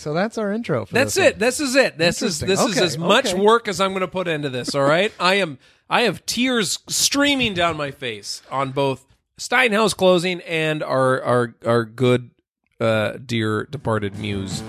[0.00, 0.86] So that's our intro.
[0.86, 1.38] For That's it.
[1.38, 1.98] This is it.
[1.98, 4.74] This is this is Okay, as much work as I'm going to put into this.
[4.74, 5.12] All right.
[5.20, 5.58] I am.
[5.90, 9.04] I have tears streaming down my face on both
[9.38, 12.30] Steinhaus closing and our our our good
[12.80, 14.62] uh, dear departed muse.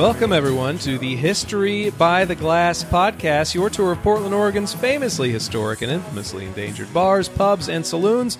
[0.00, 5.30] Welcome, everyone, to the History by the Glass podcast, your tour of Portland, Oregon's famously
[5.30, 8.38] historic and infamously endangered bars, pubs, and saloons.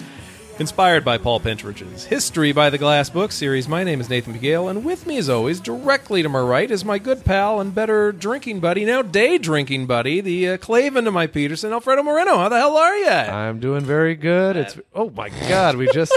[0.59, 4.71] Inspired by Paul Pentridge's History by the Glass book series, my name is Nathan Pagale,
[4.71, 8.11] and with me, as always, directly to my right, is my good pal and better
[8.11, 12.39] drinking buddy, now day drinking buddy, the uh, Clavin to my Peterson, Alfredo Moreno.
[12.39, 13.07] How the hell are you?
[13.07, 14.57] I'm doing very good.
[14.57, 16.17] It's oh my god, we just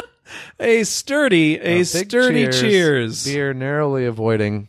[0.60, 3.24] a sturdy, a, big sturdy cheers.
[3.24, 4.68] Beer narrowly avoiding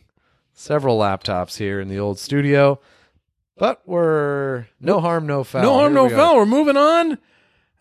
[0.58, 2.80] several laptops here in the old studio,
[3.58, 5.62] but we're no harm, no foul.
[5.62, 6.16] No harm, Here no we are.
[6.18, 6.36] foul.
[6.38, 7.18] We're moving on,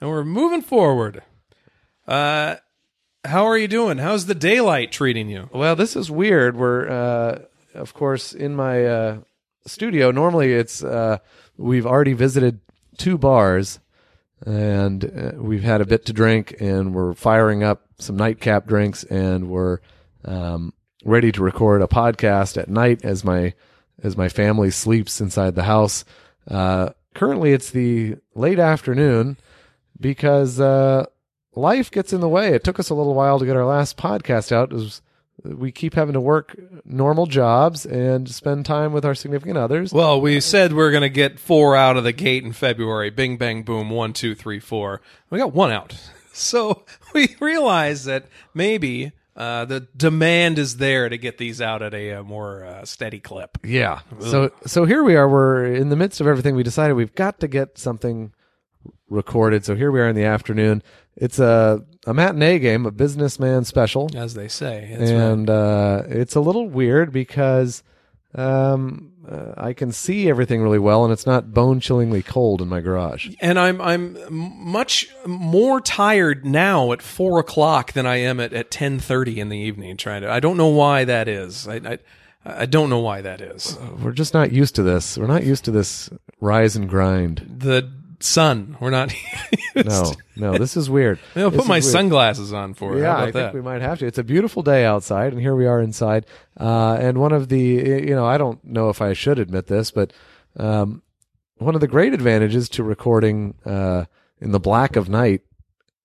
[0.01, 1.23] and we're moving forward.
[2.07, 2.57] Uh,
[3.25, 3.99] how are you doing?
[3.99, 5.49] How's the daylight treating you?
[5.53, 6.57] Well, this is weird.
[6.57, 7.39] We're, uh,
[7.75, 9.19] of course, in my uh,
[9.67, 10.11] studio.
[10.11, 11.19] Normally, it's uh,
[11.57, 12.61] we've already visited
[12.99, 13.81] two bars,
[14.45, 19.03] and uh, we've had a bit to drink, and we're firing up some nightcap drinks,
[19.05, 19.79] and we're
[20.25, 20.73] um,
[21.07, 23.55] ready to record a podcast at night as my
[24.03, 26.05] as my family sleeps inside the house.
[26.49, 29.39] Uh, currently, it's the late afternoon
[29.99, 31.07] because uh,
[31.55, 32.49] life gets in the way.
[32.53, 34.73] It took us a little while to get our last podcast out.
[34.73, 35.01] Was,
[35.43, 39.93] we keep having to work normal jobs and spend time with our significant others.
[39.93, 43.11] Well, we said we are going to get four out of the gate in February.
[43.11, 43.89] Bing, bang, boom.
[43.91, 45.01] One, two, three, four.
[45.31, 45.97] We got one out.
[46.39, 46.85] So
[47.15, 52.15] we realized that maybe uh, the demand is there to get these out at a,
[52.15, 53.59] uh more uh, steady clip.
[53.63, 54.01] Yeah.
[54.21, 55.29] So so here we are.
[55.29, 56.57] We're in the midst of everything.
[56.57, 58.33] We decided we've got to get something
[59.09, 59.65] recorded.
[59.65, 60.83] So here we are in the afternoon.
[61.17, 64.89] It's a a matinee game, a businessman special, As they say.
[64.99, 65.21] That's right.
[65.21, 67.83] and uh, it's a little weird because
[68.35, 72.69] um, uh, I can see everything really well, and it's not bone chillingly cold in
[72.69, 73.35] my garage.
[73.41, 78.71] and I'm I'm much more tired now at four o'clock than I am at, at
[78.71, 79.97] ten thirty in the evening.
[79.97, 81.67] Trying to, I don't know why that is.
[81.67, 81.99] I, I
[82.45, 83.77] I don't know why that is.
[84.01, 85.19] We're just not used to this.
[85.19, 86.09] We're not used to this
[86.41, 87.57] rise and grind.
[87.59, 87.91] The
[88.21, 88.77] sun.
[88.81, 89.13] We're not.
[89.75, 91.19] No, no, this is weird.
[91.35, 91.85] I'll put my weird.
[91.85, 93.03] sunglasses on for it.
[93.03, 93.55] Yeah, I think that?
[93.55, 94.07] we might have to.
[94.07, 96.27] It's a beautiful day outside, and here we are inside.
[96.59, 99.91] Uh, and one of the, you know, I don't know if I should admit this,
[99.91, 100.13] but
[100.57, 101.03] um,
[101.59, 104.05] one of the great advantages to recording uh,
[104.41, 105.43] in the black of night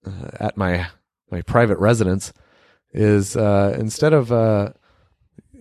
[0.05, 0.87] uh, at my
[1.29, 2.33] my private residence
[2.93, 4.71] is uh, instead of uh,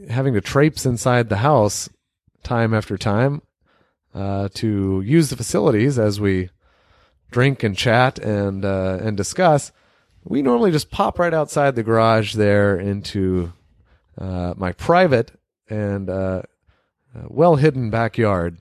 [0.08, 1.88] having to traipse inside the house
[2.42, 3.42] time after time
[4.14, 6.50] uh, to use the facilities as we
[7.30, 9.72] drink and chat and uh, and discuss,
[10.24, 13.52] we normally just pop right outside the garage there into
[14.18, 15.32] uh, my private
[15.68, 16.42] and uh,
[17.14, 18.58] uh, well hidden backyard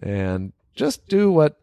[0.00, 1.58] and just do what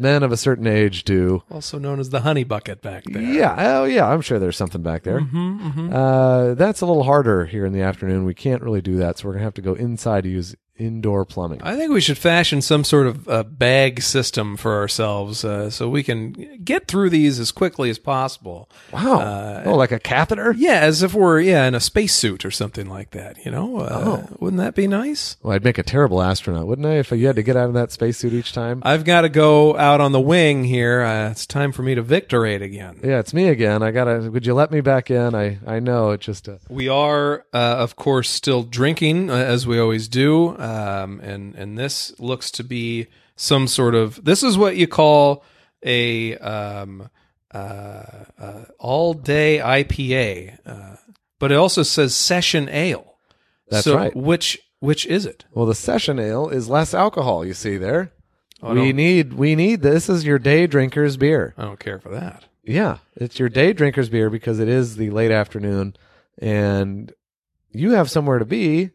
[0.00, 1.42] men of a certain age do.
[1.50, 3.20] also known as the honey bucket back there.
[3.22, 5.20] Yeah, oh yeah, I'm sure there's something back there.
[5.20, 8.24] Mm-hmm, Uh, that's a little harder here in the afternoon.
[8.24, 11.24] We can't really do that, so we're gonna have to go inside to use indoor
[11.24, 11.60] plumbing.
[11.62, 15.88] I think we should fashion some sort of uh, bag system for ourselves uh, so
[15.88, 16.32] we can
[16.64, 18.68] get through these as quickly as possible.
[18.92, 20.54] Wow, Uh, oh, like a catheter?
[20.56, 23.44] Yeah, as if we're yeah in a spacesuit or something like that.
[23.44, 24.36] You know, uh, Oh.
[24.38, 25.36] wouldn't that be nice?
[25.42, 26.94] Well, I'd make a terrible astronaut, wouldn't I?
[26.98, 28.80] If you had to get out of that spacesuit each time.
[28.84, 31.02] I've got to go out on the wing here.
[31.02, 33.00] Uh, it's time for me to victorate again.
[33.02, 33.82] Yeah, it's me again.
[33.82, 34.30] I gotta.
[34.30, 35.34] Would you let me back in?
[35.34, 36.48] I I know it just.
[36.48, 41.54] Uh, We are, uh, of course, still drinking uh, as we always do, um, and
[41.54, 43.06] and this looks to be
[43.36, 44.22] some sort of.
[44.24, 45.44] This is what you call
[45.84, 47.08] a um,
[47.52, 47.58] uh,
[48.38, 50.96] uh, all day IPA, uh,
[51.38, 53.16] but it also says session ale.
[53.70, 54.14] That's So right.
[54.16, 55.44] Which which is it?
[55.52, 57.44] well, the session ale is less alcohol.
[57.44, 58.12] You see there.
[58.62, 61.54] Oh, we need we need this is your day drinker's beer.
[61.56, 62.44] I don't care for that.
[62.64, 65.94] Yeah, it's your day drinker's beer because it is the late afternoon,
[66.38, 67.12] and
[67.70, 68.90] you have somewhere to be.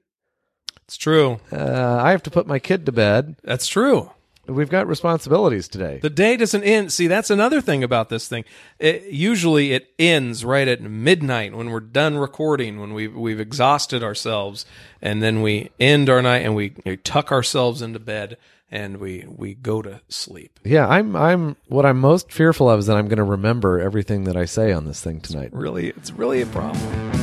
[0.86, 1.40] It's true.
[1.52, 3.36] Uh, I have to put my kid to bed.
[3.44, 4.12] That's true.
[4.46, 6.00] We've got responsibilities today.
[6.02, 6.92] The day doesn't end.
[6.92, 8.44] See, that's another thing about this thing.
[8.78, 14.04] It, usually, it ends right at midnight when we're done recording, when we've we've exhausted
[14.04, 14.66] ourselves,
[15.02, 18.36] and then we end our night and we, we tuck ourselves into bed
[18.70, 20.60] and we we go to sleep.
[20.66, 21.16] yeah, I'm.
[21.16, 21.56] I'm.
[21.68, 24.74] What I'm most fearful of is that I'm going to remember everything that I say
[24.74, 25.52] on this thing tonight.
[25.54, 27.23] Really, it's really a problem.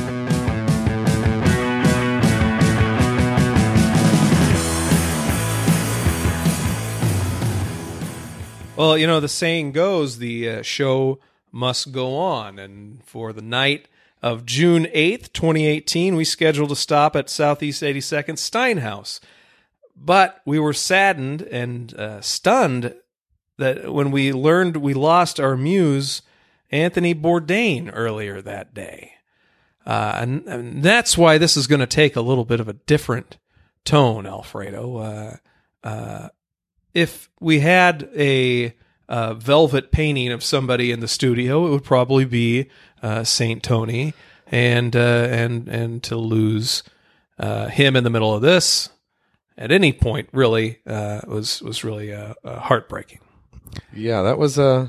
[8.77, 11.19] Well, you know, the saying goes the uh, show
[11.51, 12.57] must go on.
[12.57, 13.87] And for the night
[14.21, 19.19] of June 8th, 2018, we scheduled a stop at Southeast 82nd Steinhaus.
[19.95, 22.95] But we were saddened and uh, stunned
[23.57, 26.21] that when we learned we lost our muse,
[26.71, 29.13] Anthony Bourdain, earlier that day.
[29.85, 32.73] Uh, and, and that's why this is going to take a little bit of a
[32.73, 33.37] different
[33.83, 34.97] tone, Alfredo.
[34.97, 35.35] Uh,
[35.83, 36.29] uh,
[36.93, 38.73] if we had a
[39.11, 42.69] uh, velvet painting of somebody in the studio, it would probably be
[43.03, 44.13] uh, Saint Tony,
[44.47, 46.83] and uh, and and to lose
[47.37, 48.89] uh, him in the middle of this
[49.57, 53.19] at any point really uh, was was really uh, heartbreaking.
[53.93, 54.87] Yeah, that was uh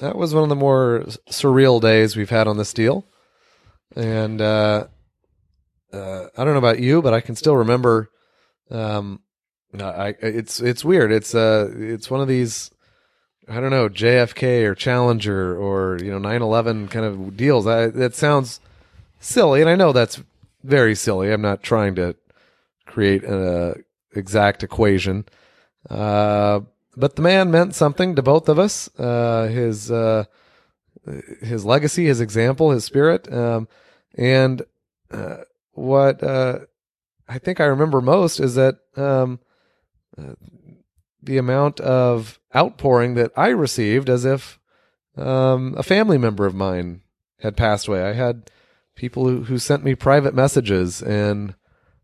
[0.00, 3.06] that was one of the more surreal days we've had on this deal,
[3.96, 4.86] and I
[5.92, 8.10] don't know about you, but I can still remember.
[8.70, 9.20] Um,
[9.80, 11.12] I it's it's weird.
[11.12, 12.70] It's uh it's one of these
[13.48, 17.66] I don't know JFK or Challenger or you know 9/11 kind of deals.
[17.66, 18.60] I, that sounds
[19.20, 20.22] silly, and I know that's
[20.62, 21.32] very silly.
[21.32, 22.14] I'm not trying to
[22.86, 23.84] create an
[24.14, 25.24] exact equation,
[25.90, 26.60] uh,
[26.96, 28.88] but the man meant something to both of us.
[28.98, 30.24] Uh, his uh,
[31.40, 33.66] his legacy, his example, his spirit, um,
[34.14, 34.62] and
[35.10, 35.38] uh,
[35.72, 36.60] what uh,
[37.28, 39.40] I think I remember most is that um,
[40.18, 40.34] uh,
[41.22, 44.58] the amount of outpouring that I received as if
[45.16, 47.02] um, a family member of mine
[47.40, 48.02] had passed away.
[48.02, 48.50] I had
[48.94, 51.54] people who, who sent me private messages and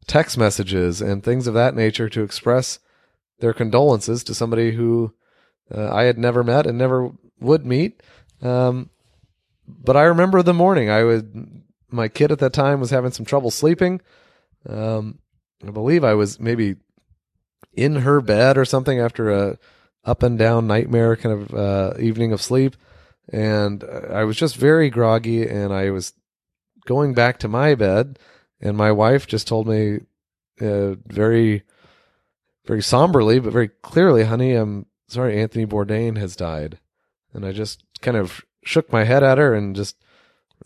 [0.06, 2.78] text messages and things of that nature to express
[3.40, 5.14] their condolences to somebody who
[5.74, 8.02] uh, I had never met and never would meet.
[8.42, 8.90] Um,
[9.66, 10.90] but I remember the morning.
[10.90, 11.62] I would.
[11.90, 14.00] My kid at that time was having some trouble sleeping.
[14.68, 15.18] Um,
[15.66, 16.76] I believe I was maybe
[17.78, 19.58] in her bed or something after a
[20.04, 22.76] up and down nightmare kind of uh, evening of sleep,
[23.32, 26.12] and I was just very groggy, and I was
[26.86, 28.18] going back to my bed,
[28.60, 30.00] and my wife just told me
[30.60, 31.62] uh, very,
[32.66, 36.78] very somberly but very clearly, "Honey, I'm sorry, Anthony Bourdain has died,"
[37.32, 39.96] and I just kind of shook my head at her and just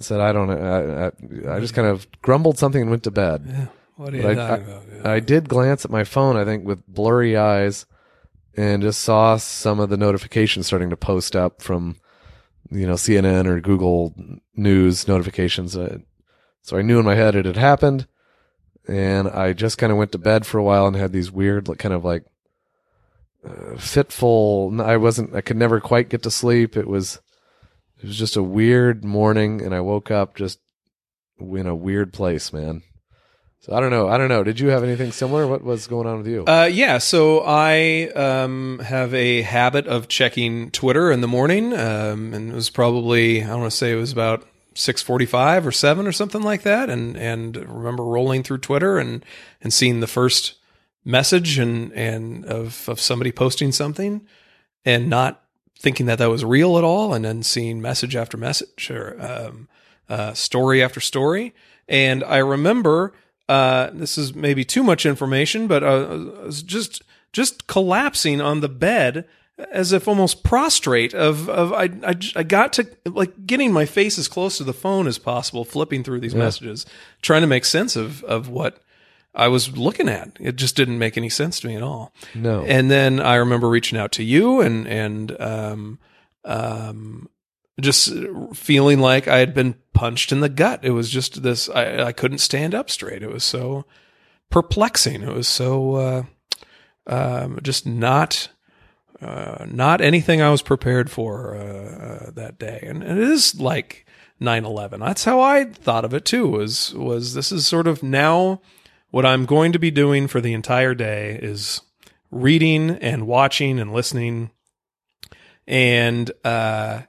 [0.01, 3.11] said, "I don't know." I, I, I just kind of grumbled something and went to
[3.11, 3.45] bed.
[3.47, 3.67] Yeah.
[3.97, 4.83] What are you But I- talking I- about?
[5.05, 5.11] Yeah.
[5.13, 7.87] I did glance at my phone, I think, with blurry eyes,
[8.57, 11.97] and just saw some of the notifications starting to post up from,
[12.71, 14.15] you know, CNN or Google
[14.55, 15.73] News notifications.
[16.63, 18.07] So I knew in my head it had happened,
[18.89, 21.67] and I just kind of went to bed for a while and had these weird,
[21.79, 22.25] kind of like
[23.47, 24.81] uh, fitful.
[24.81, 25.35] I wasn't.
[25.35, 26.77] I could never quite get to sleep.
[26.77, 27.21] It was.
[27.99, 30.59] It was just a weird morning, and I woke up just
[31.41, 32.83] in a weird place, man.
[33.63, 34.09] So I don't know.
[34.09, 34.43] I don't know.
[34.43, 35.47] Did you have anything similar?
[35.47, 36.45] What was going on with you?
[36.45, 42.35] Uh, yeah, so I um, have a habit of checking Twitter in the morning, um,
[42.35, 44.45] and it was probably I want to say it was about
[44.75, 49.25] six forty-five or seven or something like that, and and remember rolling through Twitter and
[49.61, 50.57] and seeing the first
[51.05, 54.27] message and and of of somebody posting something,
[54.85, 55.41] and not
[55.79, 59.69] thinking that that was real at all, and then seeing message after message or um,
[60.09, 61.55] uh, story after story,
[61.87, 63.13] and I remember
[63.53, 67.03] uh, this is maybe too much information, but uh, was just
[67.33, 69.27] just collapsing on the bed
[69.71, 71.15] as if almost prostrate.
[71.15, 74.73] Of of I, I I got to like getting my face as close to the
[74.73, 76.87] phone as possible, flipping through these messages,
[77.21, 78.79] trying to make sense of of what
[79.35, 80.37] I was looking at.
[80.41, 82.13] It just didn't make any sense to me at all.
[82.35, 82.65] no.
[82.65, 85.99] And then I remember reaching out to you and and um
[86.45, 87.29] um
[87.81, 88.13] just
[88.55, 90.85] feeling like I had been punched in the gut.
[90.85, 93.23] It was just this I, I couldn't stand up straight.
[93.23, 93.85] It was so
[94.51, 95.23] perplexing.
[95.23, 96.23] It was so uh
[97.07, 98.49] um just not
[99.23, 103.55] uh, not anything I was prepared for uh, uh, that day, and, and it is
[103.61, 104.05] like
[104.41, 104.99] 9/11.
[104.99, 106.49] That's how I thought of it too.
[106.49, 108.61] Was was this is sort of now
[109.11, 111.83] what I'm going to be doing for the entire day is
[112.33, 114.51] reading and watching and listening,
[115.69, 117.03] and uh,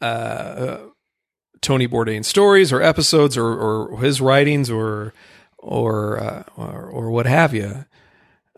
[0.00, 0.78] uh,
[1.60, 5.12] Tony Bourdain stories or episodes or, or his writings or
[5.58, 7.84] or, uh, or or what have you.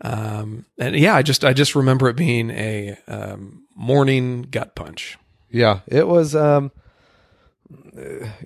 [0.03, 5.17] Um, and yeah, I just I just remember it being a um, morning gut punch.
[5.49, 6.35] Yeah, it was.
[6.35, 6.71] Um,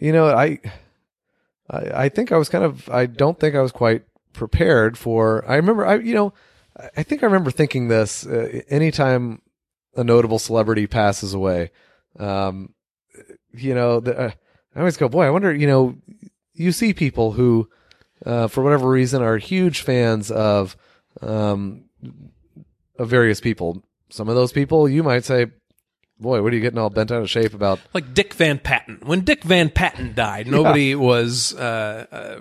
[0.02, 0.60] you know, I,
[1.70, 2.90] I, I think I was kind of.
[2.90, 5.44] I don't think I was quite prepared for.
[5.50, 5.86] I remember.
[5.86, 6.34] I, you know,
[6.98, 8.26] I- think I remember thinking this.
[8.26, 9.42] Uh, anytime
[9.96, 11.72] a notable celebrity passes away,
[12.20, 12.74] um,
[13.54, 14.32] you know, the, uh,
[14.76, 15.54] I always go, boy, I wonder.
[15.54, 15.96] You know,
[16.54, 17.70] you see people who,
[18.26, 20.76] uh, for whatever reason, are huge fans of,
[21.22, 21.86] um,
[22.98, 23.84] of various people.
[24.10, 25.48] Some of those people, you might say,
[26.20, 27.80] boy, what are you getting all bent out of shape about?
[27.94, 29.00] like Dick Van Patten.
[29.04, 32.40] When Dick Van Patten died, nobody was uh, uh,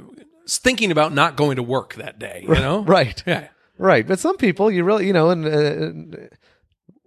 [0.48, 2.44] thinking about not going to work that day.
[2.46, 3.22] You know, Right.
[3.26, 3.48] Yeah.
[3.76, 6.18] Right, but some people, you really, you know, and uh,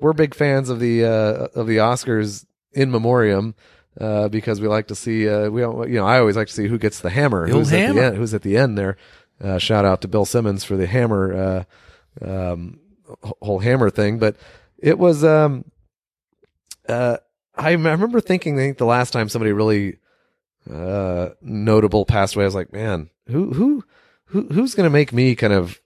[0.01, 2.45] we're big fans of the uh, of the Oscars
[2.77, 3.55] in memoriam
[3.99, 5.27] uh, because we like to see.
[5.27, 7.47] Uh, we, don't, you know, I always like to see who gets the hammer.
[7.47, 7.93] The old who's at hammer.
[7.93, 8.17] the end?
[8.17, 8.97] Who's at the end there?
[9.41, 11.65] Uh, shout out to Bill Simmons for the hammer,
[12.21, 12.79] uh, um,
[13.41, 14.17] whole hammer thing.
[14.19, 14.35] But
[14.77, 15.65] it was, um,
[16.87, 17.17] uh,
[17.55, 19.97] I, I remember thinking, I think the last time somebody really
[20.71, 23.83] uh, notable passed away, I was like, man, who who
[24.25, 25.79] who who's gonna make me kind of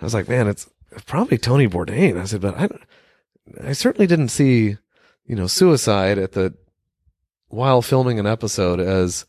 [0.00, 0.68] I was like, man, it's
[1.06, 2.20] probably Tony Bourdain.
[2.20, 2.68] I said, but I,
[3.68, 4.76] I certainly didn't see,
[5.26, 6.54] you know, suicide at the
[7.48, 9.24] while filming an episode as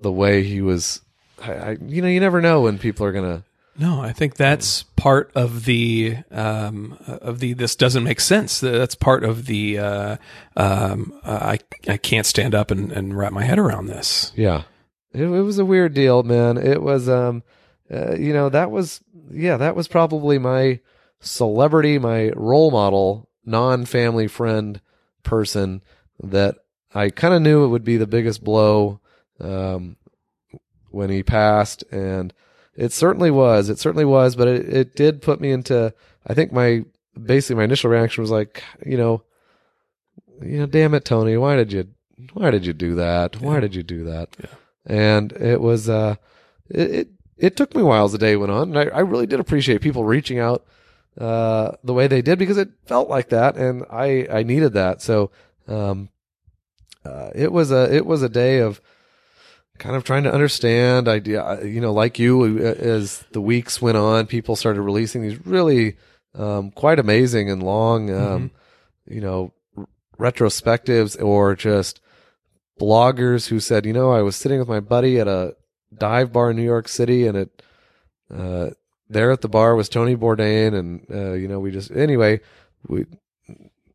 [0.00, 1.00] the way he was.
[1.42, 3.44] I, I you know, you never know when people are gonna.
[3.78, 7.54] No, I think that's part of the um, of the.
[7.54, 8.60] This doesn't make sense.
[8.60, 9.78] That's part of the.
[9.78, 10.16] Uh,
[10.56, 14.32] um, I I can't stand up and, and wrap my head around this.
[14.36, 14.64] Yeah,
[15.12, 16.56] it, it was a weird deal, man.
[16.56, 17.42] It was, um,
[17.90, 19.00] uh, you know, that was,
[19.30, 20.80] yeah, that was probably my
[21.20, 24.80] celebrity, my role model, non-family friend
[25.22, 25.82] person
[26.22, 26.56] that
[26.94, 29.00] I kind of knew it would be the biggest blow
[29.40, 29.96] um,
[30.90, 32.32] when he passed, and
[32.74, 33.68] it certainly was.
[33.68, 35.94] It certainly was, but it, it did put me into.
[36.26, 36.84] I think my
[37.20, 39.22] basically my initial reaction was like, you know,
[40.42, 41.88] you know, damn it, Tony, why did you,
[42.32, 43.40] why did you do that?
[43.40, 43.60] Why Yeah.
[43.60, 44.36] did you do that?
[44.40, 44.46] Yeah.
[44.86, 46.16] And it was, uh,
[46.68, 49.00] it, it it took me a while as the day went on, and I, I
[49.00, 50.64] really did appreciate people reaching out
[51.20, 55.02] uh, the way they did because it felt like that, and I I needed that.
[55.02, 55.30] So
[55.68, 56.08] um,
[57.04, 58.80] uh, it was a it was a day of
[59.78, 63.96] kind of trying to understand idea you know like you uh, as the weeks went
[63.96, 65.96] on people started releasing these really
[66.34, 68.50] um, quite amazing and long um,
[69.06, 69.86] you know r-
[70.18, 72.00] retrospectives or just
[72.78, 75.56] bloggers who said you know i was sitting with my buddy at a
[75.96, 77.62] dive bar in new york city and it
[78.34, 78.68] uh,
[79.10, 82.40] there at the bar was tony bourdain and uh, you know we just anyway
[82.88, 83.04] we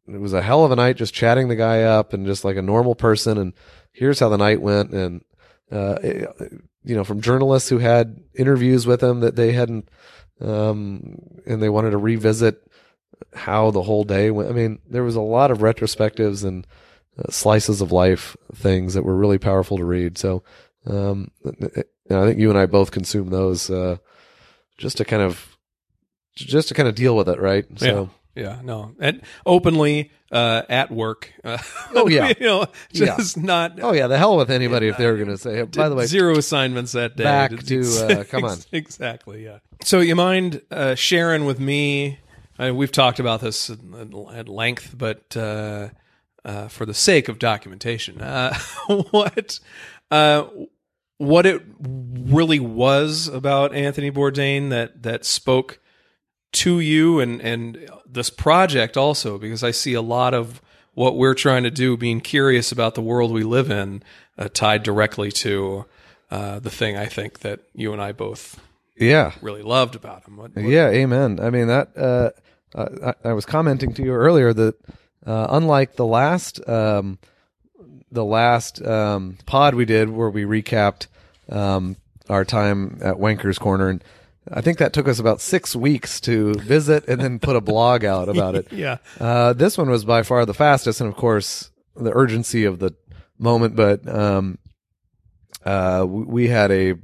[0.08, 2.58] it was a hell of a night just chatting the guy up and just like
[2.58, 3.38] a normal person.
[3.38, 3.54] And
[3.92, 4.92] here's how the night went.
[4.92, 5.24] And
[5.72, 6.54] uh, it-
[6.88, 9.90] you know from journalists who had interviews with him that they hadn't
[10.40, 11.18] um,
[11.48, 12.62] and they wanted to revisit
[13.34, 14.52] how the whole day went.
[14.52, 16.68] I mean there was a lot of retrospectives and
[17.18, 20.20] uh, slices of life things that were really powerful to read.
[20.20, 20.44] So
[20.86, 21.82] um, i
[22.28, 23.98] think you and i both consume those uh,
[24.77, 25.58] just to kind of
[26.36, 30.91] just to kind of deal with it right so Yeah, no, and openly uh, at
[30.91, 31.32] work.
[31.44, 31.58] Uh,
[31.94, 32.34] Oh, yeah.
[32.38, 33.15] you know, Yeah.
[33.15, 33.79] just not.
[33.82, 35.72] Oh yeah, the hell with anybody if they were going to say it.
[35.72, 37.24] By the way, zero assignments that day.
[37.24, 38.58] back It's- to, uh, come on.
[38.74, 39.46] exactly.
[39.46, 39.60] Yeah.
[39.84, 42.20] So you mind uh, sharing with me?
[42.60, 43.79] Uh, we've talked about this at,
[44.34, 45.89] at length, but uh,
[46.44, 48.58] uh, for the sake of documentation, uh,
[49.12, 49.60] what
[50.12, 50.46] uh,
[51.18, 55.80] what it really was about Anthony Bourdain that that spoke
[56.54, 60.62] to you and and this project also because I see a lot of
[60.94, 64.02] what we're trying to do being curious about the world we live in
[64.38, 65.86] uh, tied directly to
[66.32, 68.60] uh, the thing I think that you and I both
[68.98, 70.38] yeah, really loved about him.
[70.38, 71.40] What, what- yeah, amen.
[71.42, 71.98] I mean that.
[71.98, 72.30] Uh,
[72.74, 74.76] I, I was commenting to you earlier that
[75.26, 77.20] uh, unlike the last um,
[78.16, 81.08] the last um, pod we did where we recapped
[81.50, 81.98] um,
[82.30, 84.04] our time at Wanker's Corner, and
[84.52, 88.04] I think that took us about six weeks to visit and then put a blog
[88.04, 88.68] out about it.
[88.72, 92.80] yeah, Uh, this one was by far the fastest, and of course, the urgency of
[92.80, 92.96] the
[93.38, 93.76] moment.
[93.76, 94.58] But um,
[95.66, 96.96] uh, we, had a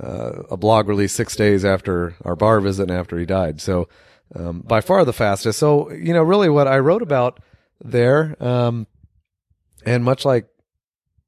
[0.00, 3.60] uh, a blog release six days after our bar visit and after he died.
[3.60, 3.88] So
[4.34, 5.58] um, by far the fastest.
[5.58, 7.40] So you know, really, what I wrote about
[7.82, 8.86] there, um,
[9.88, 10.46] and much like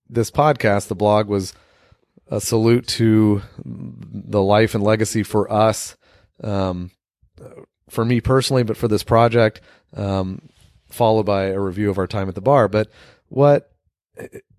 [0.08, 1.54] this podcast, the blog was
[2.28, 5.96] a salute to the life and legacy for us.
[6.42, 6.90] Um,
[7.88, 9.60] for me personally, but for this project,
[9.96, 10.48] um,
[10.88, 12.68] followed by a review of our time at the bar.
[12.68, 12.90] But
[13.28, 13.72] what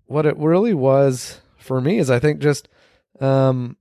[0.06, 2.68] what it really was for me is, I think, just
[3.20, 3.76] um,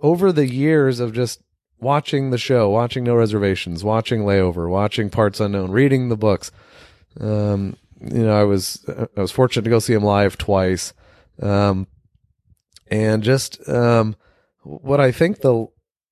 [0.00, 1.42] over the years of just
[1.80, 6.52] watching the show, watching No Reservations, watching Layover, watching Parts Unknown, reading the books.
[7.20, 10.92] Um, you know, I was I was fortunate to go see him live twice,
[11.40, 11.86] um,
[12.88, 14.16] and just um,
[14.62, 15.66] what I think the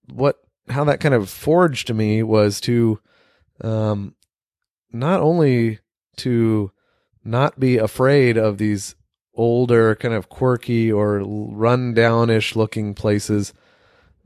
[0.09, 0.37] what
[0.69, 3.01] how that kind of forged me was to
[3.63, 4.15] um,
[4.93, 5.81] not only
[6.19, 6.71] to
[7.25, 8.95] not be afraid of these
[9.35, 13.55] older kind of quirky or run downish looking places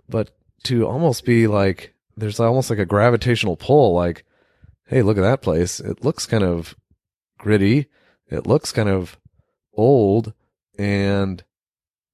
[0.09, 0.31] but
[0.63, 4.25] to almost be like there's almost like a gravitational pull like
[4.87, 5.81] hey look at that place.
[5.81, 6.75] It looks kind of
[7.45, 7.87] gritty.
[8.29, 9.19] It looks kind of
[9.75, 10.33] old,
[10.79, 11.45] and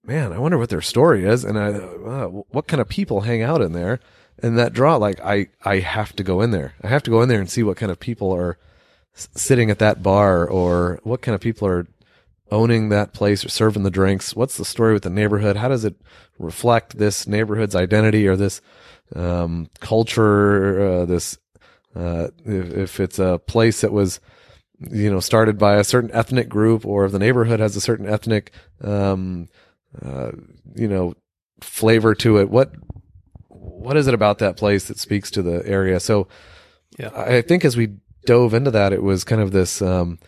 [0.05, 3.41] man, I wonder what their story is, and I, uh, what kind of people hang
[3.41, 4.01] out in there.
[4.43, 6.75] And that draw, like I, I have to go in there.
[6.83, 8.59] I have to go in there and see what kind of people are
[9.15, 11.87] sitting at that bar, or what kind of people are
[12.51, 14.35] owning that place or serving the drinks.
[14.35, 15.57] What's the story with the neighborhood?
[15.57, 15.95] How does it
[16.39, 18.61] reflect this neighborhood's identity or this
[19.15, 21.03] um, culture?
[21.03, 21.39] Uh, this
[21.95, 24.21] uh, if, if it's a place that was
[24.91, 28.09] you know started by a certain ethnic group, or if the neighborhood has a certain
[28.09, 29.49] ethnic um,
[30.03, 30.33] uh,
[30.75, 31.15] you know
[31.61, 32.73] flavor to it, what
[33.49, 36.01] what is it about that place that speaks to the area?
[36.01, 36.29] So
[36.99, 37.11] Yeah.
[37.15, 37.97] I think as we
[38.27, 39.81] dove into that, it was kind of this.
[39.83, 40.19] Um,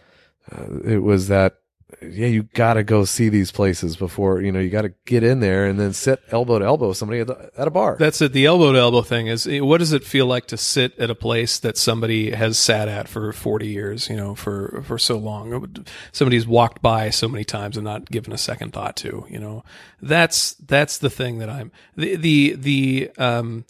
[0.51, 1.62] uh, it was that
[2.11, 5.23] yeah, you got to go see these places before you know you got to get
[5.23, 7.97] in there and then sit elbow to elbow with somebody at, the, at a bar.
[7.99, 8.33] That's it.
[8.33, 11.11] The elbow to elbow thing is eh, what does it feel like to sit at
[11.11, 15.19] a place that somebody has sat at for 40 years, you know, for, for so
[15.19, 15.85] long?
[16.13, 19.65] Somebody's walked by so many times and not given a second thought to, you know,
[20.01, 23.65] that's, that's the thing that I'm, the, the, the, um,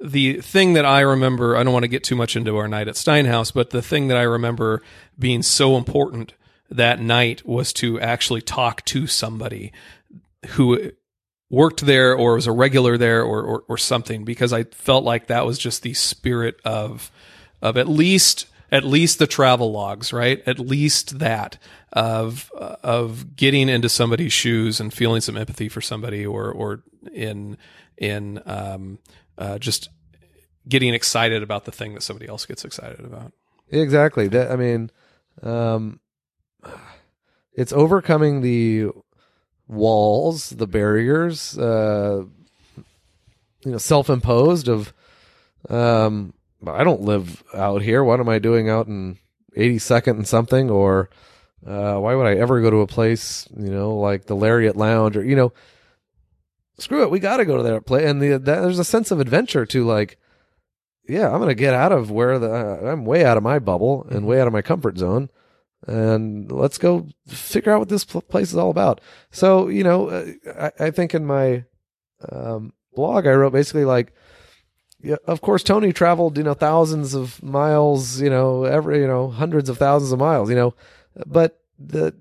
[0.00, 2.88] the thing that I remember, I don't want to get too much into our night
[2.88, 4.82] at Steinhaus, but the thing that I remember
[5.18, 6.34] being so important
[6.74, 9.72] that night was to actually talk to somebody
[10.50, 10.92] who
[11.50, 15.28] worked there or was a regular there or, or, or something because I felt like
[15.28, 17.10] that was just the spirit of
[17.62, 20.42] of at least at least the travel logs, right?
[20.46, 21.58] At least that
[21.92, 27.56] of of getting into somebody's shoes and feeling some empathy for somebody or or in
[27.96, 28.98] in um,
[29.38, 29.88] uh, just
[30.68, 33.32] getting excited about the thing that somebody else gets excited about.
[33.70, 34.26] Exactly.
[34.28, 34.90] That I mean,
[35.42, 36.00] um,
[37.54, 38.88] it's overcoming the
[39.68, 42.24] walls, the barriers, uh,
[43.64, 44.92] you know, self-imposed of,
[45.68, 46.34] um,
[46.66, 48.04] I don't live out here.
[48.04, 49.18] What am I doing out in
[49.56, 50.70] 82nd and something?
[50.70, 51.08] Or,
[51.66, 55.16] uh, why would I ever go to a place, you know, like the Lariat Lounge
[55.16, 55.52] or, you know,
[56.78, 57.10] screw it.
[57.10, 58.04] We got to go to that place.
[58.08, 60.18] And the, that, there's a sense of adventure to like,
[61.08, 63.58] yeah, I'm going to get out of where the, uh, I'm way out of my
[63.58, 65.30] bubble and way out of my comfort zone.
[65.86, 69.00] And let's go figure out what this pl- place is all about.
[69.30, 70.26] So, you know, uh,
[70.78, 71.64] I, I think in my
[72.30, 74.12] um, blog, I wrote basically like,
[75.02, 79.28] yeah, of course, Tony traveled, you know, thousands of miles, you know, every, you know,
[79.28, 80.74] hundreds of thousands of miles, you know,
[81.26, 82.14] but the,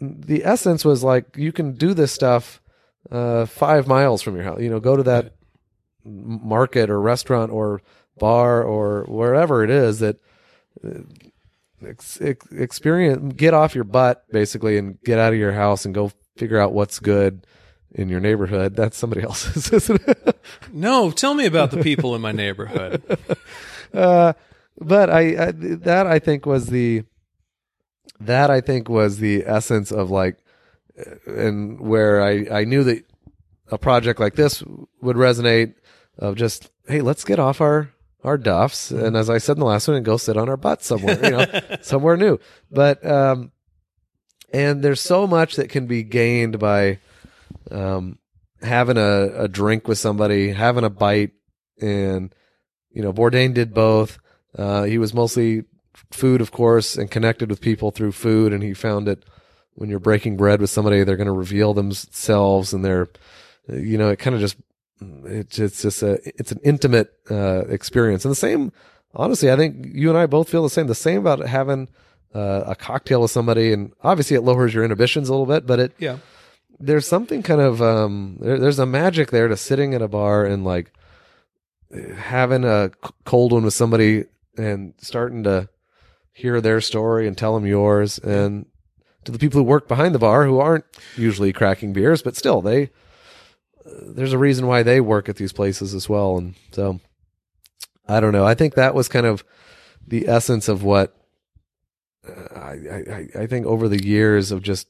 [0.00, 2.60] the essence was like, you can do this stuff,
[3.10, 5.34] uh, five miles from your house, you know, go to that
[6.04, 7.82] market or restaurant or
[8.18, 10.16] bar or wherever it is that
[10.84, 11.00] uh,
[11.86, 15.94] ex- ex- experience, get off your butt basically and get out of your house and
[15.94, 17.46] go figure out what's good
[17.92, 18.76] in your neighborhood.
[18.76, 20.40] That's somebody else's, isn't it?
[20.72, 23.02] No, tell me about the people in my neighborhood.
[23.94, 24.32] uh,
[24.78, 27.04] but I, I that I think was the
[28.20, 30.38] that I think was the essence of like,
[30.98, 33.04] uh, and where I I knew that
[33.70, 34.62] a project like this
[35.00, 35.74] would resonate
[36.18, 37.90] of just hey let's get off our
[38.22, 40.56] our duffs and as I said in the last one and go sit on our
[40.56, 42.38] butts somewhere you know somewhere new.
[42.70, 43.52] But um
[44.52, 46.98] and there's so much that can be gained by
[47.70, 48.18] um
[48.62, 51.32] having a, a drink with somebody having a bite
[51.80, 52.34] and
[52.90, 54.18] you know Bourdain did both.
[54.56, 55.64] Uh he was mostly
[56.10, 59.24] food of course and connected with people through food and he found that
[59.74, 63.08] when you're breaking bread with somebody they're going to reveal themselves and they're
[63.68, 64.56] you know it kind of just
[65.24, 68.24] it's it's just a it's an intimate uh experience.
[68.24, 68.72] And the same
[69.14, 70.86] honestly i think you and i both feel the same.
[70.86, 71.88] The same about having
[72.34, 73.72] uh, a cocktail with somebody.
[73.72, 76.18] And obviously it lowers your inhibitions a little bit but it Yeah.
[76.78, 80.44] there's something kind of um there, there's a magic there to sitting at a bar
[80.44, 80.92] and like
[82.16, 82.90] having a
[83.24, 84.24] cold one with somebody
[84.56, 85.68] and starting to
[86.32, 88.18] hear their story and tell them yours.
[88.18, 88.66] And
[89.24, 90.84] to the people who work behind the bar who aren't
[91.16, 92.90] usually cracking beers but still they
[93.84, 96.36] there's a reason why they work at these places as well.
[96.38, 97.00] And so
[98.08, 98.44] i don't know.
[98.46, 99.44] I think that was kind of
[100.06, 101.14] the essence of what
[102.28, 102.72] uh, I,
[103.36, 104.88] I I think over the years of just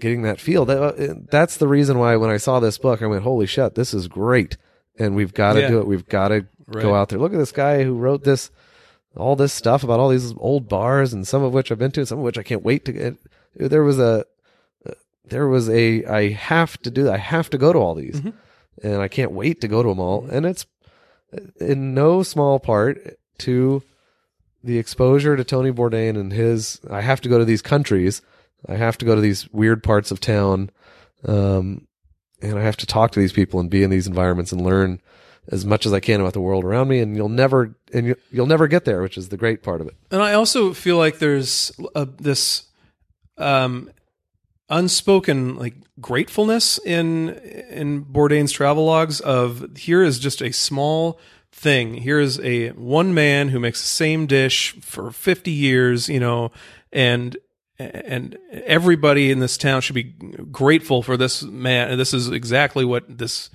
[0.00, 3.06] getting that feel that uh, that's the reason why when I saw this book I
[3.06, 4.56] went holy shit this is great.
[4.98, 5.68] And we've got to Yeah.
[5.68, 5.86] do it.
[5.86, 6.82] We've got to Right.
[6.82, 7.18] go out there.
[7.18, 8.50] Look at this guy who wrote this
[9.16, 12.06] all this stuff about all these old bars and some of which I've been to
[12.06, 13.16] some of which I can't wait to get.
[13.56, 14.24] There was a
[15.30, 18.20] there was a I have to do I have to go to all these
[18.82, 20.66] and I can't wait to go to them all and it's
[21.60, 23.82] in no small part to
[24.62, 28.22] the exposure to Tony Bourdain and his I have to go to these countries.
[28.68, 30.70] I have to go to these weird parts of town.
[31.24, 31.86] Um,
[32.42, 35.00] and I have to talk to these people and be in these environments and learn.
[35.48, 38.16] as much as I can about the world around me, and you'll never and you,
[38.30, 39.94] you'll never get there, which is the great part of it.
[40.10, 42.64] And I also feel like there's a, this
[43.36, 43.90] um,
[44.70, 47.30] unspoken like gratefulness in
[47.70, 51.18] in Bourdain's travel logs of here is just a small
[51.52, 51.94] thing.
[51.94, 56.52] Here is a one man who makes the same dish for 50 years, you know,
[56.92, 57.36] and
[57.78, 61.90] and everybody in this town should be grateful for this man.
[61.90, 63.50] And This is exactly what this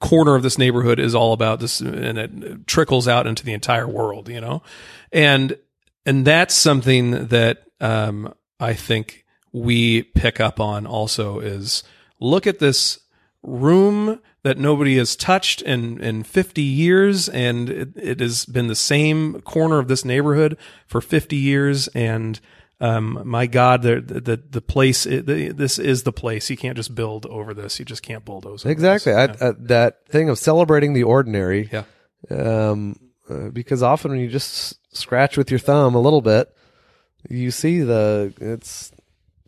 [0.00, 1.60] corner of this neighborhood is all about.
[1.60, 4.62] This and it trickles out into the entire world, you know,
[5.12, 5.56] and
[6.04, 11.82] and that's something that um, I think we pick up on also is
[12.20, 13.00] look at this
[13.42, 18.74] room that nobody has touched in, in 50 years and it, it has been the
[18.74, 22.40] same corner of this neighborhood for 50 years and
[22.82, 25.04] um, my God, the the the place.
[25.04, 26.48] The, this is the place.
[26.48, 27.78] You can't just build over this.
[27.78, 28.64] You just can't bulldoze.
[28.64, 29.12] Over exactly.
[29.12, 31.68] I, uh, that thing of celebrating the ordinary.
[31.70, 31.84] Yeah.
[32.30, 32.96] Um,
[33.28, 36.56] uh, because often when you just scratch with your thumb a little bit,
[37.28, 38.92] you see the it's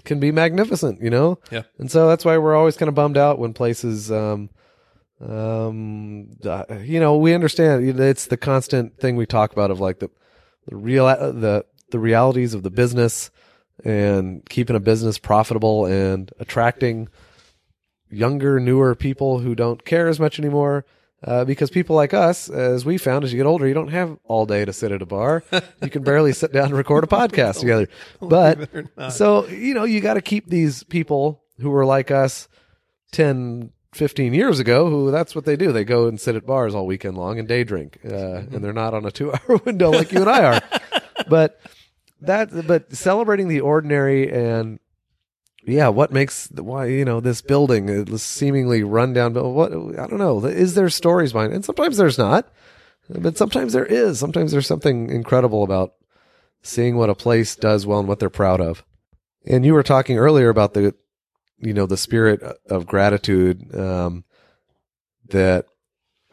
[0.05, 1.39] can be magnificent, you know.
[1.51, 1.63] Yeah.
[1.79, 4.11] And so that's why we're always kind of bummed out when places.
[4.11, 4.51] Um,
[5.21, 10.01] um, uh, you know, we understand it's the constant thing we talk about of like
[10.01, 10.11] the
[10.67, 13.31] the real uh, the the realities of the business
[13.85, 17.09] and keeping a business profitable and attracting
[18.11, 20.85] younger, newer people who don't care as much anymore.
[21.25, 24.19] Uh, because people like us, as we found, as you get older, you don't have
[24.25, 25.45] all day to sit at a bar.
[25.81, 27.89] you can barely sit down and record a podcast together.
[28.21, 28.69] But
[29.13, 32.49] so, you know, you got to keep these people who were like us
[33.13, 35.71] 10, 15 years ago, who that's what they do.
[35.71, 37.99] They go and sit at bars all weekend long and day drink.
[38.05, 38.55] Uh, mm-hmm.
[38.55, 40.81] and they're not on a two hour window like you and I are.
[41.29, 41.61] but
[42.21, 44.79] that but celebrating the ordinary and
[45.65, 49.35] yeah, what makes why you know this building, this seemingly rundown?
[49.35, 50.45] What I don't know.
[50.45, 51.53] Is there stories behind?
[51.53, 51.57] It?
[51.57, 52.53] And sometimes there's not,
[53.09, 54.19] but sometimes there is.
[54.19, 55.95] Sometimes there's something incredible about
[56.63, 58.85] seeing what a place does well and what they're proud of.
[59.47, 60.95] And you were talking earlier about the,
[61.59, 64.25] you know, the spirit of gratitude um,
[65.29, 65.67] that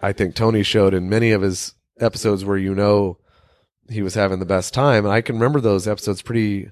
[0.01, 3.17] I think Tony showed in many of his episodes, where you know
[3.89, 5.05] he was having the best time.
[5.05, 6.71] And I can remember those episodes pretty,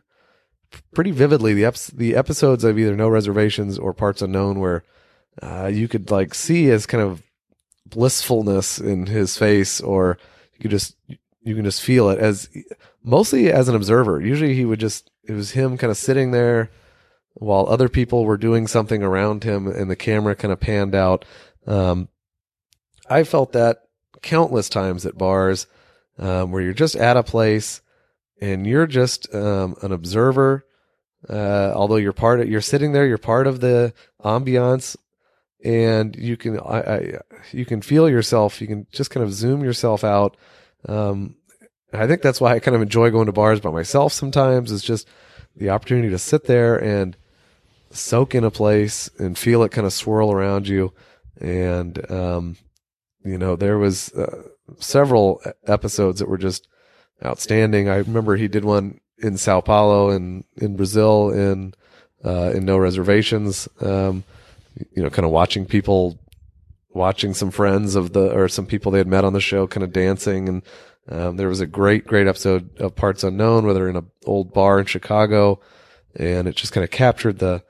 [0.94, 1.54] pretty vividly.
[1.54, 4.84] The the episodes of either No Reservations or Parts Unknown where,
[5.42, 7.22] uh, you could like see his kind of
[7.86, 10.18] blissfulness in his face or
[10.54, 10.96] you could just,
[11.42, 12.50] you can just feel it as
[13.04, 14.20] mostly as an observer.
[14.20, 16.70] Usually he would just, it was him kind of sitting there
[17.36, 21.24] while other people were doing something around him and the camera kind of panned out.
[21.66, 22.10] Um,
[23.10, 23.84] I felt that
[24.22, 25.68] countless times at bars
[26.18, 27.82] um, where you're just at a place
[28.42, 30.66] and you're just um, an observer.
[31.28, 34.96] Uh, although you're part of, you're sitting there, you're part of the ambiance,
[35.64, 37.20] and you can, I, I,
[37.52, 38.62] you can feel yourself.
[38.62, 40.38] You can just kind of zoom yourself out.
[40.88, 41.36] Um,
[41.92, 44.72] I think that's why I kind of enjoy going to bars by myself sometimes.
[44.72, 45.08] Is just
[45.56, 47.18] the opportunity to sit there and
[47.90, 50.94] soak in a place and feel it kind of swirl around you.
[51.40, 52.58] And, um,
[53.24, 54.44] you know, there was, uh,
[54.80, 56.68] several episodes that were just
[57.26, 57.90] outstanding.
[57.90, 61.74] I remember he did one in Sao Paulo and in Brazil in
[62.24, 63.68] uh, in no reservations.
[63.82, 64.24] Um,
[64.92, 66.20] you know, kind of watching people,
[66.90, 69.84] watching some friends of the or some people they had met on the show, kind
[69.84, 70.50] of dancing.
[70.50, 70.62] And
[71.10, 74.54] um, there was a great, great episode of Parts Unknown where they're in an old
[74.54, 75.60] bar in Chicago,
[76.16, 77.64] and it just kind of captured the,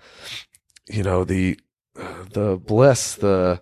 [0.88, 1.60] you know, the
[2.32, 3.62] the bliss, the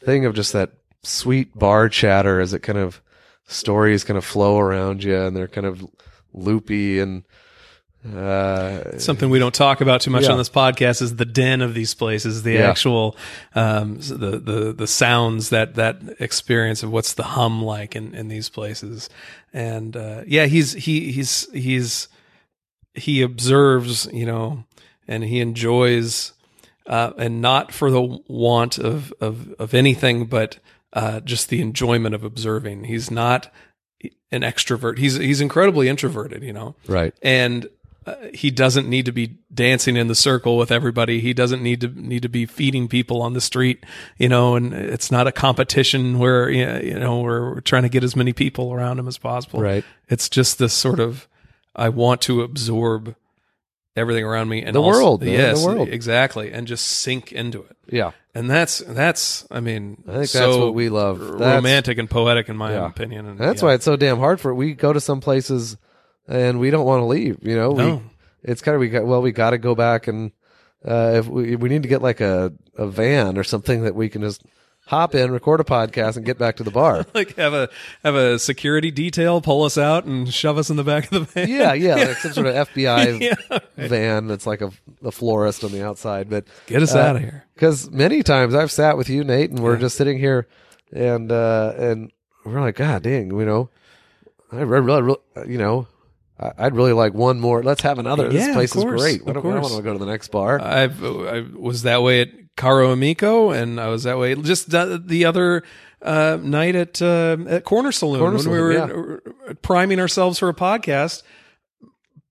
[0.00, 3.00] thing of just that sweet bar chatter as it kind of
[3.48, 5.84] stories kind of flow around you and they're kind of
[6.32, 7.24] loopy and
[8.14, 10.30] uh, something we don't talk about too much yeah.
[10.30, 12.70] on this podcast is the den of these places, the yeah.
[12.70, 13.16] actual,
[13.56, 18.28] um, the, the, the sounds that, that experience of what's the hum like in, in
[18.28, 19.10] these places.
[19.52, 22.08] And, uh, yeah, he's, he, he's, he's,
[22.94, 24.64] he observes, you know,
[25.08, 26.34] and he enjoys,
[26.86, 30.60] uh, and not for the want of, of, of anything, but,
[30.92, 32.84] uh, just the enjoyment of observing.
[32.84, 33.52] He's not
[34.30, 34.98] an extrovert.
[34.98, 36.74] He's he's incredibly introverted, you know.
[36.86, 37.14] Right.
[37.22, 37.68] And
[38.06, 41.20] uh, he doesn't need to be dancing in the circle with everybody.
[41.20, 43.84] He doesn't need to need to be feeding people on the street,
[44.16, 44.56] you know.
[44.56, 48.72] And it's not a competition where you know we're trying to get as many people
[48.72, 49.60] around him as possible.
[49.60, 49.84] Right.
[50.08, 51.28] It's just this sort of
[51.76, 53.14] I want to absorb
[53.94, 55.22] everything around me and the also, world.
[55.24, 55.88] Yes, the world.
[55.88, 57.76] exactly, and just sink into it.
[57.90, 59.46] Yeah, and that's that's.
[59.50, 61.18] I mean, I think so that's what we love.
[61.18, 62.86] That's, romantic and poetic, in my yeah.
[62.86, 63.26] opinion.
[63.26, 63.68] And, that's yeah.
[63.68, 64.54] why it's so damn hard for.
[64.54, 65.76] We go to some places
[66.26, 67.38] and we don't want to leave.
[67.42, 67.94] You know, no.
[67.96, 68.02] we
[68.42, 70.32] it's kind of we got well we got to go back and
[70.84, 74.08] uh, if we we need to get like a a van or something that we
[74.08, 74.42] can just
[74.88, 77.06] hop in, record a podcast, and get back to the bar.
[77.14, 77.68] like have a
[78.02, 81.20] have a security detail pull us out and shove us in the back of the
[81.20, 81.48] van.
[81.48, 83.58] yeah, yeah, like some sort of FBI Yeah.
[83.76, 84.70] van that's like a,
[85.04, 86.28] a florist on the outside.
[86.28, 87.44] But Get us out of here.
[87.54, 90.46] because many times I've sat with you, Nate, and we're just sitting here,
[90.92, 92.10] and uh, and
[92.44, 93.68] we're like, God dang, you know,
[94.50, 95.20] I re- really, really,
[95.52, 95.86] you know,
[96.40, 97.62] I- I'd really like one more.
[97.62, 98.24] Let's have another.
[98.30, 99.20] Yeah, this place is great.
[99.20, 99.72] of What do- I don't course.
[99.72, 100.58] want to go to the next bar.
[100.62, 105.02] I've, I was that way at Caro Amico, and I was that way just the,
[105.02, 105.62] the other
[106.02, 110.48] uh, night at uh, at Corner Saloon Corner when we were uh, priming ourselves for
[110.50, 111.22] a podcast.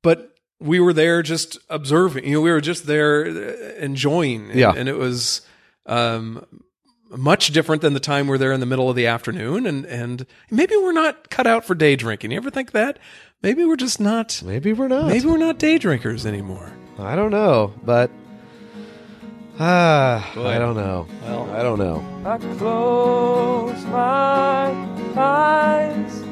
[0.03, 2.25] But we were there just observing.
[2.25, 4.51] You know, we were just there uh, enjoying.
[4.51, 4.73] And, Yeah.
[4.75, 5.41] and it was
[5.85, 6.45] um,
[7.09, 9.65] much different than the time we're there in the middle of the afternoon.
[9.65, 12.31] And and maybe we're not cut out for day drinking.
[12.31, 12.99] You ever think that?
[13.43, 14.41] Maybe we're just not.
[14.45, 15.07] Maybe we're not.
[15.07, 16.71] Maybe we're not day drinkers anymore.
[16.99, 18.09] I don't know, but
[19.59, 20.47] ah, Boy.
[20.47, 21.07] I don't know.
[21.23, 21.49] Well.
[21.51, 22.03] I don't know.
[22.25, 24.71] I close my
[25.15, 26.23] eyes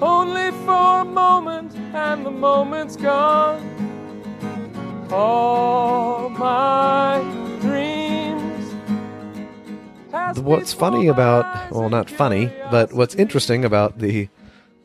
[0.00, 3.62] only for a moment, and the moment's gone.
[5.10, 7.22] All my
[7.60, 8.74] dreams.
[10.38, 14.28] What's funny about well, not funny, but what's interesting about the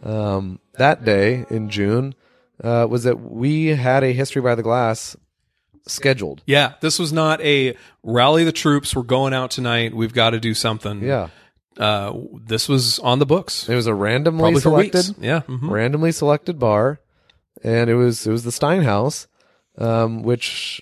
[0.04, 2.15] um, that day in June
[2.63, 5.15] uh, was that we had a history by the glass
[5.89, 6.41] scheduled.
[6.45, 8.95] Yeah, this was not a rally the troops.
[8.95, 9.93] We're going out tonight.
[9.93, 11.02] We've got to do something.
[11.04, 11.30] Yeah,
[11.78, 12.13] Uh,
[12.45, 13.67] this was on the books.
[13.69, 15.15] it was a randomly Probably selected.
[15.23, 15.41] Yeah.
[15.41, 15.69] mhm.
[15.69, 16.99] randomly selected bar,
[17.63, 19.28] and it was it was the Steinhaus,
[19.78, 20.82] um, which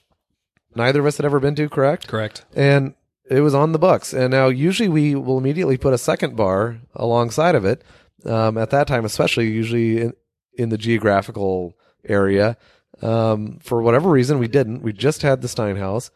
[0.75, 1.69] neither of us had ever been to.
[1.69, 2.07] Correct.
[2.07, 2.45] Correct.
[2.55, 2.93] and
[3.29, 4.13] it was on the books.
[4.13, 7.83] And now usually we will immediately put a second bar alongside of it.
[8.25, 10.13] Um, at that time, especially usually in,
[10.57, 11.73] in the geographical
[12.07, 12.55] area.
[13.01, 14.81] Um, for whatever reason, we didn't.
[14.81, 16.09] We just had the Steinhaus,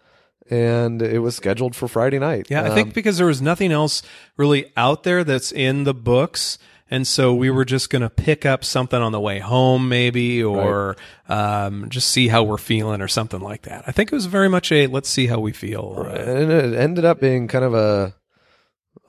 [0.50, 2.48] and it was scheduled for Friday night.
[2.50, 4.02] Yeah, I Um, think because there was nothing else
[4.38, 6.58] really out there that's in the books.
[6.94, 10.44] And so we were just going to pick up something on the way home, maybe,
[10.44, 10.98] or
[11.30, 13.86] um, just see how we're feeling or something like that.
[13.88, 15.96] I think it was very much a let's see how we feel.
[16.06, 18.14] uh, and it ended up being kind of a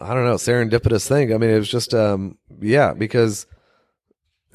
[0.00, 1.34] I don't know serendipitous thing.
[1.34, 3.46] I mean, it was just um yeah because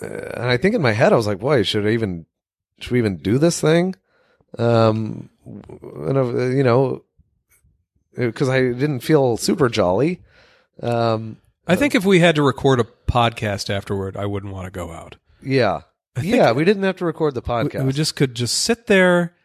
[0.02, 2.28] uh, and I think in my head I was like, boy, should I even
[2.80, 3.96] should we even do this thing?
[4.58, 7.04] Um, and uh, you know,
[8.16, 10.22] because I didn't feel super jolly.
[10.82, 11.38] Um,
[11.68, 14.92] I think if we had to record a podcast afterward, I wouldn't want to go
[14.92, 15.18] out.
[15.44, 15.82] yeah,
[16.22, 17.86] yeah, we didn't have to record the podcast.
[17.86, 19.36] We just could just sit there,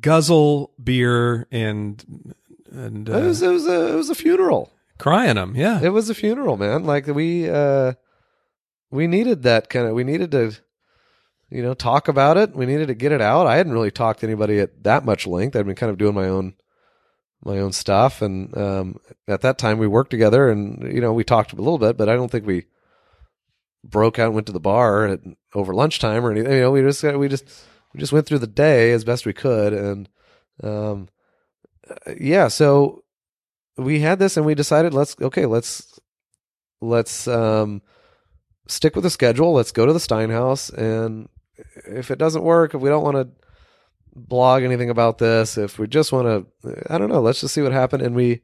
[0.00, 2.34] guzzle beer, and
[2.70, 4.72] and it uh, was it was a it was a funeral.
[4.98, 5.54] Crying them.
[5.56, 6.84] Yeah, it was a funeral, man.
[6.84, 7.94] Like we uh
[8.90, 10.52] we needed that kind of we needed to
[11.50, 12.54] you know talk about it.
[12.54, 13.46] We needed to get it out.
[13.46, 15.56] I hadn't really talked to anybody at that much length.
[15.56, 16.54] I'd been kind of doing my own
[17.42, 21.24] my own stuff and um at that time we worked together and you know we
[21.24, 22.66] talked a little bit, but I don't think we
[23.82, 25.20] broke out and went to the bar at,
[25.54, 26.52] over lunchtime or anything.
[26.52, 27.44] You know, we just we just
[27.94, 30.08] we just went through the day as best we could and
[30.62, 31.08] um
[32.18, 33.02] yeah, so
[33.76, 35.98] we had this and we decided let's okay let's
[36.80, 37.82] let's um
[38.68, 41.28] stick with the schedule let's go to the steinhaus and
[41.86, 43.28] if it doesn't work if we don't want to
[44.14, 46.26] blog anything about this if we just want
[46.62, 48.02] to i don't know let's just see what happened.
[48.02, 48.40] And we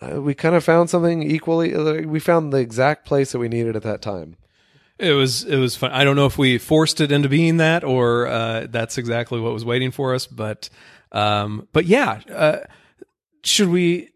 [0.00, 3.48] uh, we kind of found something equally uh, we found the exact place that we
[3.48, 4.36] needed at that time.
[4.98, 5.92] It was it was fun.
[5.92, 9.52] I don't know if we forced it into being that or uh, that's exactly what
[9.52, 10.68] was waiting for us, but
[11.12, 12.58] um, but yeah, uh,
[13.42, 14.10] should we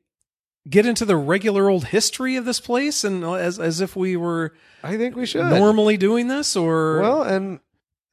[0.68, 4.52] get into the regular old history of this place and as as if we were
[4.82, 5.42] i think we should.
[5.42, 7.00] normally doing this or?
[7.00, 7.60] Well, and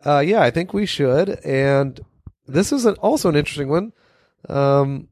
[0.05, 1.29] uh, yeah, I think we should.
[1.45, 1.99] And
[2.47, 3.93] this is an, also an interesting one.
[4.49, 5.07] Um,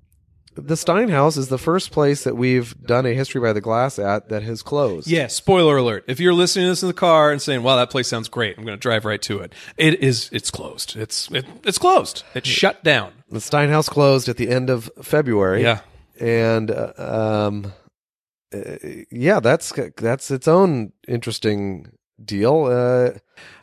[0.55, 4.29] the Steinhaus is the first place that we've done a history by the glass at
[4.29, 5.05] that has closed.
[5.07, 6.05] Yeah, spoiler alert.
[6.07, 8.57] If you're listening to this in the car and saying, "Wow, that place sounds great.
[8.57, 10.95] I'm going to drive right to it." It is it's closed.
[10.95, 12.23] It's it, it's closed.
[12.33, 13.11] It's shut down.
[13.29, 15.61] the Steinhaus closed at the end of February.
[15.61, 15.81] Yeah.
[16.21, 17.73] and uh, um,
[18.53, 18.77] uh,
[19.11, 21.91] yeah, that's that's its own interesting
[22.23, 22.65] deal.
[22.65, 23.19] Uh,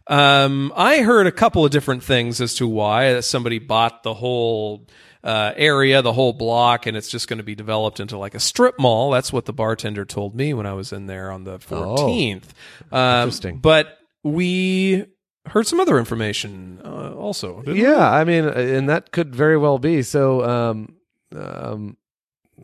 [0.06, 4.86] Um, I heard a couple of different things as to why somebody bought the whole
[5.24, 8.40] uh, area, the whole block, and it's just going to be developed into like a
[8.40, 9.10] strip mall.
[9.10, 12.44] That's what the bartender told me when I was in there on the 14th.
[12.90, 13.58] Um, Interesting.
[13.58, 15.06] But we
[15.46, 17.60] heard some other information uh, also.
[17.60, 17.82] didn't we?
[17.82, 20.02] Yeah, I mean, and that could very well be.
[20.02, 20.96] So, um,
[21.34, 21.96] um,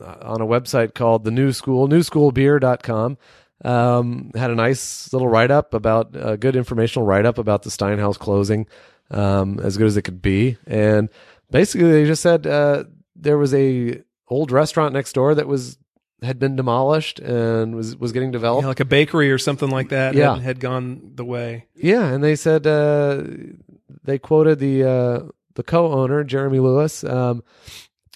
[0.00, 3.18] on a website called the New School, newschoolbeer.com,
[3.64, 7.70] um, had a nice little write up about a good informational write up about the
[7.70, 8.66] Steinhaus closing,
[9.10, 10.56] um, as good as it could be.
[10.66, 11.08] And
[11.50, 12.84] basically, they just said uh,
[13.16, 15.78] there was a old restaurant next door that was
[16.22, 18.62] had been demolished and was was getting developed.
[18.62, 20.14] Yeah, like a bakery or something like that.
[20.14, 20.34] Yeah.
[20.34, 21.66] had, had gone the way.
[21.74, 23.22] Yeah, and they said uh,
[24.04, 25.20] they quoted the uh,
[25.54, 27.42] the co-owner Jeremy Lewis um,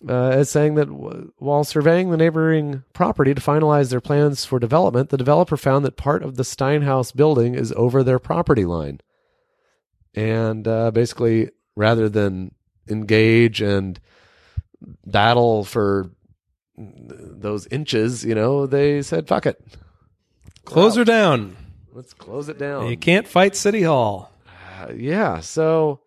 [0.09, 4.59] uh, as saying that w- while surveying the neighboring property to finalize their plans for
[4.59, 9.01] development, the developer found that part of the Steinhaus building is over their property line,
[10.15, 12.55] and uh, basically, rather than
[12.88, 14.01] engage and
[15.07, 16.11] battle for
[16.77, 19.61] those inches, you know, they said, "Fuck it,
[20.65, 21.57] Close her down.
[21.93, 24.31] let's close it down." You can't fight City Hall.
[24.81, 26.01] Uh, yeah so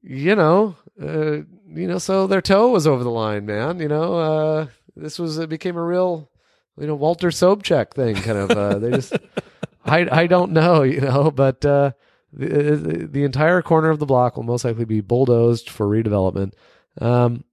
[0.00, 1.38] you know uh,
[1.74, 5.38] you know so their toe was over the line man you know uh, this was
[5.38, 6.30] it became a real
[6.78, 9.16] you know walter sobchak thing kind of uh, they just
[9.84, 11.92] i i don't know you know but uh
[12.34, 16.54] the, the entire corner of the block will most likely be bulldozed for redevelopment.
[16.98, 17.44] Um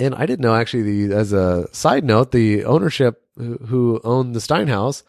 [0.00, 4.34] and i didn't know actually the as a side note the ownership who, who owned
[4.34, 5.02] the steinhaus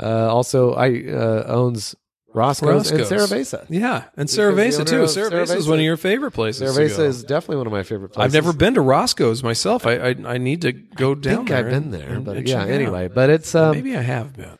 [0.00, 1.94] uh also i uh owns
[2.34, 3.64] Roscoe's, and Cerveza.
[3.70, 5.02] Yeah, and Cerveza too.
[5.04, 6.76] Cerveza is one of your favorite places.
[6.76, 8.24] Cerveza is definitely one of my favorite places.
[8.34, 9.86] I've never been to Roscoe's myself.
[9.86, 11.58] I I, I need to go I down think there.
[11.58, 12.62] I've been there, and- but and yeah.
[12.62, 12.68] out.
[12.70, 14.58] Anyway, but it's um, maybe I have been.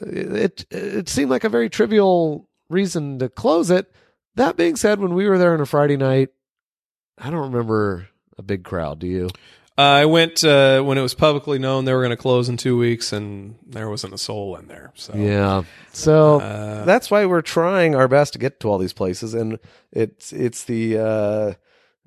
[0.00, 3.90] it it seemed like a very trivial reason to close it.
[4.36, 6.28] That being said, when we were there on a Friday night,
[7.18, 8.98] I don't remember a big crowd.
[8.98, 9.28] Do you?
[9.76, 12.78] I went uh, when it was publicly known they were going to close in two
[12.78, 14.92] weeks, and there wasn't a soul in there.
[14.94, 15.64] So Yeah.
[15.92, 19.58] So Uh, that's why we're trying our best to get to all these places, and
[19.92, 21.52] it's it's the uh,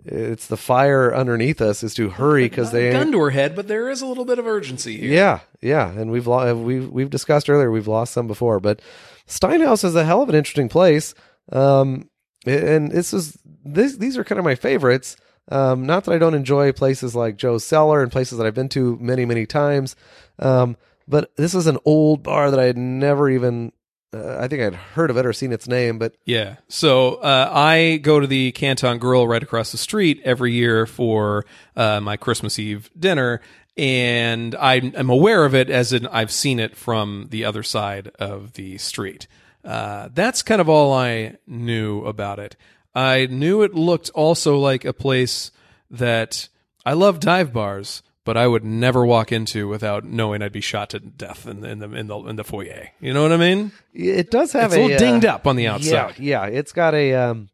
[0.06, 3.68] it's the fire underneath us is to hurry because they gun to her head, but
[3.68, 5.12] there is a little bit of urgency here.
[5.12, 8.82] Yeah, yeah, and we've lo- we've we've discussed earlier we've lost some before, but
[9.28, 11.14] Steinhaus is a hell of an interesting place.
[11.52, 12.10] Um,
[12.46, 15.18] and this is this these are kind of my favorites.
[15.50, 18.70] Um, not that I don't enjoy places like Joe's Cellar and places that I've been
[18.70, 19.96] to many many times,
[20.40, 23.72] um, but this is an old bar that I had never even.
[24.14, 26.58] Uh, I think I'd heard of it or seen its name, but Yeah.
[26.70, 31.46] So uh, I go to the Canton Grill right across the street every year for
[31.76, 33.42] uh, my Christmas Eve dinner,
[33.76, 38.12] and I'm, I'm aware of it as in I've seen it from the other side
[38.18, 39.28] of the street.
[39.64, 42.56] Uh, that's kind of all I knew about it.
[42.98, 45.52] I knew it looked also like a place
[45.92, 46.50] that
[46.84, 50.90] I love dive bars, but I would never walk into without knowing I'd be shot
[50.90, 52.90] to death in the in the in the, in the foyer.
[53.00, 53.72] You know what I mean?
[53.94, 56.18] it does have It's a little uh, dinged up on the outside.
[56.18, 57.50] Yeah, yeah, it's got a um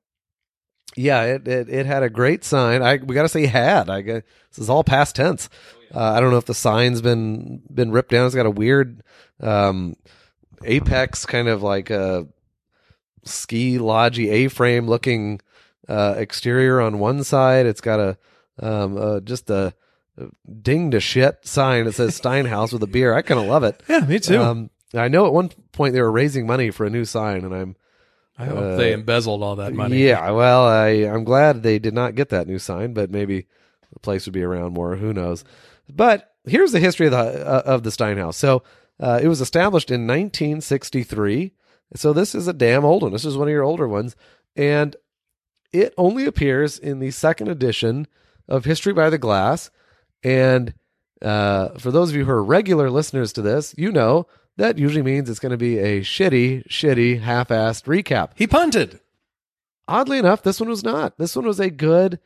[0.96, 2.82] yeah, it it, it had a great sign.
[2.82, 3.90] I we got to say had.
[3.90, 5.50] I got, this is all past tense.
[5.94, 8.28] Uh, I don't know if the sign's been been ripped down.
[8.28, 9.04] It's got a weird
[9.42, 9.98] um
[10.64, 12.28] apex kind of like a
[13.24, 15.40] ski lodgy A-frame looking
[15.88, 17.66] uh exterior on one side.
[17.66, 18.18] It's got a
[18.60, 19.74] um uh, just a
[20.62, 23.14] ding to shit sign that says Steinhaus with a beer.
[23.14, 23.82] I kind of love it.
[23.88, 24.40] Yeah, me too.
[24.40, 27.54] Um, I know at one point they were raising money for a new sign, and
[27.54, 27.76] I'm
[28.38, 30.04] I hope uh, they embezzled all that money.
[30.04, 30.30] yeah.
[30.32, 33.48] Well, I I'm glad they did not get that new sign, but maybe
[33.92, 34.96] the place would be around more.
[34.96, 35.44] Who knows?
[35.90, 38.36] But here's the history of the uh, of the Steinhaus.
[38.36, 38.64] So
[39.00, 41.54] uh, it was established in 1963.
[41.96, 43.12] So this is a damn old one.
[43.12, 44.16] This is one of your older ones,
[44.56, 44.96] and
[45.72, 48.08] it only appears in the second edition
[48.48, 49.70] of History by the Glass.
[50.24, 50.74] And
[51.22, 55.02] uh, for those of you who are regular listeners to this, you know that usually
[55.02, 59.00] means it's going to be a shitty, shitty, half-assed recap He punted.
[59.88, 61.18] oddly enough, this one was not.
[61.18, 62.20] This one was a good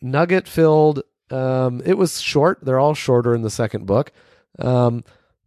[0.00, 1.02] nugget filled.
[1.30, 2.58] Um, it was short.
[2.62, 4.12] They're all shorter in the second book,
[4.58, 5.04] um,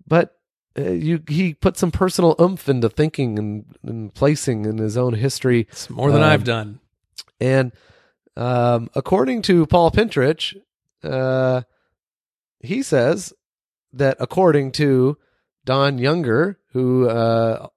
[0.07, 0.37] but
[0.77, 5.13] uh, you he put some personal oomph into thinking and, and placing in his own
[5.13, 5.67] history.
[5.69, 6.79] It's more than Um, I've done.
[7.39, 7.71] And
[8.35, 10.55] um, according to Paul Pintarich,
[11.03, 11.61] uh,
[12.59, 13.33] he says
[13.93, 15.17] that according to
[15.63, 17.67] Don Younger, who uh,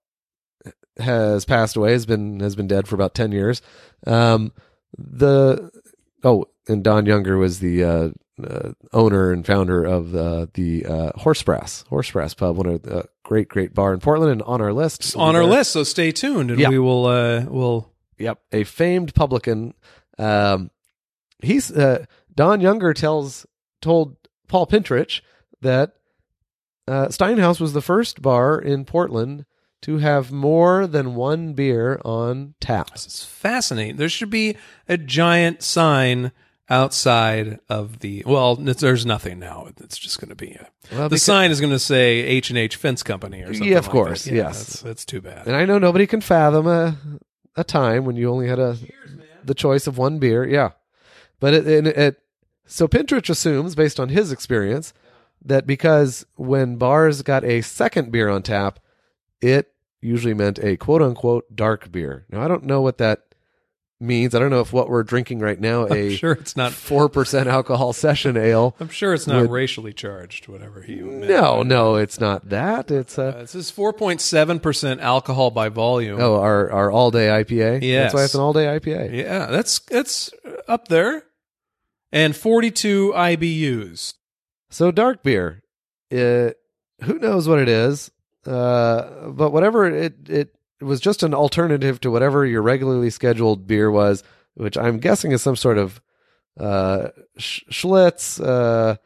[0.98, 3.62] has passed away, has been has been dead for about ten years.
[4.06, 4.52] Um,
[4.96, 5.70] the
[6.24, 7.84] oh, and Don Younger was the
[8.44, 12.66] uh, uh, owner and founder of uh, the uh, Horse Brass Horse Brass Pub, one
[12.66, 15.72] of the great great bar in Portland, and on our list It's on our list,
[15.72, 16.68] so stay tuned, and Yeah.
[16.70, 17.06] we will.
[17.06, 19.74] Uh, will Yep, a famed publican.
[20.18, 20.70] Um,
[21.40, 23.46] he's uh, Don Younger tells
[23.80, 24.16] told
[24.48, 25.20] Paul Pintarich
[25.60, 25.92] that
[26.88, 29.44] uh, Steinhaus was the first bar in Portland
[29.82, 32.90] to have more than one beer on tap.
[32.90, 33.96] This is fascinating.
[33.96, 34.56] There should be
[34.88, 36.32] a giant sign
[36.70, 38.22] outside of the.
[38.26, 39.68] Well, there's nothing now.
[39.78, 40.68] It's just going to be a.
[40.92, 43.68] Well, the sign is going to say H and H Fence Company or something.
[43.68, 44.34] Yeah, of like course, that.
[44.34, 44.58] Yeah, yes.
[44.58, 45.46] that's, that's too bad.
[45.46, 46.96] and I know nobody can fathom a
[47.56, 48.76] a time when you only had a
[49.44, 50.46] the choice of one beer.
[50.46, 50.70] Yeah,
[51.40, 52.22] but it, it, it
[52.66, 54.92] so Pintarich assumes, based on his experience,
[55.44, 58.78] that because when bars got a second beer on tap,
[59.40, 62.26] it usually meant a quote unquote dark beer.
[62.30, 63.27] Now I don't know what that
[64.00, 64.34] means.
[64.34, 66.72] I don't know if what we're drinking right now I'm a sure it's not.
[66.72, 68.76] four percent alcohol session ale.
[68.80, 70.48] I'm sure it's not racially charged.
[70.48, 71.28] Whatever he meant.
[71.28, 72.90] No, no, it's not that.
[72.90, 76.20] It's Uh, a this is 4.7 percent alcohol by volume.
[76.20, 77.82] oh our our all day IPA.
[77.82, 78.04] Yes.
[78.12, 79.14] that's why it's an all day IPA.
[79.14, 80.30] Yeah, that's that's
[80.66, 81.24] up there.
[82.10, 84.14] And 42 IBUs.
[84.70, 85.62] So dark beer,
[86.10, 86.56] it,
[87.02, 88.10] who knows what it is?
[88.46, 93.90] Uh, but whatever it it was just an alternative to whatever your regularly scheduled beer
[93.90, 94.22] was,
[94.54, 96.00] which I'm guessing is some sort of
[96.58, 98.96] uh, Sch- Schlitz, uh,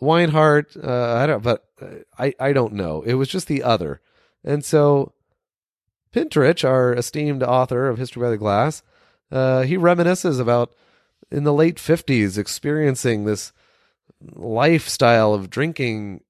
[0.00, 0.66] Weinhard.
[0.82, 1.86] Uh, I don't, but uh,
[2.18, 3.02] I I don't know.
[3.02, 4.00] It was just the other,
[4.42, 5.12] and so
[6.14, 8.82] Pintarich, our esteemed author of History by the Glass,
[9.32, 10.74] uh, he reminisces about
[11.30, 13.52] in the late 50s experiencing this
[14.32, 16.22] lifestyle of drinking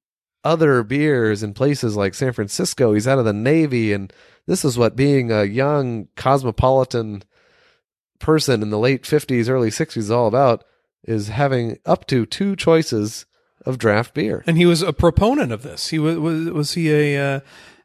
[0.43, 2.95] other beers in places like San Francisco.
[2.95, 4.13] He's out of the Navy, and
[4.47, 7.23] this is what being a young cosmopolitan
[8.19, 10.65] person in the late 50s, early 60s is all about
[11.05, 13.27] is having up to two choices
[13.67, 14.43] of draft beer.
[14.47, 15.89] And he was a proponent of this.
[15.89, 17.41] He was was, was he a uh,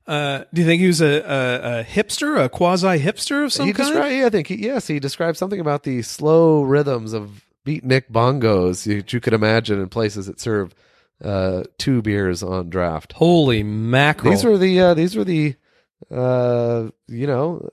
[0.07, 3.67] uh, do you think he was a, a, a hipster, a quasi hipster of some
[3.67, 3.89] he kind?
[3.89, 8.09] described, yeah, I think, he, yes, he described something about the slow rhythms of beatnik
[8.11, 10.73] bongos that you could imagine in places that serve
[11.23, 13.13] uh, two beers on draft.
[13.13, 14.31] Holy mackerel!
[14.31, 15.55] These were the uh, these were the
[16.11, 17.69] uh, you know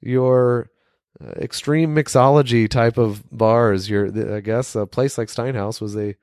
[0.00, 0.70] your
[1.22, 3.88] uh, extreme mixology type of bars.
[3.88, 6.14] Your I guess a place like Steinhaus was a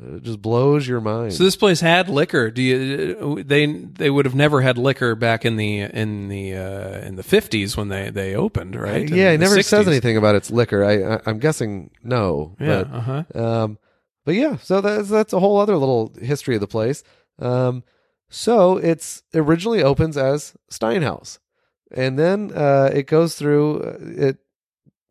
[0.00, 1.34] uh, just blows your mind.
[1.34, 2.50] so this place had liquor.
[2.50, 3.42] Do you?
[3.44, 7.22] They they would have never had liquor back in the in the uh, in the
[7.22, 9.02] fifties when they they opened, right?
[9.02, 10.82] In yeah, it never says anything about its liquor.
[10.82, 12.56] I, I I'm guessing no.
[12.58, 13.24] Yeah, but uh huh.
[13.34, 13.78] Um,
[14.24, 17.02] but yeah, so that's that's a whole other little history of the place.
[17.38, 17.82] Um,
[18.32, 21.38] so it's originally opens as Steinhaus,
[21.94, 23.80] and then uh, it goes through.
[23.82, 24.38] uh, It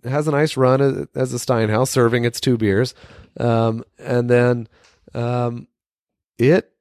[0.09, 0.81] has a nice run
[1.13, 2.95] as, a Steinhaus, serving its two beers,
[3.39, 4.67] um, and then
[5.13, 5.67] um,
[6.39, 6.71] it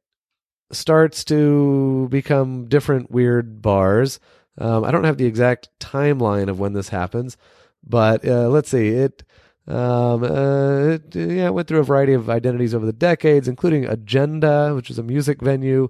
[0.73, 4.19] starts to become different weird bars.
[4.57, 7.37] Um, I don't have the exact timeline of when this happens,
[7.85, 9.23] but uh, let's see it.
[9.67, 13.85] Um, uh, it, yeah, it went through a variety of identities over the decades, including
[13.85, 15.89] Agenda, which is a music venue,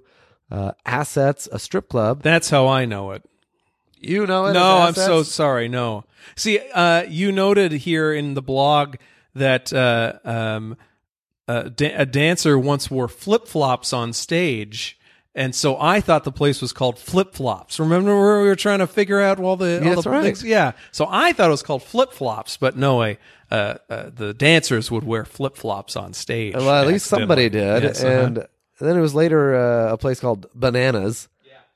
[0.51, 2.21] uh, Assets, a strip club.
[2.21, 3.23] That's how I know it.
[3.99, 4.53] You know it.
[4.53, 5.67] No, I'm so sorry.
[5.67, 6.05] No.
[6.35, 8.95] See, uh, you noted here in the blog
[9.35, 10.75] that uh, um,
[11.47, 14.97] uh, da- a dancer once wore flip flops on stage.
[15.33, 17.79] And so I thought the place was called Flip Flops.
[17.79, 20.23] Remember where we were trying to figure out all the, all That's the right.
[20.23, 20.43] things?
[20.43, 20.73] Yeah.
[20.91, 23.17] So I thought it was called Flip Flops, but no, I,
[23.49, 26.53] uh, uh, the dancers would wear flip flops on stage.
[26.55, 28.25] Well, at least somebody did, Yes, uh-huh.
[28.25, 28.47] and
[28.85, 31.27] then it was later uh, a place called Bananas,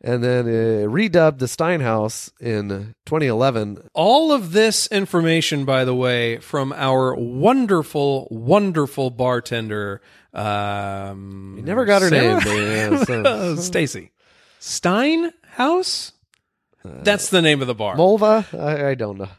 [0.01, 3.89] and then uh, redubbed the Steinhaus in 2011.
[3.93, 10.01] All of this information, by the way, from our wonderful, wonderful bartender.
[10.33, 14.11] Um, You never got her Sarah- name, yeah, so- Stacy
[14.59, 16.11] Steinhaus.
[16.83, 17.95] That's the name of the bar.
[17.95, 18.45] Mulva?
[18.59, 19.29] I, I don't know.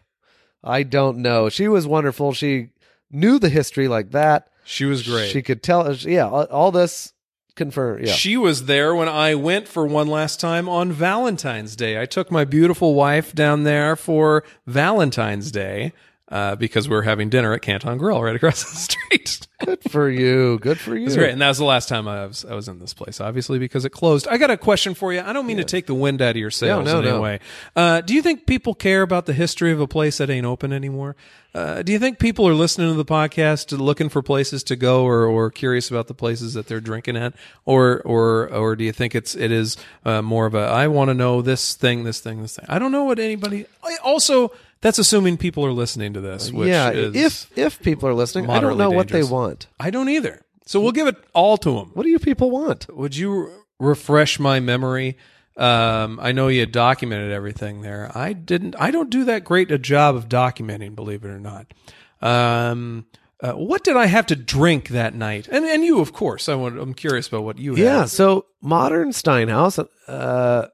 [0.64, 1.48] I don't know.
[1.48, 2.32] She was wonderful.
[2.32, 2.70] She
[3.10, 4.48] knew the history like that.
[4.64, 5.30] she was great.
[5.30, 5.92] She could tell.
[5.94, 7.12] Yeah, all, all this
[7.56, 8.06] confirmed.
[8.06, 8.12] Yeah.
[8.12, 12.00] She was there when I went for one last time on Valentine's Day.
[12.00, 15.92] I took my beautiful wife down there for Valentine's Day
[16.28, 19.46] uh, because we were having dinner at Canton Grill right across the street.
[19.64, 20.58] Good for you.
[20.58, 21.06] Good for you.
[21.06, 23.20] Was great, and that was the last time I was I was in this place,
[23.20, 24.28] obviously because it closed.
[24.28, 25.20] I got a question for you.
[25.20, 27.10] I don't mean to take the wind out of your sails no, in no.
[27.10, 27.40] any way.
[27.74, 30.72] Uh, do you think people care about the history of a place that ain't open
[30.72, 31.16] anymore?
[31.54, 35.04] Uh, do you think people are listening to the podcast, looking for places to go,
[35.04, 37.32] or, or curious about the places that they're drinking at,
[37.64, 41.08] or or or do you think it's it is uh, more of a I want
[41.08, 42.66] to know this thing, this thing, this thing?
[42.68, 43.64] I don't know what anybody.
[43.82, 44.52] I- Also,
[44.86, 46.52] that's assuming people are listening to this.
[46.52, 46.90] Which yeah.
[46.90, 49.66] is, If if people are listening, I don't know what they want.
[49.80, 50.42] I don't either.
[50.64, 51.90] So we'll give it all to them.
[51.94, 52.86] What do you people want?
[52.94, 55.16] Would you refresh my memory?
[55.56, 58.12] Um, I know you documented everything there.
[58.14, 58.76] I didn't.
[58.78, 61.74] I don't do that great a job of documenting, believe it or not.
[62.20, 63.06] Um,
[63.40, 65.48] uh, what did I have to drink that night?
[65.50, 66.48] And and you, of course.
[66.48, 67.84] I want, I'm curious about what you had.
[67.84, 68.04] Yeah.
[68.04, 70.68] So modern Steinhaus, uh,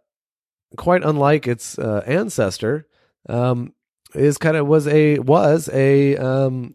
[0.77, 2.87] quite unlike its uh, ancestor,
[3.29, 3.73] um,
[4.15, 6.75] is kind of was a was a um,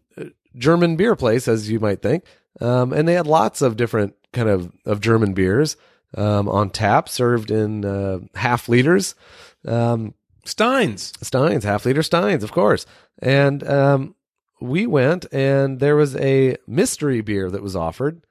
[0.56, 2.24] German beer place, as you might think,
[2.60, 5.76] um, and they had lots of different kind of of German beers
[6.16, 9.14] um, on tap, served in uh, half liters.
[9.66, 10.14] Um,
[10.44, 11.12] Steins.
[11.22, 12.86] Steins, half liter Steins, of course.
[13.20, 14.14] And um,
[14.62, 18.22] we went, and there was a mystery beer that was offered.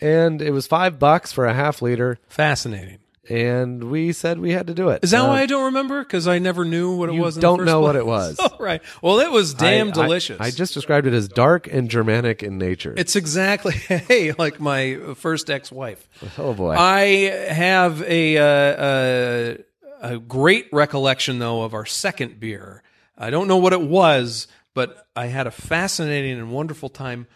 [0.00, 2.98] and it was five bucks for a half liter, Fascinating.
[3.28, 5.02] And we said we had to do it.
[5.02, 6.02] Is that Uh, why I don't remember?
[6.02, 7.36] Because I never knew what it You was.
[7.36, 8.36] In don't the first know what it was.
[8.40, 8.82] Oh, right.
[9.02, 10.40] Well, it was damn I- I- delicious.
[10.40, 12.94] I, just described it as dark and Germanic in nature.
[12.96, 16.08] It's exactly hey, like my first ex-wife.
[16.38, 16.74] oh boy.
[16.76, 17.04] I
[17.50, 19.56] have a, uh,
[20.02, 22.82] a a great recollection though of our second beer.
[23.16, 27.26] I don't know what it was, but I had a fascinating and wonderful time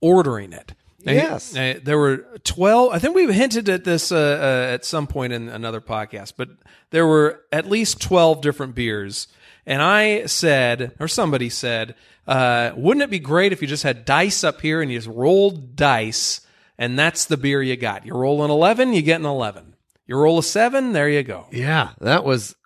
[0.00, 0.72] ordering it.
[1.06, 1.56] I- Yes.
[1.56, 2.92] I- there were twelve.
[2.92, 6.48] I think we hinted at this uh, uh, at some point in another podcast, but
[6.90, 9.28] there were at least twelve different beers.
[9.66, 11.94] And I said, or somebody said,
[12.26, 15.08] uh, wouldn't it be great if you just had dice up here and you just
[15.08, 16.40] rolled dice,
[16.78, 18.04] and that's the beer you got?
[18.06, 19.74] You roll an eleven, you get an eleven.
[20.06, 21.46] You roll a seven, there you go.
[21.52, 22.56] Yeah, that was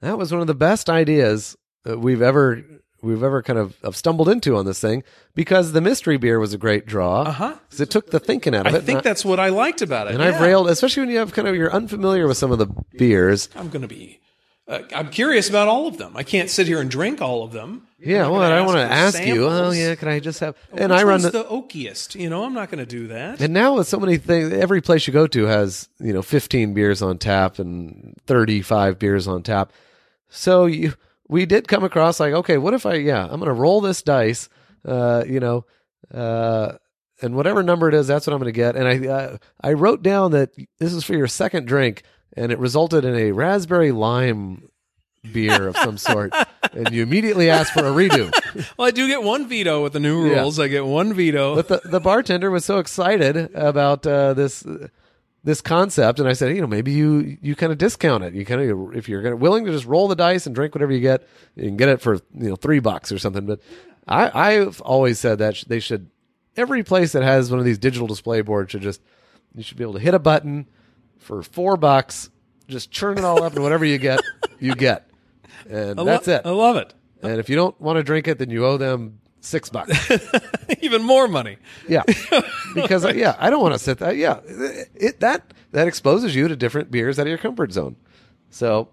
[0.00, 2.62] that was one of the best ideas that we've ever
[3.02, 6.52] we've ever kind of, of stumbled into on this thing because the mystery beer was
[6.52, 7.22] a great draw.
[7.22, 7.54] Uh-huh.
[7.70, 8.76] 'Cause it took the thinking out of it.
[8.76, 8.84] I it.
[8.84, 10.14] think and that's what I liked about it.
[10.14, 10.46] and I've Yeah.
[10.46, 13.48] railed, especially when you have kind of you're unfamiliar with some of the beers.
[13.56, 14.20] I'm going to be.
[14.66, 16.14] Uh, I'm curious about all of them.
[16.14, 17.84] I can't sit here and drink all of them.
[18.00, 19.46] Yeah, well, I want to ask you.
[19.46, 19.78] Oh, samples.
[19.78, 20.54] yeah, can I just have?
[20.70, 22.14] Which and I run one's the, the oakiest.
[22.20, 23.40] You know, I'm not going to do that.
[23.40, 26.74] And now with so many things, every place you go to has you know 15
[26.74, 29.72] beers on tap and 35 beers on tap.
[30.28, 30.92] So you,
[31.28, 34.02] we did come across like, okay, what if I, yeah, I'm going to roll this
[34.02, 34.48] dice,
[34.84, 35.64] uh, you know,
[36.12, 36.72] uh,
[37.20, 38.76] and whatever number it is, that's what I'm going to get.
[38.76, 42.02] And I, uh, I wrote down that this is for your second drink,
[42.36, 44.68] and it resulted in a raspberry lime
[45.32, 46.32] beer of some sort.
[46.72, 48.30] and you immediately asked for a redo.
[48.78, 50.40] well, I do get one veto with the new Yeah.
[50.42, 50.58] rules.
[50.60, 51.56] I get one veto.
[51.56, 54.64] But the, the bartender was so excited about uh, this
[55.48, 58.34] this concept, and I said, you know, maybe you you kind of discount it.
[58.34, 60.92] You kind of if you're gonna, willing to just roll the dice and drink whatever
[60.92, 61.26] you get,
[61.56, 63.46] you can get it for you know three bucks or something.
[63.46, 63.60] But
[64.06, 66.10] I I've always said that they should
[66.54, 69.00] every place that has one of these digital display boards should just
[69.54, 70.66] you should be able to hit a button
[71.16, 72.28] for four bucks,
[72.68, 74.20] just churn it all up, and whatever you get,
[74.60, 75.08] you get,
[75.66, 76.42] and lo- that's it.
[76.44, 76.92] I love it.
[77.22, 80.10] And if you don't want to drink it, then you owe them six bucks.
[80.80, 81.56] Even more money.
[81.88, 82.02] Yeah,
[82.74, 84.16] because uh, yeah, I don't want to sit that.
[84.16, 84.40] Yeah,
[84.94, 87.96] it that that exposes you to different beers out of your comfort zone.
[88.50, 88.88] So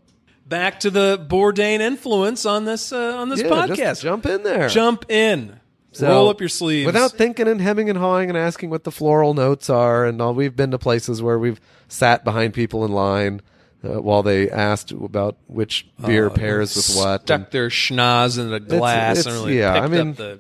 [0.47, 4.01] Back to the Bourdain influence on this uh, on this yeah, podcast.
[4.01, 5.59] jump in there, Jump in.
[5.91, 6.85] So, Roll up your sleeves.
[6.85, 10.05] without thinking and hemming and hawing and asking what the floral notes are.
[10.05, 13.41] And all we've been to places where we've sat behind people in line
[13.86, 17.21] uh, while they asked about which beer pairs with what.
[17.23, 20.15] Stuck and their schnoz in a glass it's- and really yeah, I picked mean- up
[20.17, 20.39] the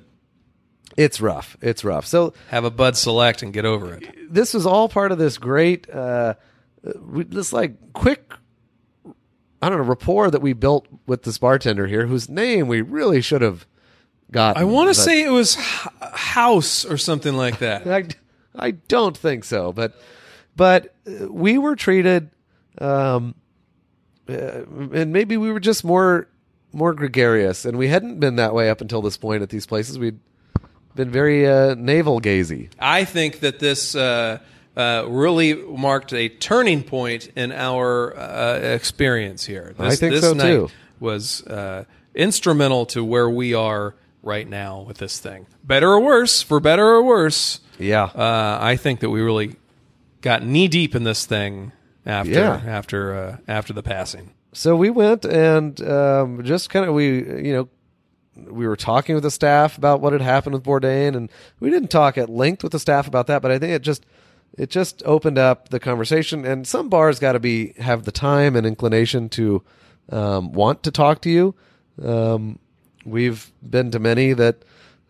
[0.97, 1.57] it's rough.
[1.61, 2.05] It's rough.
[2.05, 4.33] So have a Bud Select and get over it.
[4.33, 6.35] this was all part of this great, uh,
[7.01, 8.33] we- this like quick,
[9.61, 13.19] I don't know, rapport that we built with this bartender here, whose name we really
[13.21, 13.65] should have
[14.31, 14.55] got.
[14.57, 17.85] I want to say it was H- House or something like that.
[17.87, 18.05] I,
[18.57, 19.99] I don't think so, but
[20.55, 22.29] but uh, we were treated,
[22.79, 23.35] um,
[24.27, 26.27] uh, and maybe we were just more
[26.73, 29.97] more gregarious, and we hadn't been that way up until this point at these places.
[29.97, 30.19] We'd
[30.93, 32.69] been very uh, navel gazy.
[32.79, 34.39] I think that this uh,
[34.75, 39.73] uh, really marked a turning point in our uh, experience here.
[39.77, 40.69] This, I think this so, night too.
[40.99, 45.45] Was uh, instrumental to where we are right now with this thing.
[45.63, 47.59] Better or worse, for better or worse.
[47.77, 48.03] Yeah.
[48.03, 49.55] Uh, I think that we really
[50.21, 51.71] got knee deep in this thing
[52.05, 52.61] after Yeah.
[52.65, 54.31] after uh, after the passing.
[54.53, 57.07] so we went and um, just kind of we
[57.45, 57.69] you know
[58.51, 61.29] we were talking with the staff about what had happened with Bourdain, and
[61.61, 64.05] we didn't talk at length with the staff about that, but I think it just
[64.57, 66.45] it just opened up the conversation.
[66.45, 69.63] And some bars got to be have the time and inclination to
[70.11, 71.55] um, want to talk to you.
[72.03, 72.59] Um,
[73.05, 74.63] we've been to many that.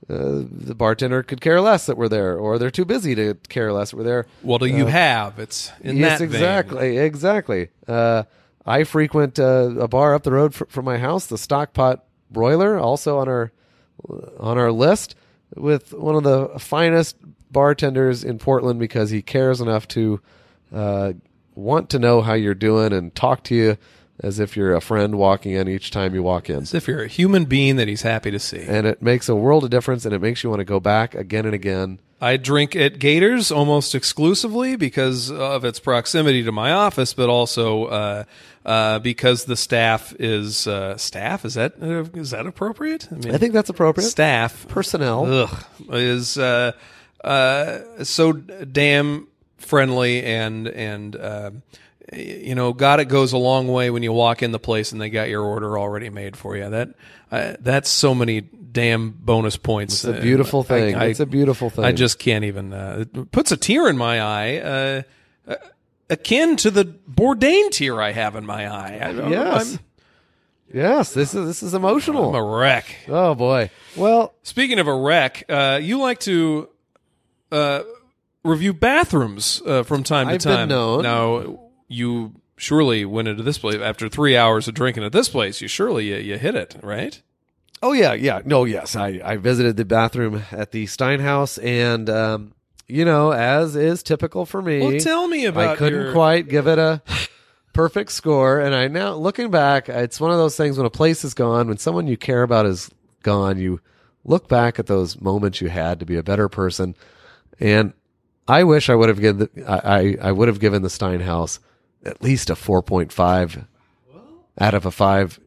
[0.08, 3.74] Uh, the bartender could care less that we're there, or they're too busy to care
[3.74, 4.28] less that we're there.
[4.44, 5.40] What do you have?
[5.40, 6.36] It's in yes, that vein.
[6.36, 7.70] exactly, exactly.
[7.88, 8.24] Uh,
[8.66, 12.78] I frequent uh, a bar up the road fr- from my house, the Stockpot Broiler,
[12.78, 13.52] also on our
[14.40, 15.16] on our list,
[15.56, 17.18] with one of the finest
[17.52, 20.22] bartenders in Portland because he cares enough to
[20.74, 21.14] uh,
[21.56, 23.78] want to know how you're doing and talk to you
[24.20, 26.64] as if you're a friend walking in each time you walk in.
[26.64, 28.62] As if you're a human being that he's happy to see.
[28.62, 31.16] And it makes a world of difference, and it makes you want to go back
[31.16, 32.00] again and again.
[32.22, 37.86] I drink at Gators almost exclusively because of its proximity to my office, but also
[37.86, 38.24] uh,
[38.66, 41.44] uh, because the staff is uh, staff.
[41.44, 43.10] Is that uh, is that appropriate?
[43.12, 44.08] I mean, I think that's appropriate.
[44.08, 45.26] staff Personnel.
[45.26, 46.72] ugh, is uh,
[47.24, 51.52] uh, so damn friendly and and uh,
[52.14, 55.02] you know, God, it goes a long way when you walk in the place and
[55.02, 56.70] they got your order already made for you.
[56.70, 56.90] That
[57.32, 60.04] uh, that's so many damn bonus points.
[60.04, 60.96] It's a beautiful Uh, thing.
[60.96, 61.86] I, it's a beautiful thing.
[61.86, 62.74] I just can't even.
[62.74, 65.02] Uh, it puts a tear in my eye, uh,
[65.48, 65.56] uh,
[66.10, 69.00] akin to the Bourdain tear I have in my eye.
[69.02, 69.80] I, yes, I'm,
[70.74, 71.14] yes.
[71.14, 72.30] This is this is emotional.
[72.30, 72.86] I'm a wreck.
[73.08, 73.70] oh boy.
[73.96, 76.70] Well, Speaking of a wreck, uh, you like to
[77.52, 77.82] uh,
[78.44, 80.70] review bathrooms uh, from time to I've been time.
[80.70, 81.02] known.
[81.04, 85.62] Now, you surely went into this place after three hours of drinking at this place.
[85.62, 87.22] You surely you, you hit it, right?
[87.84, 88.42] Oh yeah, yeah.
[88.46, 88.96] No, yes.
[88.96, 92.54] I, I visited the bathroom at the Steinhaus, and um,
[92.88, 95.68] you know, as is typical for me, Well, tell me about.
[95.72, 97.02] I couldn't your- quite give it a
[97.74, 98.60] perfect score.
[98.62, 101.68] And I now looking back, it's one of those things when a place is gone,
[101.68, 102.90] when someone you care about is
[103.24, 103.82] gone, you
[104.24, 106.96] look back at those moments you had to be a better person.
[107.60, 107.94] And
[108.48, 111.60] I wish I would have given the, I, I, I would have given the Steinhaus
[112.06, 113.66] at least a four point five
[114.60, 115.40] out of a five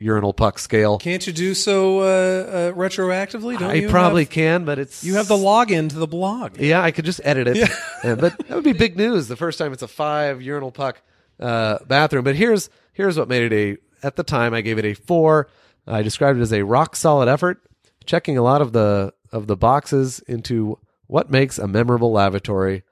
[0.00, 0.98] urinal puck scale.
[0.98, 3.58] Can't you do so uh, uh, retroactively?
[3.58, 6.58] Don't I you probably have, can, but it's you have the login to the blog.
[6.58, 7.70] Yeah, I could just edit it.
[8.02, 11.02] Uh, but that would be big news the first time it's a five urinal puck
[11.38, 12.24] uh, bathroom.
[12.24, 13.78] But here's here's what made it a.
[14.02, 15.48] At the time, I gave it a four.
[15.86, 17.62] I described it as a rock solid effort,
[18.06, 22.82] checking a lot of the of the boxes into what makes a memorable lavatory.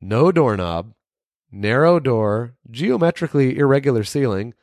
[0.00, 0.94] No doorknob,
[1.52, 4.54] narrow door, geometrically irregular ceiling,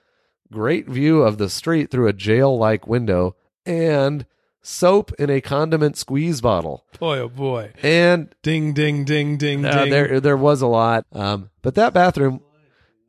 [0.52, 3.36] great view of the street through a jail like window,
[3.66, 4.26] and
[4.62, 6.86] soap in a condiment squeeze bottle.
[7.00, 7.72] Boy, oh boy!
[7.82, 9.90] And Ding, ding, ding, ding, uh, ding.
[9.92, 11.06] there there was a lot.
[11.12, 12.42] Um, but that bathroom,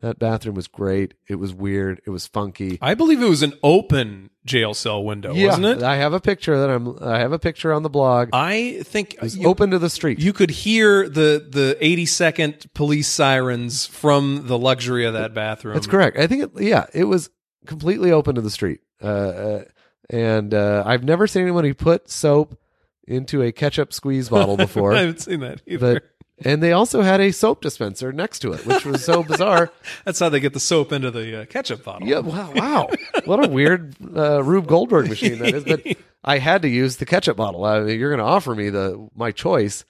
[0.00, 1.14] that bathroom was great.
[1.26, 2.00] It was weird.
[2.06, 2.78] It was funky.
[2.80, 5.82] I believe it was an open jail cell window, wasn't it?
[5.82, 6.96] I have a picture that I'm.
[7.02, 8.30] I have a picture on the blog.
[8.32, 10.20] I think It was you, open to the street.
[10.20, 15.74] you could hear the the 80 second police sirens from the luxury of that bathroom.
[15.74, 16.16] That's correct.
[16.18, 16.62] I think it.
[16.62, 17.30] Yeah, it was
[17.66, 18.80] completely open to the street.
[19.02, 19.64] Uh, uh,
[20.10, 22.58] and uh, I've never seen anyone who put soap
[23.06, 24.94] into a ketchup squeeze bottle before.
[24.94, 25.94] I haven't seen that either.
[26.00, 26.04] but
[26.44, 29.70] and they also had a soap dispenser next to it, which was so bizarre.
[30.04, 32.06] That's how they get the soap into the uh, ketchup bottle.
[32.06, 32.88] Yeah, wow, wow.
[33.24, 35.64] What a weird uh, Rube Goldberg machine that is.
[35.64, 35.84] But
[36.24, 37.64] I had to use the ketchup bottle.
[37.64, 39.84] I mean, you're going to offer me the my choice.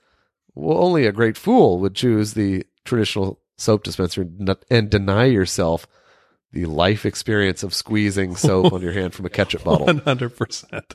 [0.54, 5.86] Well, only a great fool would choose the traditional soap dispenser and, and deny yourself
[6.52, 9.86] the life experience of squeezing soap on your hand from a ketchup bottle.
[9.86, 10.94] 100%.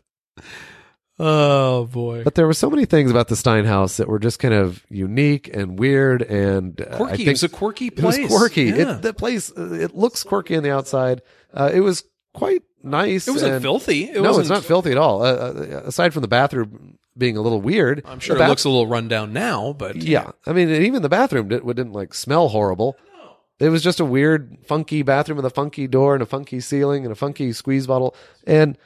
[1.20, 2.24] Oh boy.
[2.24, 5.50] But there were so many things about the Steinhaus that were just kind of unique
[5.56, 7.18] and weird and uh, I Quirky.
[7.18, 8.18] think it was a quirky place.
[8.18, 8.64] It was quirky.
[8.66, 8.96] Yeah.
[8.98, 11.22] It, the place uh, it looks quirky on the outside.
[11.54, 12.04] Uh, it was
[12.34, 13.28] quite nice.
[13.28, 14.06] It wasn't and- filthy.
[14.06, 15.24] It no, wasn't, it's not filthy at all.
[15.24, 18.64] Uh, uh, aside from the bathroom being a little weird, I'm sure the it looks
[18.64, 22.16] a little run down now, but Yeah, I mean, even the bathroom did, didn't like
[22.16, 22.98] smell horrible.
[23.60, 27.06] It was just a weird, funky bathroom with a funky door and a funky ceiling
[27.06, 28.16] and a funky squeeze bottle.
[28.48, 28.80] And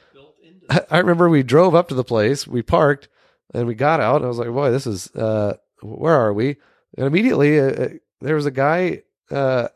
[0.90, 3.08] I remember we drove up to the place, we parked,
[3.54, 4.16] and we got out.
[4.16, 6.56] And I was like, "Boy, this is uh, where are we?"
[6.96, 7.88] And immediately, uh, uh,
[8.20, 9.68] there was a guy uh,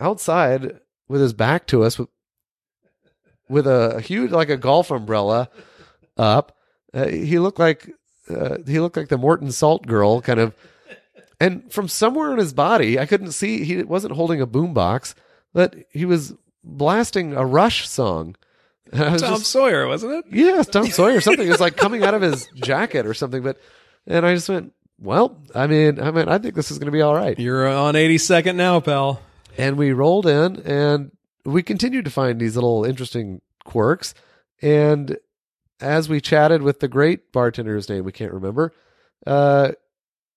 [0.00, 2.08] outside with his back to us, with,
[3.48, 5.48] with a huge, like a golf umbrella
[6.16, 6.56] up.
[6.92, 7.90] Uh, he looked like
[8.30, 10.54] uh, he looked like the Morton Salt girl, kind of.
[11.40, 13.64] And from somewhere in his body, I couldn't see.
[13.64, 15.14] He wasn't holding a boombox,
[15.54, 16.34] but he was
[16.64, 18.34] blasting a Rush song.
[18.94, 20.24] Tom just, Sawyer, wasn't it?
[20.30, 21.46] Yes, Tom Sawyer or something.
[21.46, 23.42] It was like coming out of his jacket or something.
[23.42, 23.58] But
[24.06, 26.92] and I just went, well, I mean, I mean, I think this is going to
[26.92, 27.38] be all right.
[27.38, 29.20] You're on 82nd now, pal.
[29.56, 31.10] And we rolled in, and
[31.44, 34.14] we continued to find these little interesting quirks.
[34.62, 35.16] And
[35.80, 38.72] as we chatted with the great bartender's name we can't remember,
[39.26, 39.72] uh,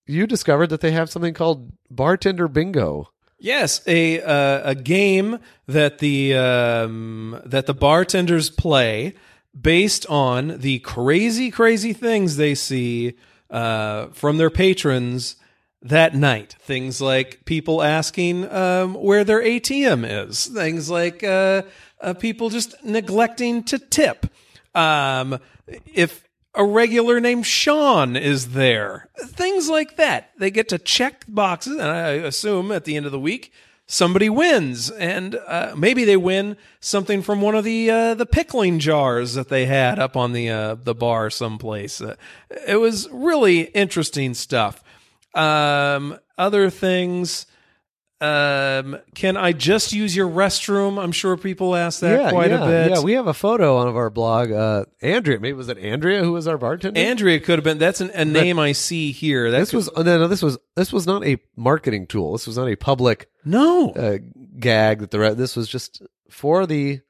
[0.06, 3.10] you discovered that they have something called bartender bingo.
[3.44, 9.16] Yes, a uh, a game that the um, that the bartenders play
[9.60, 13.16] based on the crazy, crazy things they see
[13.50, 15.38] uh, from their patrons
[15.82, 16.56] that night.
[16.60, 20.46] Things like people asking um, where their ATM is.
[20.46, 21.64] Things like uh,
[22.00, 24.28] uh, people just neglecting to tip.
[24.76, 25.39] Um,
[25.92, 30.32] if a regular named Sean is there, things like that.
[30.38, 33.54] They get to check boxes, and I assume at the end of the week
[33.91, 38.80] somebody wins, and uh, maybe they win something from one of the uh, the pickling
[38.80, 42.02] jars that they had up on the uh, the bar someplace.
[42.02, 42.16] Uh,
[42.68, 44.84] it was really interesting stuff.
[45.34, 47.45] Um, other things.
[48.22, 51.02] Um, can I just use your restroom?
[51.02, 52.92] I'm sure people ask that yeah, quite yeah, a bit.
[52.92, 54.52] Yeah, we have a photo on of our blog.
[54.52, 57.00] Uh, Andrea, maybe was it Andrea who was our bartender?
[57.00, 57.80] Andrea could have been.
[57.80, 59.50] That's an, a name I see here.
[59.50, 62.34] That this could- was oh, no, no, this was this was not a marketing tool.
[62.34, 64.20] This was not a public no uh,
[64.60, 67.02] gag that the this was just for the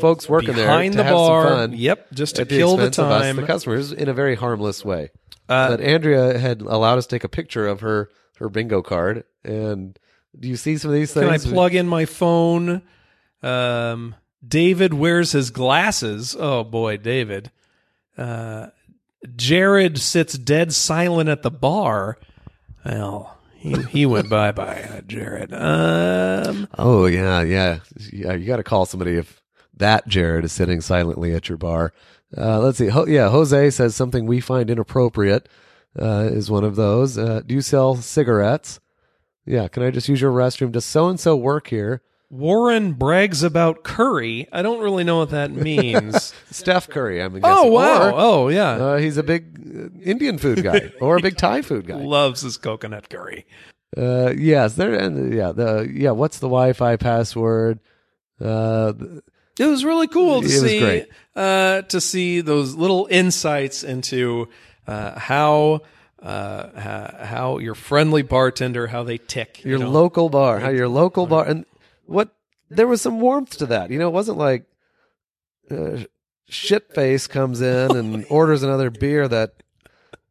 [0.00, 1.48] folks working behind there the have some bar.
[1.48, 3.36] fun Yep, just to the kill the expense of us, time.
[3.36, 5.10] the customers, in a very harmless way.
[5.46, 9.24] Uh, but Andrea had allowed us to take a picture of her her bingo card.
[9.44, 9.98] And
[10.38, 11.42] do you see some of these things?
[11.42, 12.82] Can I plug in my phone?
[13.42, 14.14] Um,
[14.46, 16.36] David wears his glasses.
[16.38, 17.50] Oh boy, David.
[18.16, 18.68] Uh,
[19.36, 22.18] Jared sits dead silent at the bar.
[22.84, 25.52] Well, he he went bye bye, uh, Jared.
[25.52, 27.80] Um, Oh yeah, yeah,
[28.12, 28.34] yeah.
[28.34, 29.42] You got to call somebody if
[29.76, 31.92] that Jared is sitting silently at your bar.
[32.36, 32.88] Uh, let's see.
[32.88, 35.48] Ho- yeah, Jose says something we find inappropriate
[35.98, 37.16] uh, is one of those.
[37.16, 38.80] Uh, do you sell cigarettes?
[39.48, 39.68] Yeah.
[39.68, 40.72] Can I just use your restroom?
[40.72, 42.02] Does so and so work here?
[42.30, 44.46] Warren brags about curry.
[44.52, 46.34] I don't really know what that means.
[46.50, 47.22] Steph Curry.
[47.22, 47.44] I'm guessing.
[47.46, 48.08] oh wow!
[48.08, 48.72] Or, oh yeah.
[48.72, 51.94] uh, he's a big uh, Indian food guy or a big Thai food guy.
[51.94, 53.46] Loves his coconut curry.
[53.96, 56.10] Uh, yes, there and yeah, the yeah.
[56.10, 57.80] What's the Wi-Fi password?
[58.38, 58.92] Uh,
[59.58, 61.08] It was really cool to It was see great.
[61.34, 64.48] Uh, to see those little insights into
[64.86, 65.80] uh, how
[66.22, 69.64] uh, how your friendly bartender how they tick.
[69.64, 69.90] you your know?
[69.90, 71.64] local bar, how your local bar, and
[72.06, 72.34] what
[72.70, 73.90] there was some warmth to that.
[73.90, 74.64] You know, it wasn't like
[75.70, 76.04] uh,
[76.50, 79.54] shitface comes in and orders another beer that.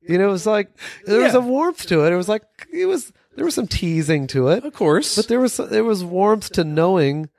[0.01, 0.69] You know, it was like
[1.05, 1.39] there was Yeah.
[1.39, 2.13] a warmth to it.
[2.13, 4.63] It was like it was there was some teasing to it.
[4.63, 5.15] of course.
[5.17, 7.29] But there was there was warmth to knowing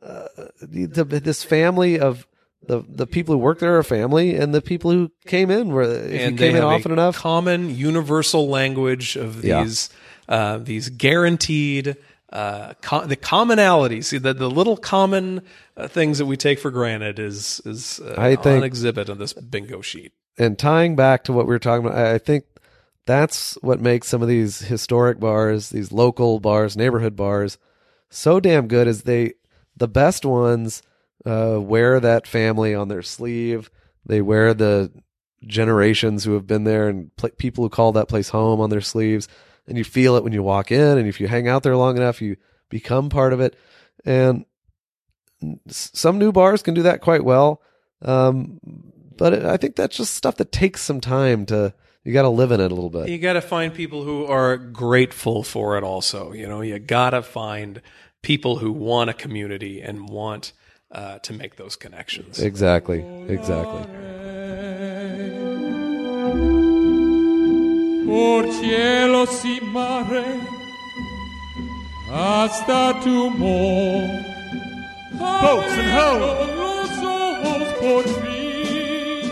[0.00, 0.28] uh,
[0.60, 2.26] the, the, this family of
[2.66, 5.82] the the people who work there are family, and the people who came in were
[5.82, 7.16] if and you came in often enough.
[7.16, 9.62] common universal language of Yeah.
[9.64, 9.90] these
[10.28, 11.96] uh, these guaranteed
[12.32, 12.72] uh,
[13.06, 15.42] the commonalities, see the the little common
[15.76, 19.18] uh, things that we take for granted is is uh, I think- on exhibit on
[19.18, 20.12] this bingo sheet.
[20.38, 22.44] and tying back to what we were talking about, I I think
[23.06, 27.58] that's what makes some of these historic bars, these local bars, neighborhood bars,
[28.08, 28.86] so damn good.
[28.86, 29.34] Is they
[29.76, 30.82] the best ones
[31.24, 33.70] uh, wear that family on their sleeve.
[34.04, 34.90] They wear the
[35.46, 38.80] generations who have been there and pl- people who call that place home on their
[38.80, 39.28] sleeves,
[39.66, 40.98] and you feel it when you walk in.
[40.98, 42.36] And if you hang out there long enough, you
[42.68, 43.56] become part of it.
[44.04, 44.44] And
[45.68, 47.62] some new bars can do that quite well.
[48.00, 48.60] Um,
[49.16, 51.74] but it, I think that's just stuff that takes some time to.
[52.04, 53.08] You got to live in it a little bit.
[53.08, 55.84] You got to find people who are grateful for it.
[55.84, 57.80] Also, you know, you got to find
[58.22, 60.52] people who want a community and want
[60.92, 62.38] uh, to make those connections.
[62.38, 63.00] Exactly.
[63.28, 63.84] Exactly.
[68.06, 70.40] Por cielos y mare
[72.10, 73.30] hasta tu.
[75.18, 76.52] Boats and hoes.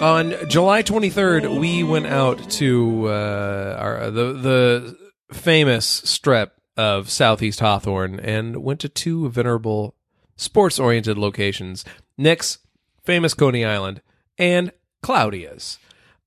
[0.01, 4.97] On July 23rd, we went out to uh, our the the
[5.31, 9.95] famous strip of Southeast Hawthorne and went to two venerable
[10.41, 11.85] sports-oriented locations:
[12.19, 12.59] Nick's,
[13.05, 14.01] famous Coney Island,
[14.39, 14.73] and
[15.03, 15.79] Claudia's.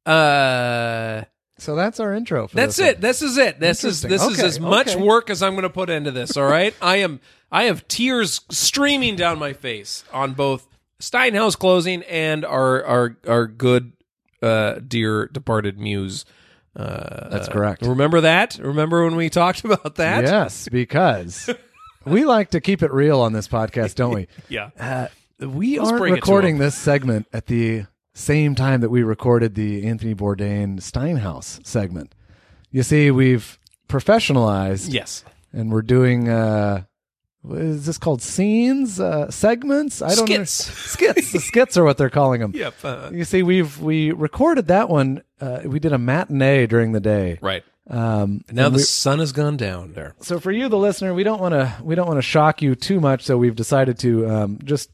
[0.05, 1.24] Uh,
[1.57, 2.47] So that's our intro.
[2.47, 3.01] For that's this it.
[3.01, 3.59] This is it.
[3.59, 4.09] This is Interesting.
[4.09, 5.01] this is Okay, as much okay.
[5.01, 6.36] work as I'm going to put into this.
[6.38, 6.74] All right.
[6.82, 7.20] I am.
[7.51, 10.68] I have tears streaming down my face on both
[10.99, 13.93] Steinhaus closing and our our our good
[14.41, 16.26] uh, dear departed muse.
[16.76, 17.84] Uh, That's correct.
[17.84, 18.57] Remember that?
[18.59, 20.24] Remember when we talked about that?
[20.24, 21.47] Yes, because
[22.06, 24.28] we like to keep it real on this podcast, don't we?
[24.49, 24.70] Yeah.
[24.80, 25.08] Uh,
[25.45, 29.04] we Let's aren't bring it to recording this segment at the same time that we
[29.04, 32.14] recorded the Anthony Bourdain Steinhaus segment.
[32.72, 33.58] You see, we've
[33.89, 35.24] professionalized Yes.
[35.51, 36.84] and we're doing uh
[37.41, 40.51] what is this called scenes uh segments i don't know Skits.
[40.91, 42.74] skits the skits are what they're calling them Yep.
[42.84, 46.99] Uh, you see we've we recorded that one uh we did a matinee during the
[46.99, 47.64] day right.
[47.90, 50.16] Um Now the sun has gone down there.
[50.22, 52.76] so for you the listener we don't want to we don't want to shock you
[52.76, 54.90] too much so we've decided to um just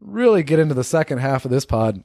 [0.00, 2.02] really get into the second half of this pod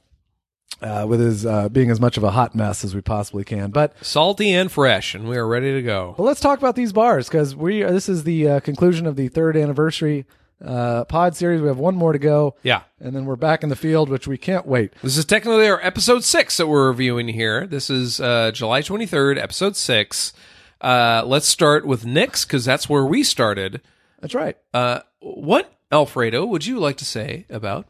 [0.82, 3.70] uh, with his uh, being as much of a hot mess as we possibly can,
[3.70, 6.14] but Salty and fresh, and we are ready to go.
[6.18, 9.28] Well, let's talk about these bars because we this is the uh, conclusion of the
[9.28, 10.26] third anniversary
[10.64, 11.60] uh, pod series.
[11.60, 12.82] We have one more to go, Yeah.
[13.00, 14.92] and then we're back in the field, which we can't wait.
[15.02, 17.66] This is technically our episode six that we're reviewing here.
[17.66, 20.32] This is uh, July 23rd, episode six.
[20.80, 23.80] Uh, let's start with Nick's because that's where we started.
[24.20, 24.56] That's right.
[24.72, 27.86] Uh, what, Alfredo, would you like to say about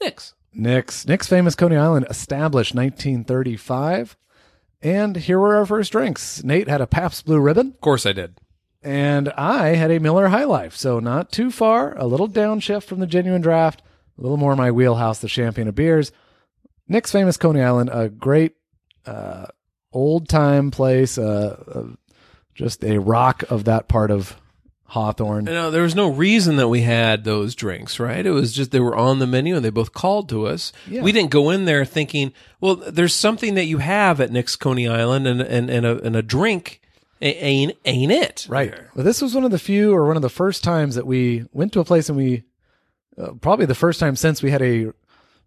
[0.00, 0.34] Nick's?
[0.54, 4.16] Nick's Nick's famous Coney Island established 1935,
[4.82, 6.44] and here were our first drinks.
[6.44, 7.68] Nate had a Pabst Blue Ribbon.
[7.68, 8.34] Of course I did.
[8.82, 13.00] And I had a Miller High Life, so not too far, a little downshift from
[13.00, 13.82] the genuine draft,
[14.18, 16.12] a little more my wheelhouse, the champagne of beers.
[16.88, 18.54] Nick's famous Coney Island, a great
[19.06, 19.46] uh,
[19.92, 21.84] old time place, uh, uh,
[22.54, 24.36] just a rock of that part of
[24.84, 25.44] Hawthorne.
[25.44, 28.26] No, there was no reason that we had those drinks, right?
[28.26, 30.70] It was just they were on the menu and they both called to us.
[30.86, 31.00] Yeah.
[31.00, 34.86] We didn't go in there thinking, well, there's something that you have at Nick's Coney
[34.86, 36.81] Island and and, and, a, and a drink
[37.26, 38.46] ain't ain't it?
[38.48, 38.74] Right.
[38.94, 41.44] Well, this was one of the few or one of the first times that we
[41.52, 42.42] went to a place and we,
[43.18, 44.92] uh, probably the first time since we had a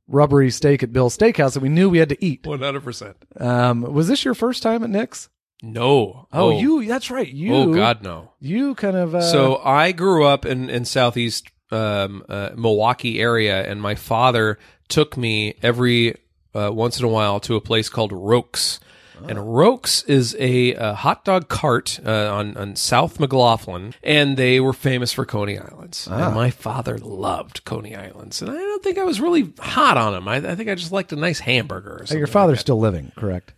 [0.08, 2.46] rubbery steak at Bill's Steakhouse that we knew we had to eat.
[2.46, 3.18] One hundred percent.
[3.40, 5.30] Um, was this your first time at Nick's?
[5.64, 6.28] No.
[6.32, 7.28] Oh, you, that's right.
[7.28, 8.34] You, Oh God, no.
[8.40, 13.64] you kind of, uh, So I grew up in in southeast um, uh, Milwaukie area,
[13.68, 14.60] and my father
[14.90, 16.18] took me every
[16.54, 18.80] uh, once in a while to a place called Rokes.
[19.28, 24.60] And Rokes is a, uh hot dog cart uh, on on South McLoughlin, and they
[24.60, 26.08] were famous for Coney Islands.
[26.08, 30.14] And my father loved Coney Islands, and I don't think I was really hot on
[30.14, 30.28] them.
[30.28, 31.96] I, I think I just liked a nice hamburger.
[31.96, 32.62] Or something your like father's that.
[32.62, 33.54] still living, correct?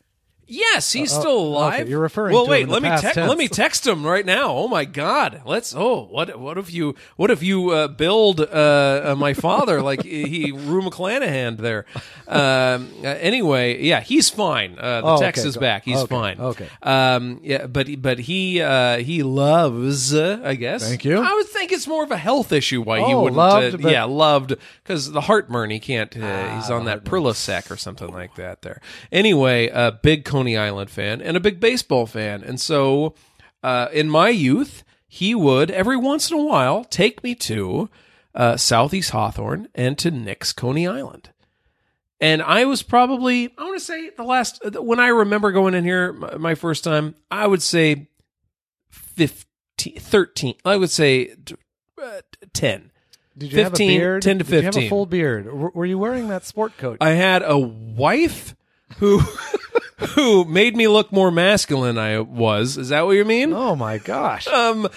[0.47, 1.81] Yes, he's still alive.
[1.81, 2.63] okay, you're referring Well, to wait.
[2.63, 3.29] him in the Let me past te- tense.
[3.29, 4.51] let me text him right now.
[4.51, 5.41] Oh my God.
[5.45, 5.75] Let's.
[5.75, 8.43] Oh, what what if you what if you uh, build uh,
[9.11, 11.85] uh, my father like he Rue McClanahan there?
[12.27, 14.77] Um, uh, anyway, yeah, he's fine.
[14.79, 15.83] Uh, the Oh, text okay, is go- back.
[15.85, 16.39] He's okay, fine.
[16.39, 16.67] okay.
[16.81, 20.13] Um, yeah, but but he uh, he loves.
[20.13, 20.87] Uh, I guess.
[20.87, 21.19] Thank you.
[21.19, 23.37] I would think it's more of a health issue why he Oh, wouldn't.
[23.37, 25.69] loved, uh, but- yeah, loved because the heartburn.
[25.71, 26.15] He can't.
[26.15, 28.61] Uh, Ah, he's on that Prilosec or something like that.
[28.61, 28.81] There.
[29.11, 33.15] Anyway, a big Coney Island fan and a big baseball fan, and so
[33.63, 37.89] uh, in my youth, he would every once in a while take me to
[38.35, 41.31] uh, Southeast Hawthorne and to Nick's Coney Island.
[42.21, 45.83] And I was probably, I want to say the last, when I remember going in
[45.83, 48.09] here my, first time, I would say
[48.89, 51.35] 15, 13, I would say
[52.01, 52.21] uh,
[52.53, 52.91] 10.
[53.37, 54.21] Did you have a 15, beard?
[54.21, 55.51] 10 to Did you have a full beard?
[55.51, 56.97] Were you wearing that sport coat?
[57.01, 58.55] I had a wife
[58.97, 59.21] who
[60.15, 62.77] who made me look more masculine I was.
[62.77, 63.53] Is that what you mean?
[63.53, 64.47] oh my gosh.
[64.47, 64.87] Um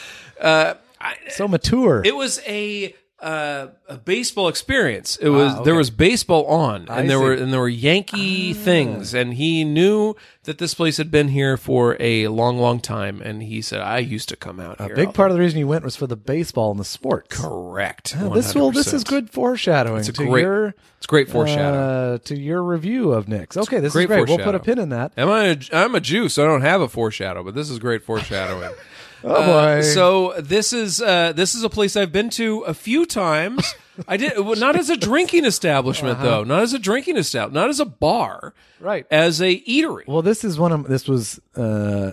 [0.41, 2.03] uh I, so mature.
[2.05, 5.17] it was a uh, a baseball experience.
[5.17, 5.65] It was Ah, okay.
[5.65, 7.41] there was baseball on, and I there were see.
[7.41, 7.45] Ah.
[7.45, 10.15] and there were Yankee things, and he knew
[10.45, 13.99] that this place had been here for a long, long time, and he said, "I
[13.99, 16.07] used to come out a here." big part of the reason you went was for
[16.07, 17.29] the baseball and the sport.
[17.29, 18.17] correct.
[18.33, 18.71] This will.
[18.73, 21.75] This is good foreshadowing a to great- your It's great foreshadowing.
[22.15, 23.57] uh, to your review of Nick's.
[23.57, 24.29] Okay, this great is great.
[24.29, 25.13] We'll put a pin in that.
[25.17, 25.45] Am I?
[25.47, 28.71] A, I'm a Jew, so I don't have a foreshadow, but this is great foreshadowing.
[29.23, 29.83] Oh Uh, boy.
[29.83, 33.75] so this is uh, this is a place I've been to a few times.
[34.09, 37.69] I did well, not as a drinking establishment though, not as a drinking establishment, not
[37.69, 38.85] as a bar, Uh-huh.
[38.87, 39.07] Right.
[39.11, 40.07] As a eatery.
[40.07, 42.13] Well, this is one of this was, uh,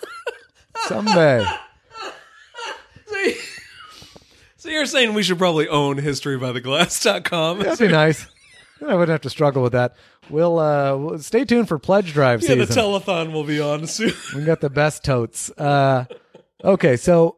[0.87, 1.45] someday.
[4.57, 7.59] so you're saying we should probably own historybytheglass.com?
[7.59, 8.27] That'd be nice.
[8.81, 9.95] I wouldn't have to struggle with that.
[10.29, 12.67] We'll, uh, we'll stay tuned for pledge drive Yeah, season.
[12.67, 14.13] the telethon will be on soon.
[14.35, 15.49] We got the best totes.
[15.51, 16.05] Uh,
[16.63, 17.37] okay, so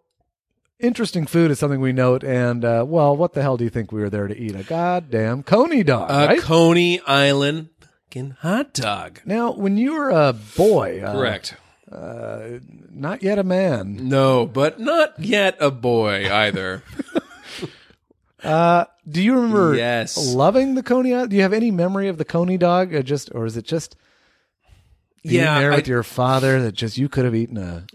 [0.79, 3.91] interesting food is something we note, and uh, well, what the hell do you think
[3.91, 4.55] we were there to eat?
[4.55, 6.41] A goddamn coney dog, A right?
[6.41, 7.69] Coney Island
[8.07, 9.19] fucking hot dog.
[9.25, 11.55] now, when you were a boy, uh, Correct.
[12.91, 16.83] not yet a man, No, but not yet a boy either.
[18.43, 20.17] uh, do you remember Yes.
[20.33, 21.09] loving the coney?
[21.27, 23.95] Do you have any memory of the coney dog, or just, or is it just
[25.23, 27.85] being Yeah, there I- with your father that just you could have eaten a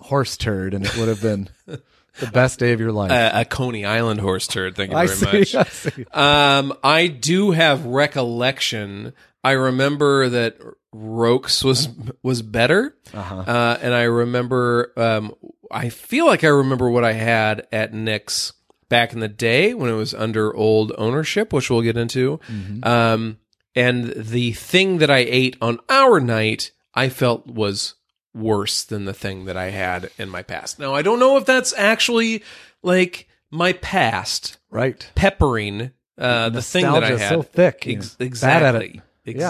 [0.00, 1.48] horse turd and it would have been
[2.20, 3.10] the best day of your life.
[3.10, 4.76] a, a Coney Island horse turd.
[4.76, 5.58] Thank you I very see.
[5.58, 5.66] much.
[5.66, 6.04] I see.
[6.12, 9.12] Um, I do have recollection.
[9.44, 10.56] I remember that
[10.92, 11.88] Rokes was
[12.22, 13.36] was better, Uh-huh.
[13.46, 14.92] uh, and I remember.
[14.96, 15.34] Um,
[15.70, 18.52] I feel like I remember what I had at Nick's
[18.88, 22.40] back in the day when it was under old ownership, which we'll get into.
[22.82, 23.38] Um,
[23.74, 27.94] and the thing that I ate on our night, I felt was
[28.38, 30.78] worse than the thing that I had in my past.
[30.78, 32.42] Now I don't know if that's actually
[32.82, 35.10] like my past Right.
[35.14, 37.28] peppering uh, the thing that I had.
[37.28, 37.84] so thick.
[37.86, 38.88] Ex- exactly.
[38.88, 38.94] at.
[38.94, 39.00] Yeah.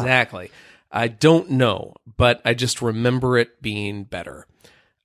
[0.01, 0.51] Exactly.
[0.91, 4.47] I don't know, but I just remember it being better.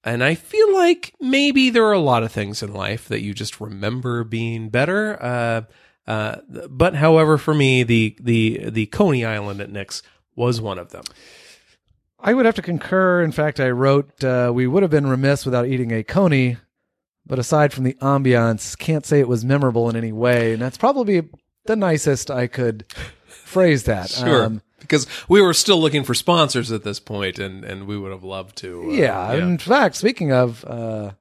[0.03, 3.33] And I feel like maybe there are a lot of things in life that you
[3.33, 5.17] just remember being better.
[5.21, 5.61] Uh,
[6.05, 6.37] uh,
[6.69, 10.03] but however, for me, the the the Coney Island at Nick's
[10.35, 11.03] was one of them.
[12.23, 13.21] I would have to concur.
[13.21, 16.57] In fact, I wrote, uh, we would have been remiss without eating a coney,
[17.25, 20.53] but aside from the ambiance, can't say it was memorable in any way.
[20.53, 21.27] And that's probably
[21.65, 22.85] the nicest I could
[23.27, 24.09] phrase that.
[24.23, 24.45] Sure.
[24.45, 28.11] Um, because we were still looking for sponsors at this point, and, and we would
[28.11, 28.89] have loved to.
[28.89, 31.11] uh, yeah, In fact, speaking of uh,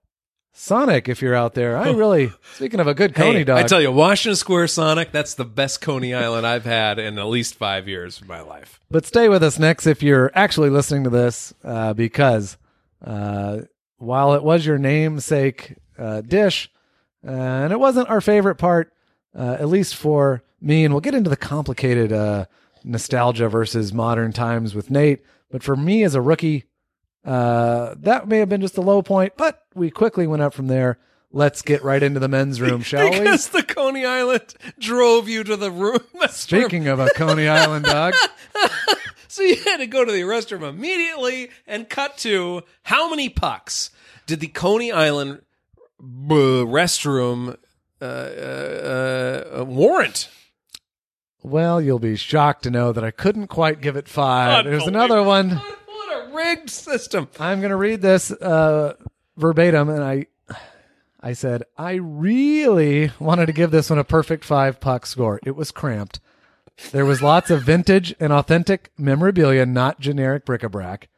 [0.55, 3.67] Sonic, if you're out there, I really, speaking of a good coney Hey, dog, I
[3.67, 7.55] tell you, Washington Square Sonic, that's the best Coney Island I've had in at least
[7.55, 8.79] five years of my life.
[8.91, 12.59] But stay with us next if you're actually listening to this, uh, because
[13.05, 13.63] uh,
[13.97, 16.71] while it was your namesake uh, dish,
[17.27, 18.93] uh, and it wasn't our favorite part,
[19.35, 22.45] uh, at least for me, and we'll get into the complicated uh,
[22.85, 25.23] nostalgia versus modern times with Nate.
[25.51, 26.65] But for me as a rookie,
[27.25, 30.67] uh, that may have been just the low point, but we quickly went up from
[30.67, 30.99] there.
[31.35, 33.19] Let's get right into the men's room, shall we?
[33.21, 36.01] because the Coney Island drove you to the room.
[36.31, 38.15] Speaking of a Coney Island dog,
[39.29, 43.91] So you had to go to the restroom immediately and cut to how many pucks
[44.27, 45.41] did the Coney Island
[45.99, 47.57] b- restroom
[48.03, 50.29] uh, uh, uh, warrant?
[51.43, 54.67] Well, you'll be shocked to know that I couldn't quite give it five.
[54.67, 55.63] There's another one.
[56.33, 57.29] Rigged system.
[57.39, 58.95] I'm going to read this uh,
[59.37, 60.27] verbatim, and I,
[61.21, 65.41] I said I really wanted to give this one a perfect five puck score.
[65.45, 66.21] It was cramped.
[66.91, 71.09] There was lots of vintage and authentic memorabilia, not generic bric-a-brac.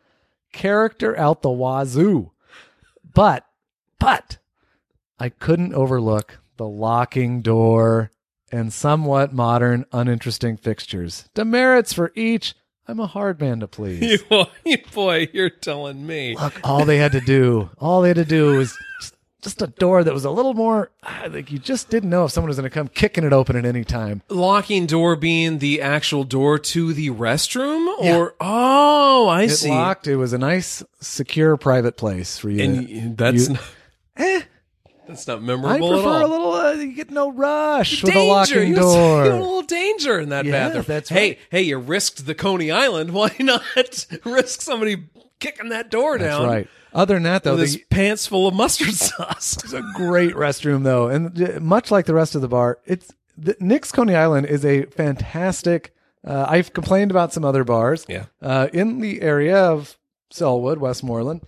[0.52, 2.32] Character out the wazoo,
[3.14, 3.46] but,
[3.98, 4.38] but,
[5.18, 8.10] I couldn't overlook the locking door
[8.52, 11.28] and somewhat modern, uninteresting fixtures.
[11.34, 12.54] Demerits for each.
[12.86, 14.00] I'm a hard man to please.
[14.10, 16.36] You boy, you boy, you're telling me.
[16.36, 19.66] Look, all they had to do, all they had to do was just, just a
[19.68, 20.90] door that was a little more,
[21.30, 23.64] like you just didn't know if someone was going to come kicking it open at
[23.64, 24.20] any time.
[24.28, 29.70] Locking door being the actual door to the restroom, or oh, I see It see.
[29.70, 30.06] locked.
[30.06, 32.62] It was a nice, secure, private place for you.
[32.62, 33.62] And that's you- not,
[34.18, 34.42] eh,
[35.06, 36.26] that's not I memorable at prefer all.
[36.26, 36.52] a little.
[36.52, 38.20] Uh, you get no rush with danger.
[38.26, 39.24] a locking You door.
[39.24, 40.84] You a little danger in that Yeah, bathroom.
[40.86, 41.38] that's hey, right.
[41.50, 43.10] hey, you risked the Coney Island.
[43.14, 43.62] Why not
[44.24, 45.04] risk somebody
[45.40, 46.46] kicking that door That's down?
[46.46, 46.68] right.
[46.92, 49.56] Other than that, though, With his the, pants full of mustard sauce.
[49.64, 53.56] It's a great restroom though, and much like the rest of the bar, it's the,
[53.58, 55.92] Nick's Coney Island is a fantastic.
[56.24, 58.26] Uh, I've complained about some other bars, Yeah.
[58.40, 59.98] uh, in the area of
[60.32, 61.42] Sellwood, Westmoreland.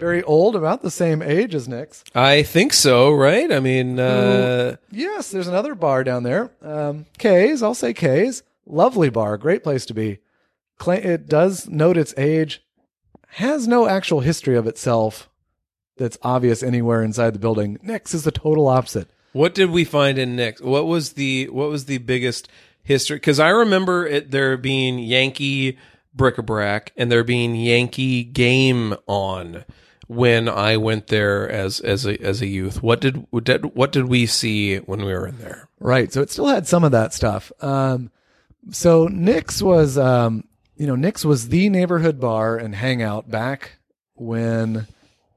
[0.00, 2.02] Very old, about the same age as Nick's.
[2.14, 3.52] I think so, right?
[3.52, 6.50] I mean, uh, Yes, there's another bar down there.
[6.62, 8.42] Um, K's, I'll say K's.
[8.66, 10.18] Lovely bar, great place to be.
[10.78, 12.62] Cla it does note its age,
[13.34, 15.28] has no actual history of itself
[15.96, 17.78] that's obvious anywhere inside the building.
[17.82, 19.08] Nick's is the total opposite.
[19.32, 20.62] what did we find in Nick's?
[20.62, 22.48] What was the what was the biggest
[22.82, 23.16] history?
[23.16, 25.76] Because I remember it there being Yankee
[26.14, 29.64] bric-a-brac and there being Yankee game on
[30.10, 32.82] when I went there as as a as a youth.
[32.82, 35.68] What did what did, what did we see when we were in there?
[35.78, 36.12] Right.
[36.12, 37.52] So it still had some of that stuff.
[37.60, 38.10] Um,
[38.72, 40.44] so Nick's was, um,
[40.76, 43.76] you know, Nick's was the neighborhood bar and hangout back
[44.14, 44.88] when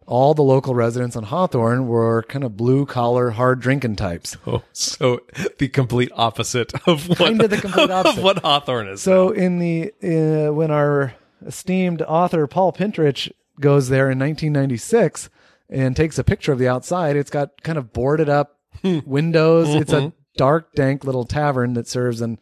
[0.07, 4.37] all the local residents on Hawthorne were kind of blue collar, hard drinking types.
[4.47, 5.19] Oh, so
[5.59, 8.17] the complete opposite of what Kinda the complete opposite.
[8.17, 9.03] of what Hawthorne is.
[9.03, 11.13] So in the uh, when our
[11.45, 15.29] esteemed author Paul Pintarich goes there in 1996
[15.69, 18.99] and takes a picture of the outside, it's got kind of boarded up hmm.
[19.05, 19.69] windows.
[19.69, 20.17] It's a mm-hmm.
[20.37, 22.39] dark, dank little tavern that serves an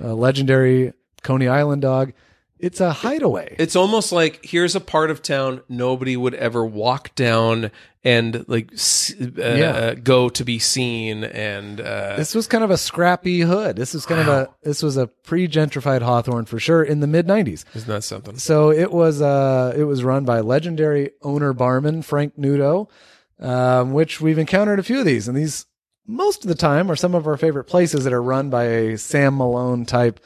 [0.00, 0.92] a legendary
[1.22, 2.12] Coney Island dog.
[2.58, 3.56] it's a hideaway.
[3.58, 7.70] It's almost like here's a part of town nobody would ever walk down
[8.06, 9.94] and like uh, Yeah.
[9.94, 13.74] go to be seen and uh, this was kind of a scrappy hood.
[13.76, 17.26] This was kind of a this was a pre-gentrified Hawthorne for sure in the mid
[17.26, 17.64] '90s.
[17.74, 18.38] isn't that something?
[18.38, 22.88] So it was uh it was run by legendary owner barman Frank Nudo,
[23.40, 25.66] um, which we've encountered a few of these, and these
[26.06, 28.96] most of the time are some of our favorite places that are run by a
[28.98, 30.20] Sam Malone type.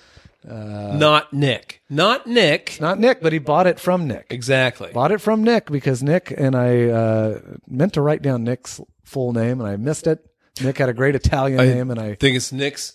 [0.45, 2.79] Not Nick, not Nick.
[2.81, 4.27] Not Nick, but he bought it from Nick.
[4.31, 4.91] Exactly.
[4.93, 9.33] Bought it from Nick because Nick and I uh, meant to write down Nick's full
[9.33, 10.25] name and I missed it.
[10.63, 12.95] Nick had a great Italian I name, and I think it's Nick's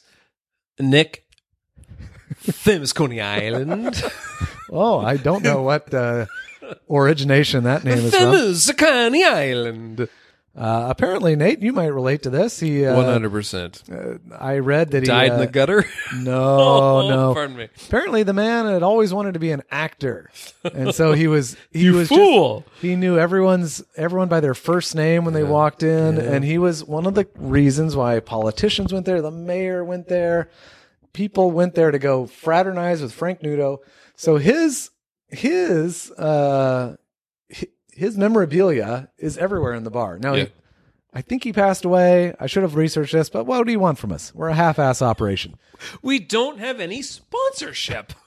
[0.79, 1.23] Nick.
[2.37, 4.03] Famous Coney Island.
[4.71, 6.25] oh I don't know what uh,
[6.89, 8.31] origination that name is from.
[8.33, 10.09] Famous Coney Island.
[10.57, 12.61] Uh, apparently, Nate, you might relate to this.
[12.61, 13.83] He, uh, One hundred percent.
[14.39, 15.83] I read that he Died in uh, the gutter.
[16.15, 17.33] No, Oh, no.
[17.33, 17.67] Pardon me.
[17.87, 20.31] Apparently, the man had always wanted to be an actor,
[20.63, 22.63] and so he was he You was just- fool.
[22.81, 26.85] he knew everyone's everyone by their first name when they walked in, and he was
[26.85, 29.21] one of the reasons why politicians went there.
[29.21, 30.49] The mayor went there.
[31.11, 33.79] People went there to go fraternize with Frank Nudo.
[34.15, 34.89] So his
[35.27, 36.95] his uh
[37.95, 40.17] his memorabilia is everywhere in the bar.
[40.19, 40.43] Now, Yeah.
[40.45, 40.51] he,
[41.13, 42.33] I think he passed away.
[42.39, 44.33] I should have researched this, but what do you want from us?
[44.35, 45.55] We're a half-ass operation.
[46.01, 48.13] We don't have any sponsorship.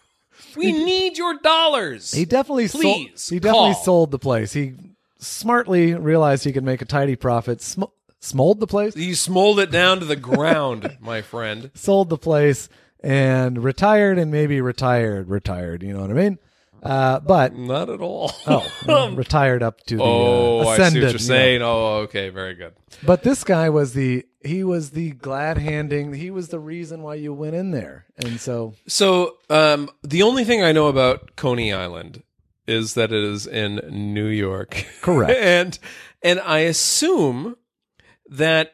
[0.56, 2.12] We need your dollars.
[2.12, 2.82] He definitely Please,
[3.20, 3.84] sold, he definitely call.
[3.84, 4.52] sold the place.
[4.52, 4.74] He
[5.18, 7.60] smartly realized he could make a tidy profit.
[7.60, 7.84] Sm-
[8.20, 11.70] smold the place, He smold it down to the ground, my friend.
[11.74, 12.68] sold the place,
[13.02, 15.82] and retired and maybe retired, retired.
[15.82, 16.38] You know what I mean?
[16.82, 18.32] Uh, but Not at all.
[18.46, 21.18] oh, uh, retired up to the Oh, uh, I see what you're you know.
[21.18, 21.62] saying.
[21.62, 22.74] Oh, okay, very good.
[23.04, 26.12] But this guy was the he was the glad handing.
[26.14, 30.44] He was the reason why you went in there, and so So, um, the only
[30.44, 32.22] thing I know about Coney Island
[32.66, 33.80] is that it is in
[34.14, 34.86] New York.
[35.02, 35.32] Correct.
[35.38, 35.78] and
[36.22, 37.56] and I assume
[38.28, 38.72] that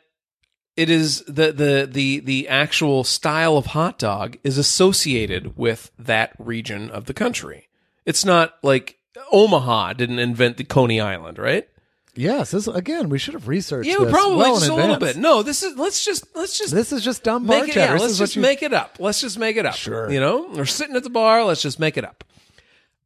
[0.77, 6.33] it is the the the the actual style of hot dog is associated with that
[6.39, 7.69] region of the country.
[8.05, 8.99] It's not like
[9.33, 11.69] Omaha didn't invent the Coney Island, right?
[12.17, 13.89] yes, this again we should have researched.
[13.89, 15.17] Yeah, this probably well just a little bit.
[15.17, 17.75] No, this is let's just let's just This is just dumb bar it.
[17.75, 18.97] Yeah, let's just you- make it up.
[18.99, 19.75] Let's just make it up.
[19.75, 20.11] Sure.
[20.11, 21.45] You know, we're sitting at the bar.
[21.45, 22.25] Let's just make it up.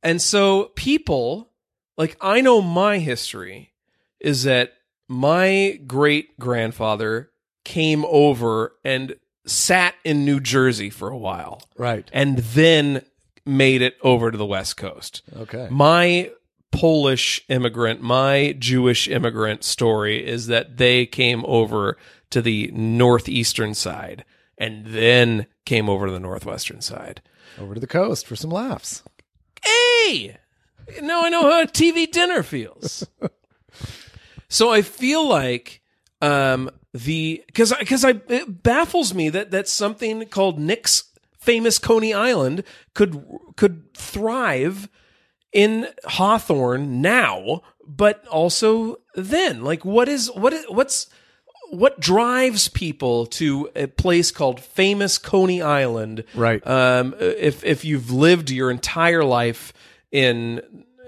[0.03, 1.51] And so people,
[1.97, 3.73] like I know my history
[4.21, 4.75] is that
[5.09, 7.31] my great grandfather
[7.65, 12.09] came over and sat in New Jersey for a while, right.
[12.13, 13.03] and then
[13.49, 15.23] made it over to the West Coast.
[15.37, 15.69] Okay.
[15.71, 16.31] My
[16.71, 21.97] Polish immigrant, my Jewish immigrant story is that they came over
[22.31, 24.25] to the northeastern side
[24.59, 27.23] and then came over to the northwestern side.
[27.59, 29.03] Over to the coast for some laughs.
[29.65, 30.37] Hey,
[31.03, 33.07] now I know how a TV dinner feels.
[34.49, 35.81] so I feel like
[36.21, 41.08] um, the because because I it baffles me that that something called Nick's
[41.49, 43.25] famous Coney Island could
[43.57, 44.91] could thrive
[45.51, 49.65] in Hawthorne now, but also then.
[49.65, 51.07] Like, what is what is what's
[51.71, 56.25] what drives people to a place called famous Coney Island?
[56.35, 56.65] Right.
[56.67, 59.73] Um, if if you've lived your entire life
[60.13, 60.61] in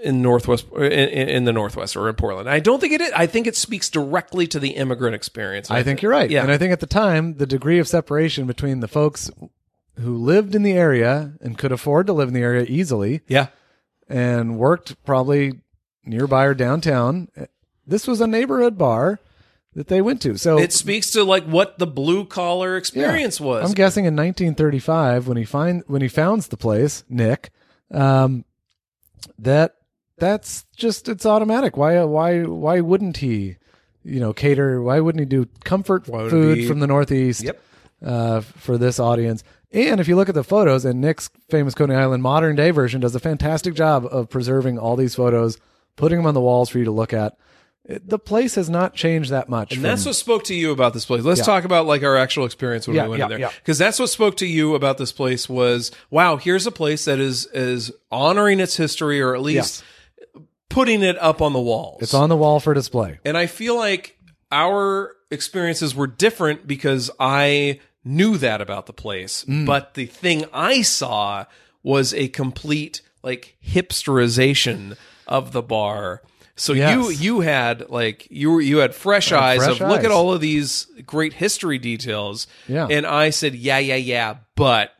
[0.03, 3.01] in northwest in, in the northwest or in Portland, I don't think it.
[3.01, 5.69] Is, I think it speaks directly to the immigrant experience.
[5.69, 6.31] I think you're right.
[6.31, 6.41] Yeah.
[6.41, 9.29] And I think at the time, the degree of separation between the folks
[10.01, 13.47] who lived in the area and could afford to live in the area easily yeah.
[14.07, 15.61] and worked probably
[16.03, 17.29] nearby or downtown,
[17.85, 19.19] this was a neighborhood bar
[19.73, 20.37] that they went to.
[20.37, 23.69] So It speaks to like what the blue collar experience was.
[23.69, 27.51] I'm guessing in 1935 when he find when he founds the place, Nick,
[27.91, 28.45] um,
[29.39, 29.75] that
[30.17, 31.77] that's just it's automatic.
[31.77, 33.57] Why why why wouldn't he,
[34.03, 34.81] you know, cater?
[34.81, 37.43] Why wouldn't he do comfort food he- from the Northeast?
[37.43, 37.61] Yep.
[38.03, 39.43] Uh, for this audience,
[39.73, 43.01] and if you look at the photos, and Nick's famous Coney Island modern day version
[43.01, 45.57] does a fantastic job of preserving all these photos,
[45.95, 47.37] putting them on the walls for you to look at.
[47.83, 49.71] It- the place has not changed that much.
[49.71, 51.23] And from- that's what spoke to you about this place.
[51.23, 51.45] Let's Yeah.
[51.45, 53.39] talk about like our actual experience when Yeah, we went yeah, in there.
[53.39, 53.49] yeah.
[53.57, 57.19] Because that's what spoke to you about this place was wow, here's a place that
[57.19, 59.83] is is honoring its history or at least
[60.69, 61.97] putting it up on the walls.
[62.01, 63.19] it's on the wall for display.
[63.25, 64.15] and I feel like
[64.51, 69.45] our experiences were different because I knew that about the place.
[69.45, 69.65] Mm.
[69.65, 71.45] But the thing I saw
[71.83, 74.97] was a complete like hipsterization
[75.27, 76.21] of the bar.
[76.55, 76.95] So Yes.
[76.95, 80.33] you you had like you were you had fresh eyes fresh of look at all
[80.33, 82.47] of these great history details.
[82.67, 82.87] Yeah.
[82.89, 84.91] And I said, Yeah, yeah, yeah, but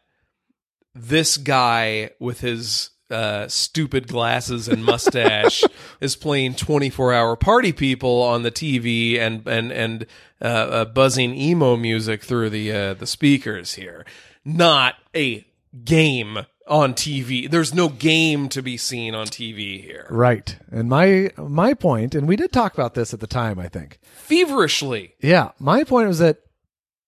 [0.94, 5.63] this guy with his uh, stupid glasses and mustache
[6.01, 10.05] is playing 24 hour party people on the TV and and and
[10.41, 14.05] uh, uh, buzzing emo music through the uh, the speakers here.
[14.43, 15.45] Not a
[15.83, 17.49] game on TV.
[17.49, 20.07] There's no game to be seen on TV here.
[20.09, 20.57] Right.
[20.71, 23.99] And my my point, and we did talk about this at the time, I think.
[24.01, 25.15] Feverishly.
[25.19, 26.38] Yeah, my point was that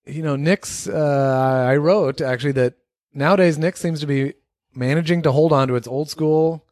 [0.05, 0.87] you know Nick's.
[0.87, 2.75] Uh, I wrote actually that
[3.13, 4.33] nowadays Nick seems to be
[4.75, 6.65] managing to hold on to its old school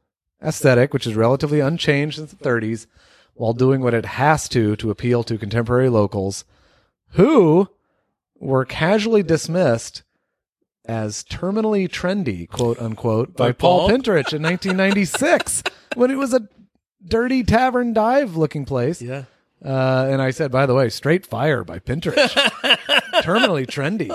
[0.43, 2.87] aesthetic, which is relatively unchanged since the 30s,
[3.33, 6.45] while doing what it has to to appeal to contemporary locals,
[7.11, 7.69] who
[8.39, 10.03] were casually dismissed
[10.85, 13.89] as terminally trendy, quote unquote, by, By Paul Paul?
[13.89, 15.63] Pintarich in 1996
[15.95, 16.47] when it was a
[17.05, 19.01] dirty tavern dive looking place.
[19.01, 19.25] Yeah.
[19.63, 22.15] Uh, and I said, by the way, straight fire by Pintarich.
[23.21, 24.09] Terminally trendy.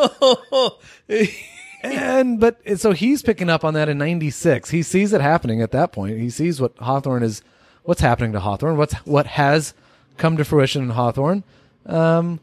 [1.83, 4.71] and, but so he's picking up on that in 96.
[4.71, 6.19] He sees it happening at that point.
[6.19, 7.43] He sees what Hawthorne is,
[7.85, 9.75] what's happening to Hawthorne, what's, what has
[10.17, 11.45] come to fruition in Hawthorne.
[11.85, 12.41] Um,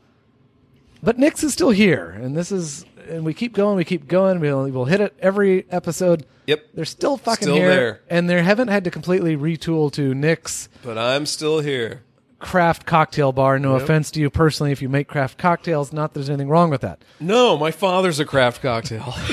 [1.01, 2.09] but Nick's is still here.
[2.11, 4.39] And this is, and we keep going, we keep going.
[4.39, 6.25] We'll, we'll hit it every episode.
[6.47, 6.65] Yep.
[6.73, 7.69] They're still fucking Still here.
[7.69, 8.01] there.
[8.09, 12.03] And they haven't had to completely retool to Nick's But I'm still here.
[12.43, 13.57] Craft cocktail bar.
[13.59, 15.91] No offense to you personally if you make craft cocktails.
[15.93, 17.03] Not that there's anything wrong with that.
[17.19, 19.13] No, my father's a craft cocktail.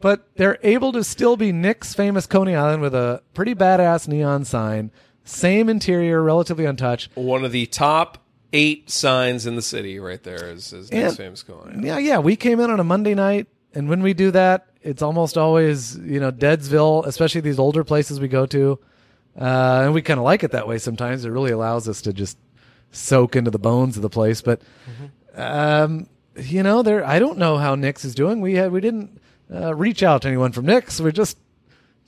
[0.00, 4.44] But they're able to still be Nick's famous Coney Island with a pretty badass neon
[4.44, 4.92] sign.
[5.24, 7.10] Same interior, relatively untouched.
[7.16, 8.18] One of the top
[8.52, 11.84] eight signs in the city, right there, is, is Nick's And- famous going.
[11.84, 12.18] Yeah, yeah.
[12.18, 15.98] We came in on a Monday night, and when we do that, it's almost always,
[15.98, 18.78] you know, Deadsville, especially these older places we go to.
[19.40, 21.24] Uh, and we kind of like it that way sometimes.
[21.24, 22.36] It really allows us to just
[22.90, 24.42] soak into the bones of the place.
[24.42, 24.60] But,
[25.34, 28.40] um, you know, there, I don't know how Nick's is doing.
[28.40, 29.20] We had, we didn't
[29.52, 31.00] uh, reach out to anyone from Nick's.
[31.00, 31.38] We're just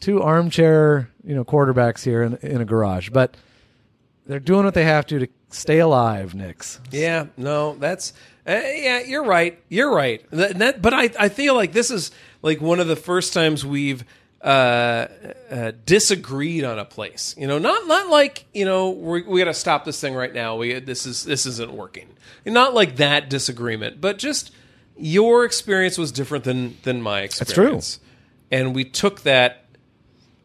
[0.00, 3.10] two armchair, you know, quarterbacks here in, in a garage.
[3.10, 3.36] But
[4.26, 6.80] they're doing what they have to to stay alive, Nick's.
[6.90, 8.12] Yeah, no, that's
[8.46, 9.60] uh, yeah, you're right.
[9.68, 10.24] You're right.
[10.30, 12.10] That, that, but I I feel like this is
[12.42, 14.04] like one of the first times we've
[14.42, 15.06] uh,
[15.50, 17.34] uh, disagreed on a place.
[17.38, 20.32] You know, not not like you know we we got to stop this thing right
[20.32, 20.56] now.
[20.56, 22.08] We this is this isn't working.
[22.46, 24.50] Not like that disagreement, but just
[24.96, 27.96] your experience was different than than my experience.
[27.96, 28.58] That's true.
[28.58, 29.66] and we took that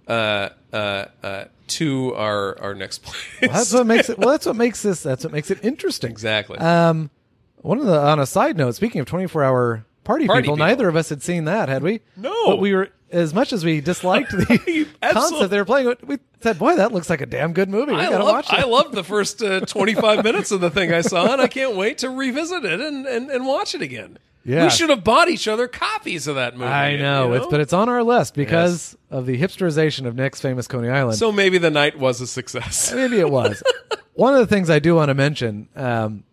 [0.07, 3.41] uh, uh, uh, to our our next place.
[3.41, 4.17] Well, that's what makes it.
[4.17, 5.01] Well, that's what makes this.
[5.03, 6.11] That's what makes it interesting.
[6.11, 6.57] exactly.
[6.57, 7.09] Um,
[7.57, 10.55] one of the on a side note, speaking of twenty four hour party, Party people,
[10.55, 10.65] people.
[10.67, 11.99] neither of us had seen that, had we?
[12.15, 12.33] No.
[12.45, 15.93] But we were as much as we disliked the concept they were playing.
[16.05, 17.91] We said, "Boy, that looks like a damn good movie.
[17.91, 20.69] We I gotta loved, watch it." I loved the first uh, 25 minutes of the
[20.69, 23.81] thing I saw, and I can't wait to revisit it and, and, and watch it
[23.81, 24.17] again.
[24.47, 24.65] Yeah.
[24.65, 26.69] We should have bought each other copies of that movie.
[26.71, 30.39] I know, you it's but it's on our list because of the hipsterization of Nick's
[30.39, 31.17] famous Coney Island.
[31.17, 32.93] so maybe the night was a success.
[32.93, 33.63] Maybe it was.
[34.13, 36.25] one of the things I do want to mention, um,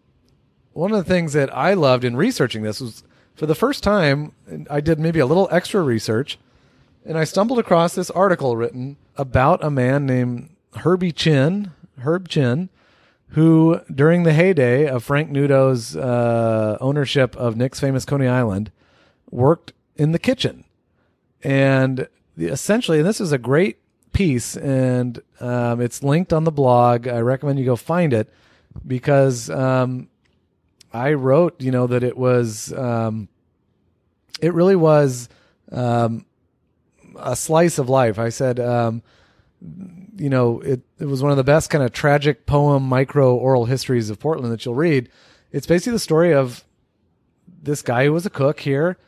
[0.74, 3.03] one of the things that I loved in researching this was
[3.43, 4.31] for the first time,
[4.70, 6.39] I did maybe a little extra research,
[7.05, 12.69] and I stumbled across this article written about a man named Herbie Chin, Herb Chin,
[13.31, 18.70] who during the heyday of Frank Nudo's uh, ownership of Nick's famous Coney Island,
[19.32, 20.62] worked in the kitchen
[21.43, 22.06] and
[22.39, 23.78] essentially, and this is a great
[24.12, 27.09] piece, and um, it's linked on the blog.
[27.09, 28.32] I recommend you go find it
[28.86, 30.09] because um,
[30.93, 33.28] I wrote, you know, that it was, um,
[34.43, 35.28] it really was
[35.70, 36.27] um,
[37.16, 38.19] a slice of life.
[38.19, 39.02] I said, um,
[40.16, 43.66] you know, it, it was one of the best kind of tragic poem micro oral
[43.66, 45.09] histories of Portland that you'll read.
[45.52, 46.64] It's basically the story of
[47.62, 48.98] this guy who was a cook here.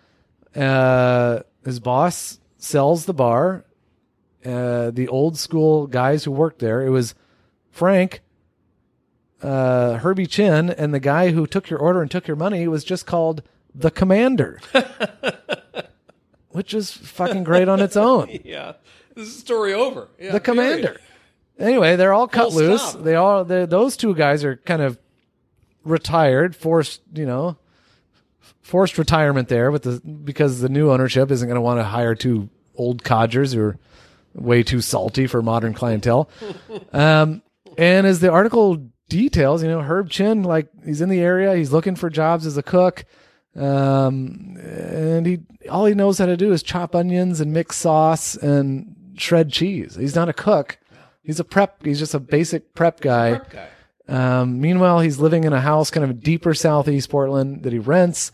[0.55, 3.65] Uh, his boss sells the bar.
[4.44, 6.86] Uh, the old school guys who worked there.
[6.86, 7.15] It was
[7.70, 8.20] Frank,
[9.43, 12.85] uh, Herbie Chin, and the guy who took your order and took your money was
[12.85, 13.43] just called
[13.74, 14.60] the Commander,
[16.51, 18.28] which is fucking great on its own.
[18.44, 18.74] yeah.
[19.14, 20.09] This is story over.
[20.18, 20.88] Yeah, the Commander.
[20.88, 21.01] period.
[21.59, 22.82] Anyway, they're all cut Full loose.
[22.82, 23.05] stop.
[23.05, 24.98] They all those two guys are kind of
[25.84, 27.56] retired, forced, you know,
[28.62, 32.14] forced retirement there with the because the new ownership isn't going to want to hire
[32.14, 33.78] two old codgers who are
[34.34, 36.28] way too salty for modern clientele.
[36.92, 37.40] um,
[37.78, 41.70] and as the article details, you know, Herb Chin, like he's in the area, he's
[41.72, 43.05] looking for jobs as a cook.
[43.56, 45.40] Um, and he,
[45.70, 49.94] all he knows how to do is chop onions and mix sauce and shred cheese.
[49.97, 50.78] He's not a cook.
[51.22, 51.85] He's a prep.
[51.85, 53.36] He's just a basic prep guy.
[53.39, 53.68] Prep guy.
[54.06, 58.32] Um, meanwhile, he's living in a house kind of deeper southeast Portland that he rents,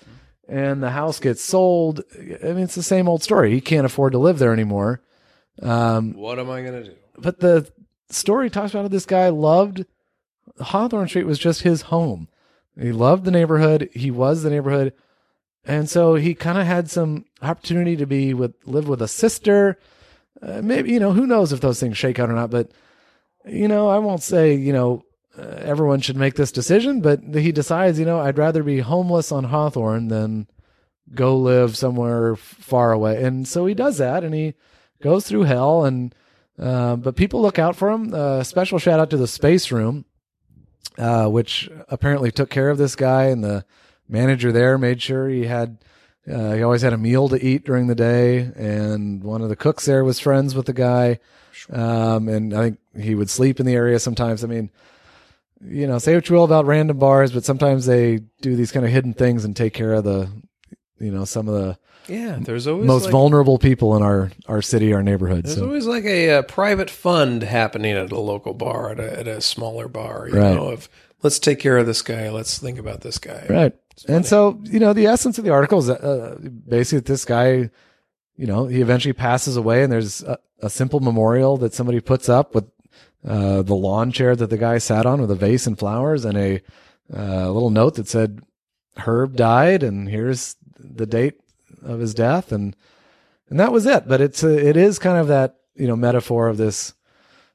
[0.48, 2.02] and the house gets sold.
[2.18, 3.52] I mean, it's the same old story.
[3.52, 5.01] He can't afford to live there anymore.
[5.62, 6.94] Um, What am I gonna do?
[7.18, 7.70] but the
[8.09, 9.84] story talks about how this guy loved
[10.59, 12.26] Hawthorne Street was just his home.
[12.80, 13.90] He loved the neighborhood.
[13.92, 14.92] He was the neighborhood.
[15.65, 19.78] And so he kind of had some opportunity to be with, live with a sister.
[20.41, 22.51] Uh, maybe, you know, who knows if those things shake out or not.
[22.51, 22.70] But,
[23.47, 25.05] you know, I won't say, you know,
[25.39, 29.31] uh, everyone should make this decision, but he decides, you know, I'd rather be homeless
[29.31, 30.49] on Hawthorne than
[31.15, 33.23] go live somewhere far away.
[33.23, 34.55] And so he does that and he
[35.03, 36.15] goes through hell and,
[36.59, 38.12] uh, but people look out for him.
[38.12, 40.05] Uh, special shout out to the space room,
[40.99, 43.65] uh, which apparently took care of this guy, and the
[44.11, 45.78] manager there made sure he had.
[46.31, 49.57] Uh, he always had a meal to eat during the day, and one of the
[49.57, 51.19] cooks there was friends with the guy,
[51.73, 54.45] um, and I think he would sleep in the area sometimes.
[54.45, 54.70] I mean,
[55.65, 58.85] you know, say what you will about random bars, but sometimes they do these kind
[58.85, 60.31] of hidden things and take care of the,
[60.99, 64.62] you know, some of the Yeah, there's always most like, vulnerable people in our our
[64.62, 65.45] city, our neighborhood.
[65.47, 69.19] There's So always like a, uh private fund happening at a local bar, at a,
[69.20, 70.28] at a smaller bar.
[70.28, 70.55] You Right.
[70.55, 70.89] know, of
[71.23, 72.31] let's take care of this guy.
[72.31, 73.47] Let's think about this guy.
[73.49, 73.74] Right.
[74.09, 77.70] And so, you know, the essence of the article is uh, basically that this guy,
[78.36, 82.28] you know, he eventually passes away and there's a, a simple memorial that somebody puts
[82.28, 82.64] up with
[83.27, 86.39] uh, the lawn chair that the guy sat on with a vase and flowers and
[86.39, 86.62] a
[87.14, 88.40] uh, little note that said
[88.97, 91.35] Herb died and here's the date
[91.82, 92.52] of his death.
[92.52, 92.74] And
[93.51, 94.06] and that was it.
[94.06, 96.94] But it's a, it is kind of that, you know, metaphor of this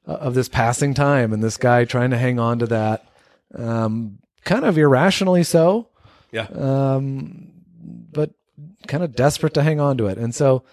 [0.06, 3.06] uh, of this passing time and this guy trying to hang on to that
[3.54, 5.88] um, kind of irrationally so
[6.36, 6.94] Yeah.
[6.94, 7.50] um,
[8.12, 8.30] but
[8.86, 10.18] kind of desperate to hang on to it.
[10.18, 10.64] And so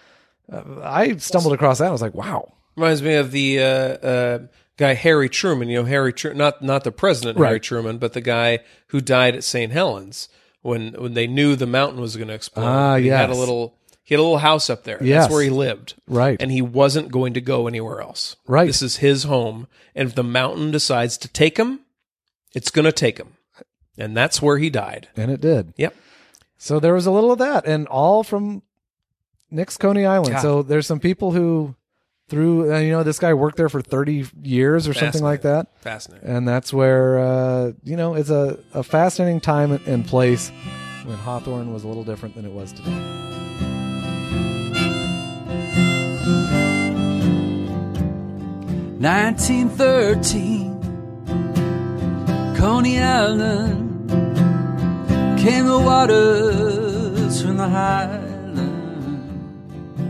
[0.52, 1.88] uh, I stumbled across that.
[1.88, 2.52] I was like, wow.
[2.76, 4.38] Reminds me of the uh, uh,
[4.76, 5.68] guy Harry Truman.
[5.68, 7.62] You know, Harry Truman, not not the president Harry Right.
[7.62, 9.72] Truman, but the guy who died at St.
[9.72, 10.28] Helens
[10.62, 12.64] when when they knew the mountain was going to explode.
[12.64, 13.38] Ah, he had a yes.
[13.38, 14.98] little he had a little house up there.
[15.02, 15.24] Yes.
[15.24, 15.94] That's where he lived.
[16.06, 16.40] Right.
[16.40, 18.36] And he wasn't going to go anywhere else.
[18.46, 18.66] Right.
[18.66, 21.80] This is his home, and if the mountain decides to take him,
[22.54, 23.34] it's going to take him,
[23.96, 25.08] and that's where he died.
[25.16, 25.74] And it did.
[25.76, 25.94] Yep.
[26.56, 28.62] So there was a little of that, and all from
[29.50, 30.34] Nick's Coney Island.
[30.34, 30.42] God.
[30.42, 31.74] So there's some people who,
[32.28, 35.68] through, uh, you know, this guy worked there for 30 years or something like that.
[35.80, 36.28] Fascinating.
[36.28, 40.50] And that's where, uh, you know, it's a, a fascinating time and place
[41.04, 43.14] when Hawthorne was a little different than it was today.
[49.04, 50.80] 1913,
[52.64, 54.08] Coney Island
[55.38, 58.30] came the waters from the highland.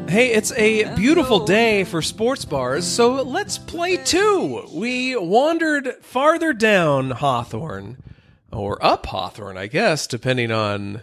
[0.08, 4.68] Hey, it's a beautiful day for sports bars, so let's play two.
[4.72, 7.96] We wandered farther down Hawthorne,
[8.52, 11.02] or up Hawthorne, I guess, depending on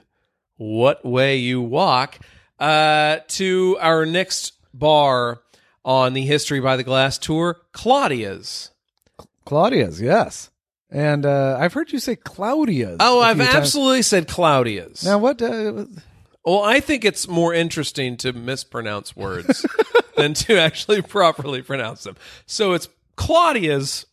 [0.56, 2.20] what way you walk,
[2.60, 5.42] uh, to our next bar
[5.84, 8.70] on the History by the Glass tour, Claudia's.
[9.44, 10.51] Claudia's, yes.
[10.92, 12.98] And uh, I've heard you say Claudia's.
[13.00, 13.50] Oh, I've times.
[13.56, 15.06] absolutely said Claudia's.
[15.06, 15.42] Now, what?
[15.42, 15.86] Uh,
[16.44, 19.66] Well, I think it's more interesting to mispronounce words
[20.18, 22.18] than to actually properly pronounce them.
[22.46, 24.06] So it's Claudia's.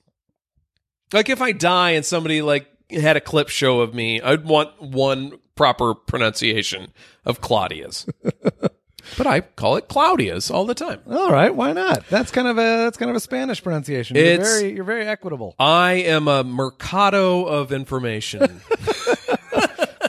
[1.13, 4.81] Like if I die and somebody like had a clip show of me, I'd want
[4.81, 6.93] one proper pronunciation
[7.25, 8.07] of Claudia's.
[9.17, 11.01] but I call it Claudia's all the time.
[11.11, 12.07] all right, why not?
[12.09, 14.17] That's kind of a that's kind of a Spanish pronunciation.
[14.17, 15.55] You're It's- very you're very equitable.
[15.59, 18.61] I am a mercado of information.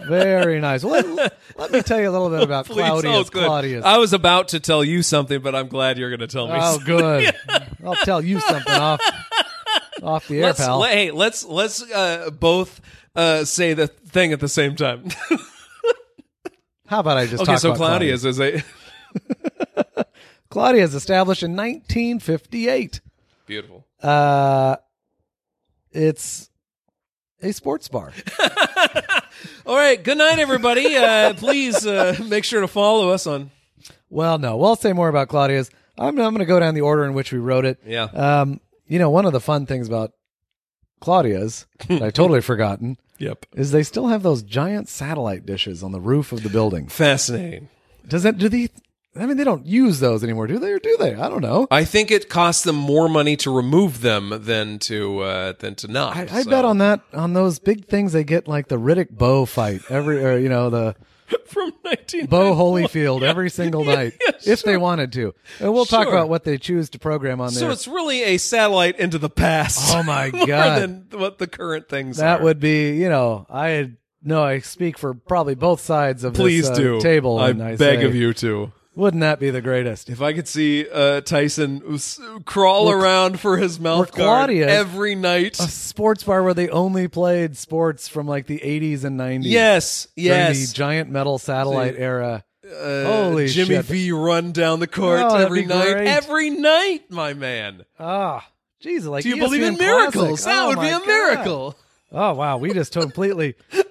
[0.08, 0.84] Very nice.
[0.84, 3.14] Well, let, let me tell you a little bit about Please, Claudia's.
[3.16, 3.46] oh, good.
[3.46, 3.86] Claudia's.
[3.86, 6.54] I was about to tell you something, but I'm glad you're going to tell me.
[6.56, 6.98] Oh, something.
[6.98, 7.36] good.
[7.86, 9.00] I'll tell you something off
[10.02, 10.82] off the air, let's, pal.
[10.84, 12.82] hey, let's let's uh, both
[13.16, 15.10] uh, say the thing at the same time.
[16.88, 18.64] How about I just okay, talk so about Claudia's is a
[20.50, 23.02] Claudia's established in 1958.
[23.46, 23.86] beautiful.
[24.02, 24.78] Uh,
[25.92, 26.50] it's
[27.42, 28.14] a sports bar.
[29.66, 30.96] All right, good night, everybody.
[30.96, 33.52] Uh, please uh, make sure to follow us on.
[34.10, 35.70] Well, no, we'll say more about Claudia's.
[35.98, 37.80] I'm, I'm going to go down the order in which we wrote it.
[37.86, 38.04] Yeah.
[38.06, 40.14] Um, you know, one of the fun things about
[41.00, 43.46] Claudia's, that I totally forgotten, Yep.
[43.54, 46.88] is they still have those giant satellite dishes on the roof of the building.
[46.88, 47.68] Fascinating.
[48.08, 48.70] Does that, do they,
[49.20, 51.16] I mean, they don't use those anymore, do they, or do they?
[51.16, 51.68] I don't know.
[51.70, 55.88] I think it costs them more money to remove them than to uh, than to
[55.88, 56.16] not.
[56.16, 56.50] I, I so.
[56.50, 60.24] bet on that, on those big things, they get like the Riddick Bowe fight every,
[60.24, 60.96] or, you know, the
[61.46, 64.14] from 19 Bowe Holyfield every single night
[64.46, 65.34] if they wanted to.
[65.60, 67.60] And we'll talk about what they choose to program on there.
[67.60, 69.96] So it's really a satellite into the past.
[69.96, 70.82] Oh, my more God.
[70.82, 72.44] than what the current things that are.
[72.44, 73.92] would be, you know, I
[74.22, 77.40] no, I speak for probably both sides of Please this, uh, do table.
[77.40, 78.72] I and I beg say, of you to.
[79.00, 80.10] Wouldn't that be the greatest?
[80.10, 85.58] If I could see uh, Tyson s- crawl around for his mouth guard every night.
[85.58, 89.44] A sports bar where they only played sports from like the 80s and 90s.
[89.44, 90.68] yes, During yes.
[90.68, 92.44] the giant metal satellite era.
[92.70, 93.86] Uh, Holy Jimmy shit.
[93.86, 95.94] V run down the court Oh, that'd every be night.
[95.94, 96.08] great.
[96.08, 97.86] Every night, my man.
[98.00, 98.46] Ah,
[98.84, 100.44] jeez, like Do you believe in ESPN miracles?
[100.44, 100.46] Classic.
[100.46, 101.08] That Oh, would be my a God.
[101.08, 101.76] miracle.
[102.12, 103.56] Oh wow, we just completely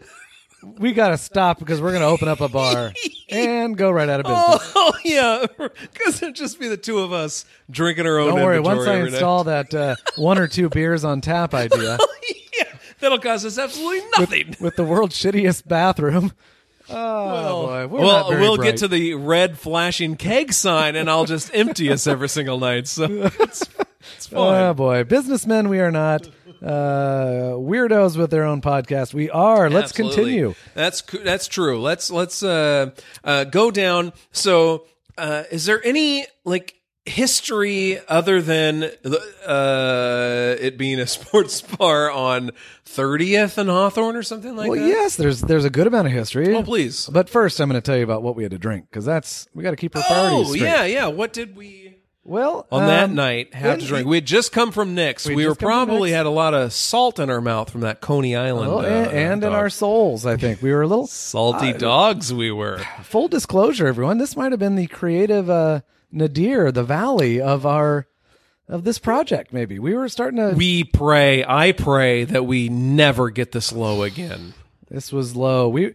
[0.63, 2.93] we got to stop because we're going to open up a bar
[3.29, 4.73] and go right out of business.
[4.75, 8.35] Oh yeah, because it'd just be the two of us drinking our own.
[8.35, 9.13] Don't worry, once I every night.
[9.15, 11.99] install that uh, one or two beers on tap idea
[12.59, 12.65] yeah,
[13.01, 14.57] that'll cost us absolutely nothing.
[14.61, 16.33] with the world's shittiest bathroom.
[16.91, 18.71] Oh well, boy, we're well, we'll bright.
[18.73, 22.89] get to the red flashing keg sign, and I'll just empty us every single night.
[22.89, 23.69] So it's,
[24.17, 24.63] it's fine.
[24.63, 26.29] Oh boy, businessmen we are not.
[26.63, 29.71] Uh, weirdos with their own podcast we are.
[29.71, 30.17] Let's Absolutely.
[30.17, 30.55] continue.
[30.75, 31.81] That's that's true.
[31.81, 32.91] Let's let's uh,
[33.25, 34.13] uh, go down.
[34.33, 34.87] So,
[35.17, 36.75] uh, is there any like
[37.07, 42.51] history other than uh, it being a sports bar on
[42.85, 44.85] 30th and Hawthorne or something like Well, that?
[44.87, 46.55] Well, yes, there's there's a good amount of history.
[46.55, 47.07] Oh, please.
[47.07, 49.49] But first, I'm going to tell you about what we had to drink because that's
[49.55, 51.07] we got to keep our priorities Oh, yeah, yeah.
[51.07, 51.88] What did we
[52.29, 54.07] Well, on that um, night have to drink?
[54.07, 55.27] We had just come from Nick's.
[55.27, 57.71] We'd We were just come from probably had a lot of salt in our mouth
[57.71, 58.71] from that Coney Island.
[58.71, 62.33] Oh, uh, and, and in our souls, I think we were a little salty dogs.
[62.33, 62.81] We were.
[63.03, 64.19] full disclosure, everyone.
[64.19, 65.81] This might have been the creative uh,
[66.13, 68.07] nadir, the valley of our
[68.69, 69.51] of this project.
[69.51, 70.55] Maybe we were starting to.
[70.55, 74.53] We pray, I pray that we never get this low again.
[74.91, 75.67] this was low.
[75.71, 75.95] We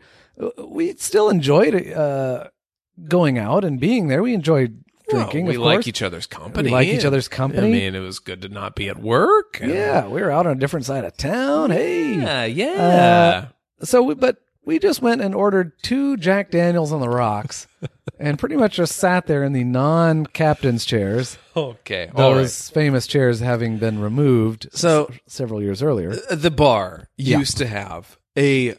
[0.58, 2.48] we still enjoyed uh,
[3.08, 4.24] going out and being there.
[4.24, 5.46] We enjoyed drinking.
[5.46, 6.70] Well, we like each other's company.
[6.70, 7.68] We like each other's company.
[7.68, 9.60] I mean, it was good to not be at work.
[9.64, 11.72] Yeah, we were out on a different side of town.
[11.72, 13.46] Hey, Yeah, uh, yeah.
[13.84, 17.68] so we, but we just went and ordered two Jack Daniels on the rocks,
[18.20, 21.38] and pretty much just sat there in the non-captain's chairs.
[21.56, 22.10] okay.
[22.16, 22.74] All Those right.
[22.74, 26.14] famous chairs having been removed So- s- several years earlier.
[26.30, 27.40] Uh, the bar Yeah.
[27.40, 28.76] used to have a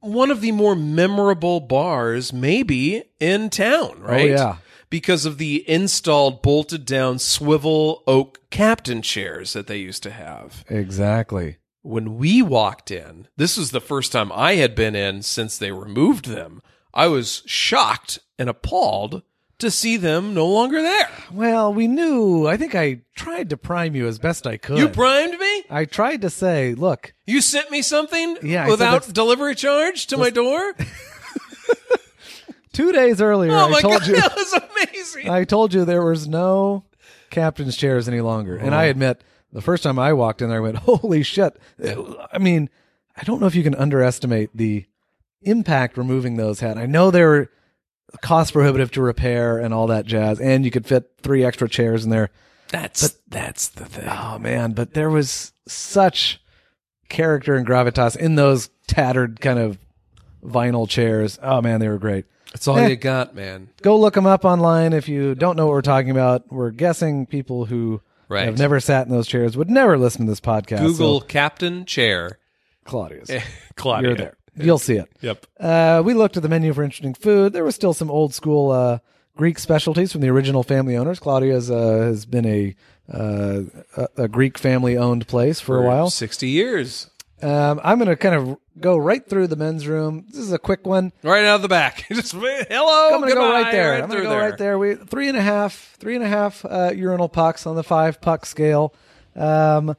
[0.00, 4.30] one of the more memorable bars maybe in town, oh, right?
[4.30, 4.56] Oh, yeah.
[4.94, 10.64] Because of the installed bolted down swivel oak captain chairs that they used to have.
[10.68, 11.56] Exactly.
[11.82, 15.72] when we walked in, this was the first time I had been in since they
[15.72, 16.62] removed them.
[16.94, 19.22] I was shocked and appalled
[19.58, 21.10] to see them no longer there.
[21.32, 22.46] Well, we knew.
[22.46, 24.78] I think I tried to prime you as best I could.
[24.78, 25.64] You primed me?
[25.70, 30.30] I tried to say, look, You sent me something Yeah, without delivery charge to my
[30.30, 30.74] door?
[32.74, 35.30] two days earlier, Oh I told god, you, that was amazing.
[35.30, 36.84] I told you there was no
[37.30, 38.56] captain's chairs any longer.
[38.56, 38.78] And Oh.
[38.78, 41.56] I admit, the first time I walked in there, I went, holy shit.
[42.32, 42.68] I mean,
[43.16, 44.84] I don't know if you can underestimate the
[45.42, 46.76] impact removing those had.
[46.76, 47.50] I know they were
[48.22, 52.04] cost prohibitive to repair and all that jazz, and you could fit three extra chairs
[52.04, 52.30] in there.
[52.68, 54.08] That's but, that's the thing.
[54.08, 56.40] Oh man, but there was such
[57.08, 59.78] character and gravitas in those tattered kind of
[60.44, 61.38] vinyl chairs.
[61.42, 62.26] Oh man, they were great.
[62.52, 62.88] That's all Eh.
[62.88, 63.68] you got, man.
[63.82, 66.52] Go look them up online if you don't know what we're talking about.
[66.52, 68.44] We're guessing people who Right.
[68.46, 70.78] have never sat in those chairs would never listen to this podcast.
[70.80, 72.38] Google so, Captain Chair.
[72.84, 73.30] Claudia's.
[73.76, 74.08] Claudia.
[74.10, 74.36] You're there.
[74.56, 75.08] You'll see it.
[75.20, 75.46] Yep.
[75.58, 77.52] Uh, we looked at the menu for interesting food.
[77.52, 78.98] There was still some old school uh,
[79.36, 81.18] Greek specialties from the original family owners.
[81.18, 82.76] Claudia's uh, has been a,
[83.12, 83.62] uh,
[83.96, 86.08] a a Greek family owned place for, a while.
[86.08, 87.10] 60 years.
[87.42, 90.24] Um, I'm going to kind of go right through the men's room.
[90.28, 91.12] This is a quick one.
[91.22, 92.06] Right out of the back.
[92.12, 93.10] Just hello.
[93.12, 94.02] I'm going to go right there.
[94.02, 94.78] I'm going to go right there.
[94.78, 98.20] We three and a half, three and a half uh, urinal pucks on the five
[98.20, 98.94] puck scale.
[99.36, 99.90] Um,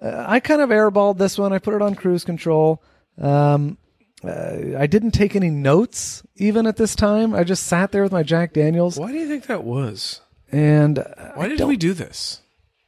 [0.00, 1.52] uh, I kind of airballed this one.
[1.52, 2.82] I put it on cruise control.
[3.18, 3.78] Um,
[4.22, 7.34] uh, I didn't take any notes even at this time.
[7.34, 10.20] I just sat there with my Jack Daniels, Why do you think that was?
[10.50, 12.40] and uh, Why I did we do this?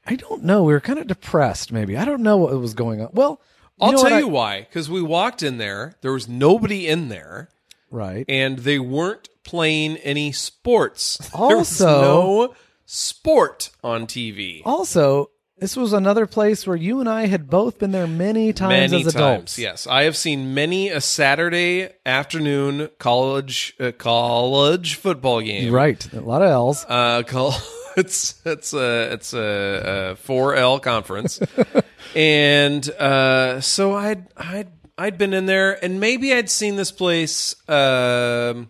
[0.07, 0.63] I don't know.
[0.63, 1.73] We were kind of depressed.
[1.73, 3.11] Maybe I don't know what was going on.
[3.13, 3.41] Well,
[3.81, 4.61] I'll know tell what you I- why.
[4.61, 7.49] Because we walked in there, there was nobody in there,
[7.91, 8.25] right.
[8.29, 11.19] and they weren't playing any sports.
[11.35, 12.55] Also- no
[12.87, 14.63] sport on TV.
[14.65, 18.91] Also, this was another place where you and I had both been there many times
[18.93, 19.55] many as adults.
[19.55, 19.87] times, yes.
[19.87, 25.73] I have seen many a Saturday afternoon college uh, college football game.
[25.73, 26.13] Right.
[26.13, 26.85] A lot of L's.
[26.89, 27.55] Uh, call
[28.01, 31.41] it's it's a it's a four L conference,
[32.15, 34.69] and uh, so I'd I'd
[34.99, 37.57] I'd been in there, and maybe I'd seen this place.
[37.69, 38.69] Um,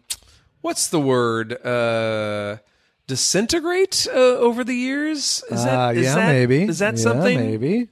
[0.60, 1.52] what's the word?
[1.64, 2.58] Uh,
[3.06, 5.42] disintegrate uh, over the years.
[5.50, 6.62] Is that Uh, is yeah, that- maybe.
[6.64, 7.38] is that Yeah, something?
[7.38, 7.88] Maybe.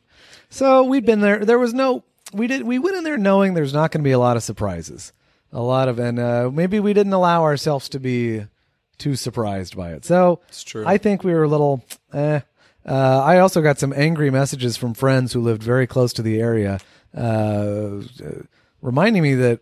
[0.51, 1.45] So we'd been there.
[1.45, 2.05] There was no.
[2.33, 2.63] We did.
[2.63, 5.13] We went in there knowing there's not going to be a lot of surprises.
[5.53, 8.45] A lot of, and uh, maybe we didn't allow ourselves to be
[8.99, 10.05] too surprised by it.
[10.05, 10.85] So it's true.
[10.87, 11.85] I think we were a little.
[12.13, 12.41] Eh.
[12.87, 16.39] Uh, I also got some angry messages from friends who lived very close to the
[16.41, 16.81] area,
[17.17, 18.03] uh,
[18.83, 19.61] reminding me that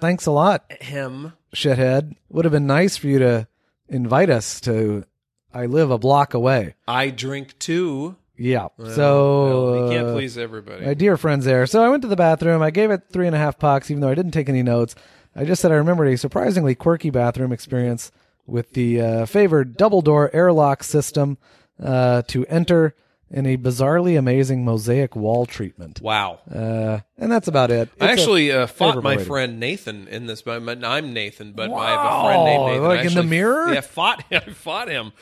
[0.00, 1.32] thanks a lot, Him.
[1.54, 2.16] shithead.
[2.30, 3.46] Would have been nice for you to
[3.88, 5.04] invite us to.
[5.52, 6.74] I live a block away.
[6.86, 8.16] I drink too.
[8.36, 8.68] Yeah.
[8.94, 10.86] so Well, you can't uh, please everybody.
[10.86, 11.66] my dear friends there.
[11.66, 12.62] So I went to the bathroom.
[12.62, 14.94] I gave it three and a half pucks, even though I didn't take any notes.
[15.36, 18.10] I just said I remembered a surprisingly quirky bathroom experience
[18.46, 21.38] with the uh, favored double door airlock system
[21.82, 22.94] uh, to enter
[23.32, 26.00] in a bizarrely amazing mosaic wall treatment.
[26.02, 26.40] wow.
[26.52, 27.88] Uh, and that's about it.
[28.00, 29.26] I It's a actually uh, fought my rating.
[29.26, 30.42] friend Nathan in this.
[30.42, 32.82] but I'm I'm Nathan, but I have a friend named Wow, Nathan.
[32.84, 33.72] like I in the mirror?
[33.72, 34.24] Yeah, fought.
[34.32, 35.12] I fought him.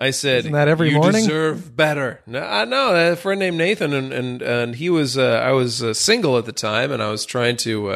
[0.00, 3.56] I said, Isn't that every you morning?" deserve better." No, I know a friend named
[3.58, 5.18] Nathan, and and, and he was.
[5.18, 7.90] Uh, I was uh, single at the time, and I was trying to.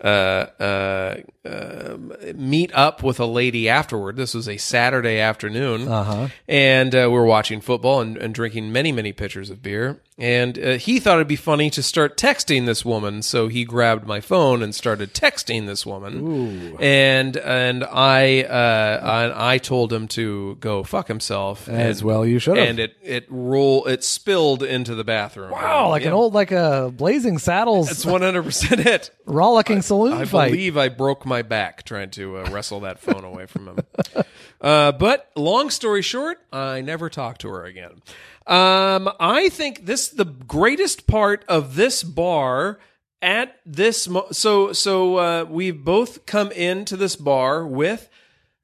[0.00, 4.14] Uh, uh, um, meet up with a lady afterward.
[4.14, 6.28] This was a Saturday afternoon, uh-huh.
[6.46, 10.00] and uh, we were watching football and, and drinking many, many pitchers of beer.
[10.20, 14.04] And uh, he thought it'd be funny to start texting this woman, so he grabbed
[14.04, 16.72] my phone and started texting this woman.
[16.72, 16.76] Ooh.
[16.78, 19.00] And and I uh,
[19.36, 21.68] I, I told him to go fuck himself.
[21.68, 22.68] As and, well you should have.
[22.68, 25.52] And it it roll it spilled into the bathroom.
[25.52, 26.08] Wow, like Yeah.
[26.08, 29.10] an old, like a Blazing Saddles That's one hundred percent it.
[29.24, 30.46] rollicking saloon I fight.
[30.46, 33.78] I believe I broke my back trying to uh, wrestle that phone away from him.
[34.60, 38.02] Uh, but long story short, I never talked to her again.
[38.48, 42.78] Um, I think this the greatest part of this bar
[43.20, 44.08] at this.
[44.08, 48.08] Mo- so so uh, we've both come into this bar with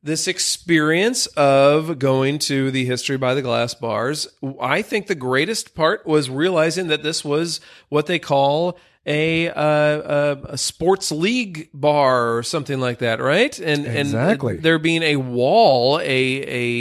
[0.02, 4.28] this experience of going to the history by the glass bars
[4.60, 7.58] i think the greatest part was realizing that this was
[7.88, 13.58] what they call a uh, a, a sports league bar or something like that right
[13.58, 14.56] and Exactly.
[14.56, 16.04] and there being a wall a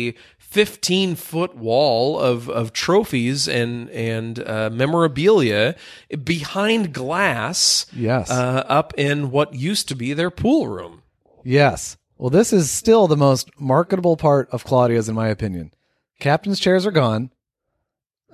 [0.09, 0.15] a
[0.53, 5.75] 15 foot wall of, of trophies and and uh, memorabilia
[6.23, 8.29] behind glass Yes.
[8.29, 11.01] uh, up in what used to be their pool room
[11.43, 11.97] Yes.
[12.17, 15.73] Well, this is still the most marketable part of Claudia's, in my opinion.
[16.19, 17.31] Captain's chairs are gone.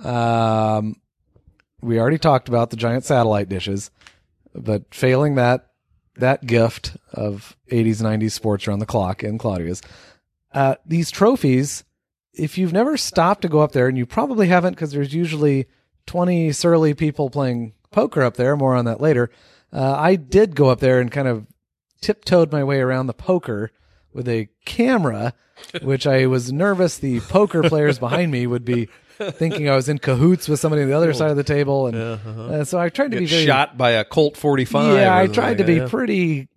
[0.03, 0.97] Um,
[1.81, 3.89] we already talked about the giant satellite dishes,
[4.53, 5.67] but failing that
[6.17, 9.81] that gift of 80s, 90s sports around the clock in Claudia's,
[10.53, 11.83] uh, these trophies.
[12.39, 15.67] If you've never stopped to go up there, and you probably haven't, because there's usually
[16.07, 18.55] 20 surly people playing poker up there.
[18.55, 19.29] More on that later.
[19.71, 21.45] Uh, I did go up there and kind of
[22.01, 23.71] tiptoed my way around the poker
[24.13, 25.33] with a camera,
[25.81, 28.87] which I was nervous the poker players behind me would be
[29.19, 31.95] thinking I was in cahoots with somebody on the other side of the table, and
[31.97, 34.97] uh, so I tried to be very shot by a Colt 45.
[34.97, 35.89] yeah, I tried to be that.
[35.89, 36.47] pretty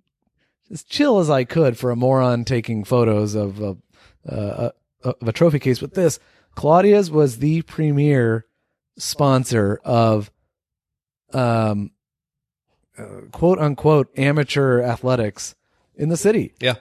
[0.70, 3.76] as chill as I could for a moron taking photos of a,
[4.26, 4.70] uh,
[5.04, 5.78] of a trophy case.
[5.80, 6.18] But this,
[6.54, 8.46] Claudia's was the premier
[8.98, 10.30] sponsor of,
[11.32, 11.90] um,
[12.98, 15.54] uh, quote unquote amateur athletics
[15.96, 16.74] in the city, Yeah.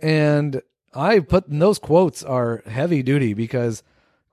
[0.00, 0.60] and
[0.94, 3.82] I put and those quotes are heavy duty because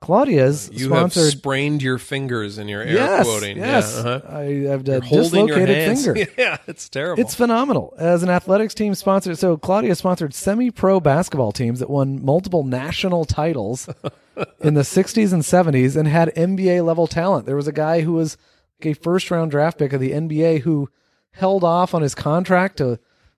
[0.02, 3.58] Claudia's You have sprained your fingers in your air yes, quoting.
[3.58, 4.22] yes, Yeah, uh-huh.
[4.34, 6.32] I have a You're holding your dislocated finger.
[6.38, 7.22] Yeah, it's terrible.
[7.22, 7.94] It's phenomenal.
[7.98, 13.26] As an athletics team sponsor, so Claudia sponsored semi-pro basketball teams that won multiple national
[13.26, 13.90] titles
[14.62, 17.46] in the 60s and 70s and had NBA level talent.
[17.46, 18.38] There was a guy who was
[18.82, 20.90] a first round draft pick of the NBA who
[21.32, 22.94] held off on his contract to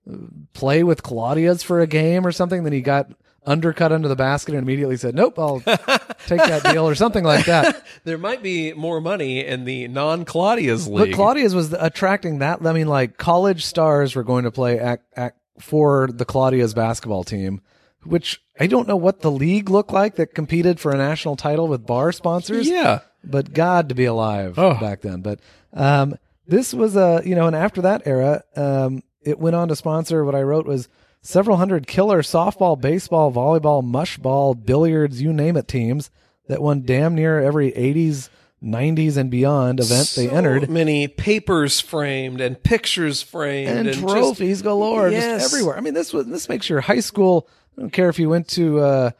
[0.09, 0.15] uh,
[0.53, 2.63] play with Claudia's for a game or something.
[2.63, 3.11] Then he got
[3.45, 7.45] undercut under the basket and immediately said, "Nope, I'll take that deal" or something like
[7.45, 7.85] that.
[8.03, 11.15] there might be more money in the non-Claudia's But league.
[11.15, 12.65] Claudia's was attracting that.
[12.65, 17.23] I mean, like college stars were going to play at, at for the Claudia's basketball
[17.23, 17.61] team,
[18.03, 21.67] which I don't know what the league looked like that competed for a national title
[21.67, 22.67] with bar sponsors.
[22.69, 22.99] yeah.
[23.23, 24.75] but God to be alive Oh.
[24.79, 25.21] back then.
[25.21, 25.39] But
[25.73, 26.15] um,
[26.47, 30.23] this was a you know, and after that era, um, it went on to sponsor
[30.25, 30.87] what I wrote was
[31.21, 36.09] several hundred killer softball, baseball, volleyball, mushball, billiards, you name it teams
[36.47, 38.29] that won damn near every 80s,
[38.63, 40.69] 90s, and beyond event they So entered.
[40.69, 45.41] many papers framed and pictures framed and, just- trophies galore Yes.
[45.43, 45.77] just everywhere.
[45.77, 47.47] I mean, this was this makes your high school.
[47.77, 49.11] I don't care if you went to uh,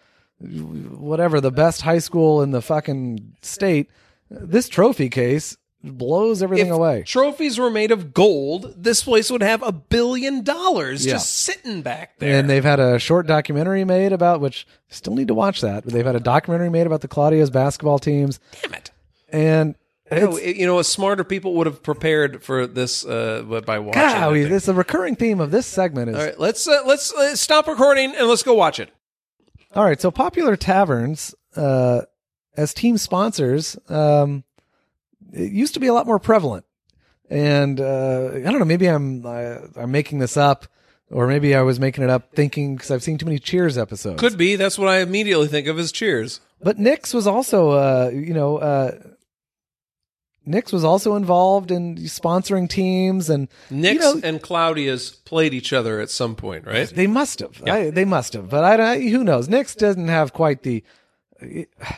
[0.41, 3.89] whatever the best high school in the fucking state.
[4.29, 7.03] This trophy case blows everything if away.
[7.05, 11.13] trophies were made of gold, this place would have a billion dollars Yeah.
[11.13, 12.37] just sitting back there.
[12.39, 15.83] And they've had a short documentary made about which I still need to watch that.
[15.83, 18.91] But they've had a documentary made about the Claudia's basketball teams, Damn it.
[19.31, 19.75] and
[20.11, 24.01] No, it's, it- you know, smarter people would have prepared for this uh, by watching.
[24.43, 24.49] thing.
[24.49, 27.67] this a recurring theme of this segment is All right, let's uh, let's uh, stop
[27.67, 28.89] recording and let's go watch it.
[29.75, 32.01] All right, so popular taverns uh,
[32.57, 34.43] as team sponsors um,
[35.33, 36.65] it used to be a lot more prevalent,
[37.29, 38.65] and uh, I don't know.
[38.65, 40.67] Maybe I'm uh, I'm making this up,
[41.09, 44.19] or maybe I was making it up thinking because I've seen too many Cheers episodes.
[44.19, 44.55] Could be.
[44.55, 46.41] That's what I immediately think of as Cheers.
[46.63, 48.91] But Nick's was also, uh, you know, uh,
[50.45, 55.71] Nick's was also involved in sponsoring teams, and Nick's you know, and Claudia's played each
[55.71, 56.87] other at some point, right?
[56.87, 57.61] They must have.
[57.67, 58.49] I, they must have.
[58.49, 59.47] But I, I, who knows?
[59.47, 60.83] Nick's doesn't have quite the.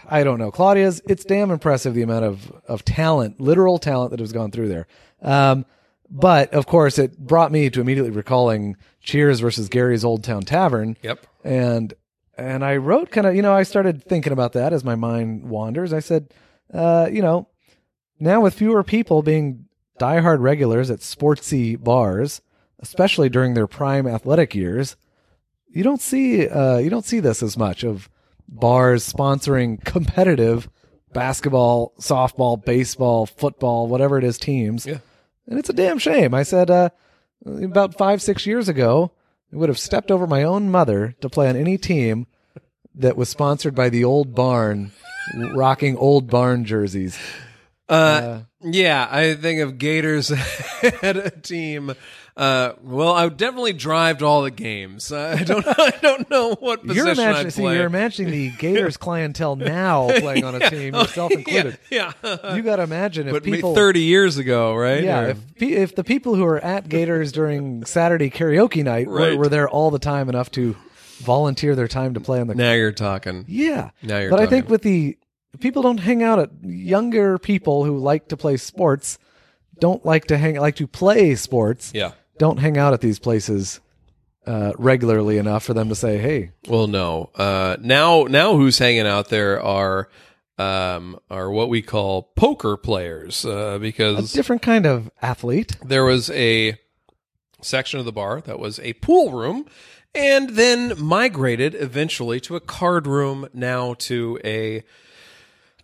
[0.10, 0.52] I don't know.
[0.52, 1.02] Claudia's.
[1.08, 4.88] It's damn impressive the amount of of talent, literal talent that has gone through there.
[5.22, 5.66] Um,
[6.10, 10.98] but of course, it brought me to immediately recalling Cheers versus Gary's Old Town Tavern.
[11.02, 11.26] Yep.
[11.44, 11.94] And
[12.38, 15.50] and I wrote kind of, you know, I started thinking about that as my mind
[15.50, 15.94] wanders.
[15.94, 16.34] I said,
[16.74, 17.48] uh, you know,
[18.20, 19.66] now with fewer people being
[20.00, 22.42] diehard regulars at sportsy bars,
[22.80, 24.96] especially during their prime athletic years,
[25.70, 28.10] you don't see uh, you don't see this as much of
[28.48, 30.70] bars sponsoring competitive
[31.14, 34.86] basketball, softball, baseball, football, whatever it is teams.
[34.86, 35.00] Yeah.
[35.48, 36.34] And it's a damn shame.
[36.34, 36.90] I said uh,
[37.46, 39.12] about five, six years ago,
[39.52, 42.28] I would have stepped over my own mother to play on any team
[42.96, 44.92] that was sponsored by the old barn,
[45.36, 47.18] rocking old barn jerseys.
[47.90, 50.30] Uh, yeah, I think if Gators
[51.02, 51.94] had a team.
[52.36, 55.12] Uh, well, I would definitely drive to all the games.
[55.12, 55.64] I don't.
[55.68, 60.08] I don't know what position You're imagining, I'd see, you're imagining the Gators clientele now
[60.20, 61.78] playing on a team, yourself included.
[61.92, 62.56] yeah, yeah.
[62.56, 65.04] You got to imagine if but people, thirty years ago, right?
[65.04, 69.20] yeah, Or- if if the people who are at Gators during Saturday karaoke night were,
[69.20, 69.38] Right.
[69.38, 70.76] were there all the time enough to
[71.20, 73.46] volunteer their time to play on the now you're talking.
[73.48, 73.92] Yeah.
[74.02, 75.20] Now you're but I think with the
[75.60, 79.20] people don't hang out at younger people who like to play sports,
[79.80, 81.92] don't like to hang like to play sports.
[81.94, 82.14] Yeah.
[82.38, 83.80] Don't hang out at these places
[84.46, 87.30] uh, regularly enough for them to say, "Hey, Well, no.
[87.36, 90.10] Uh, now, now who's hanging out there are
[90.58, 96.04] um, are what we call poker players uh, a because different kind of athlete." there
[96.06, 96.78] was a
[97.62, 99.66] section of the bar that was a pool room
[100.14, 104.84] and then migrated eventually to a card room now to a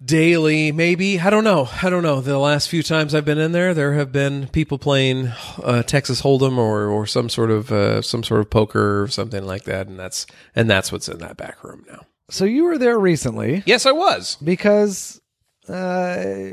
[0.04, 2.22] daily maybe i don't know i don't know.
[2.22, 6.22] The last few times i've been in there there have been people playing uh, texas
[6.22, 9.88] hold'em or or some sort of uh, some sort of poker or something like that
[9.88, 12.06] and that's and that's what's in that back room now.
[12.30, 13.64] So you were there recently.
[13.66, 14.38] Yes i was.
[14.44, 15.20] Because,
[15.68, 16.52] uh,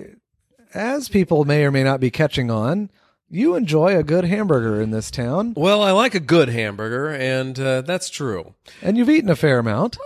[0.75, 2.91] as people may or may not be catching on,
[3.29, 7.59] you enjoy a good hamburger in this town, well i like a good hamburger and
[7.61, 8.55] uh, that's true.
[8.83, 9.99] And you've eaten a fair amount.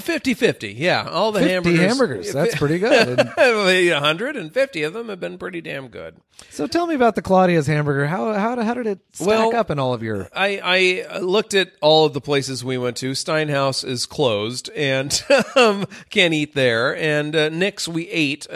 [0.00, 2.32] 50 50 yeah all the 50 hamburgers hamburgers.
[2.32, 3.18] That's pretty good.
[3.40, 6.16] And 150 of them have been pretty damn good.
[6.48, 8.06] So tell me about the Claudia's hamburger.
[8.06, 10.28] How how how did it stack Well, up in all of your?
[10.34, 13.12] I, I looked at all of the places we went to.
[13.12, 15.22] Steinhaus is closed and
[15.56, 16.96] um, can't eat there.
[16.96, 18.54] And uh, Nick's, we ate uh,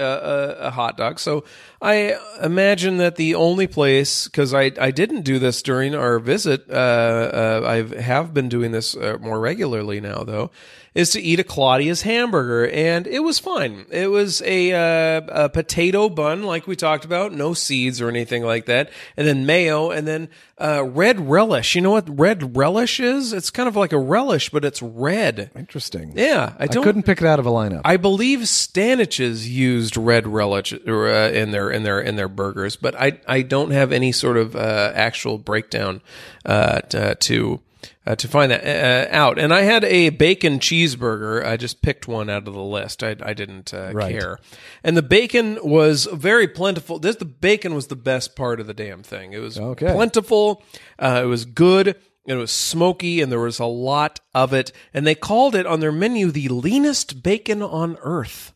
[0.59, 1.19] a, a hot dog.
[1.19, 1.45] So
[1.83, 6.65] I imagine that the only place, because I, I didn't do this during our visit,
[6.71, 10.51] uh, uh, I have been doing this uh, more regularly now, though,
[10.95, 12.69] is to eat a Claudia's hamburger.
[12.69, 13.87] And it was fine.
[13.91, 18.45] It was a, uh, a potato bun, like we talked about, no seeds or anything
[18.45, 18.91] like that.
[19.17, 21.75] And then mayo, and then uh, red relish.
[21.75, 23.33] You know what red relish is?
[23.33, 25.51] It's kind of like a relish, but it's red.
[25.57, 26.13] Interesting.
[26.15, 27.83] Yeah, I I couldn't pick it out of a lineup.
[27.85, 32.95] I believe Stanich's used red relish uh, in their in their in their burgers, but
[32.95, 36.03] I I don't have any sort of uh, actual breakdown
[36.47, 37.61] uh, to to,
[38.07, 39.39] uh, to find that uh, out.
[39.39, 41.45] And I had a bacon cheeseburger.
[41.45, 43.03] I just picked one out of the list.
[43.03, 44.13] I I didn't uh, Right.
[44.13, 44.39] care,
[44.83, 46.99] and the bacon was very plentiful.
[46.99, 49.33] This the bacon was the best part of the damn thing.
[49.33, 49.93] It was Okay.
[49.93, 50.63] plentiful.
[50.99, 51.97] Uh, it was good.
[52.27, 54.73] It was smoky, and there was a lot of it.
[54.95, 58.54] And they called it on their menu the leanest bacon on earth.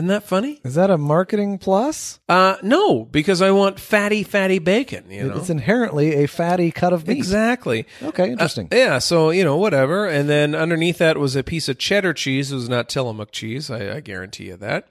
[0.00, 0.62] Isn't that funny?
[0.64, 2.20] Is that a marketing plus?
[2.26, 5.10] Uh, no, because I want fatty, fatty bacon.
[5.10, 7.18] You know, It's inherently a fatty cut of meat.
[7.18, 7.84] exactly.
[8.02, 8.68] Okay, interesting.
[8.72, 10.06] Uh, yeah, so you know, whatever.
[10.06, 12.50] And then underneath that was a piece of cheddar cheese.
[12.50, 13.70] It was not Tillamook cheese.
[13.70, 14.88] I, I guarantee you that.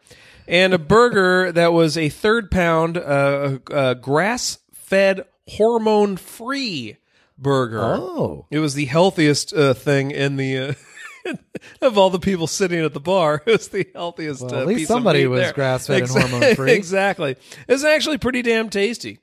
[0.47, 6.97] And a burger that was a third pound, uh, uh, grass fed, hormone free
[7.35, 7.81] burger.
[7.81, 8.45] Oh.
[8.51, 10.75] It was the healthiest uh, thing in the.
[11.25, 11.33] Uh,
[11.81, 14.41] of all the people sitting at the bar, it was the healthiest.
[14.41, 15.53] Well, uh, at least piece of somebody was there.
[15.53, 16.71] grass-fed and hormone-free.
[16.79, 17.35] Exactly.
[17.67, 19.19] It's actually pretty damn tasty.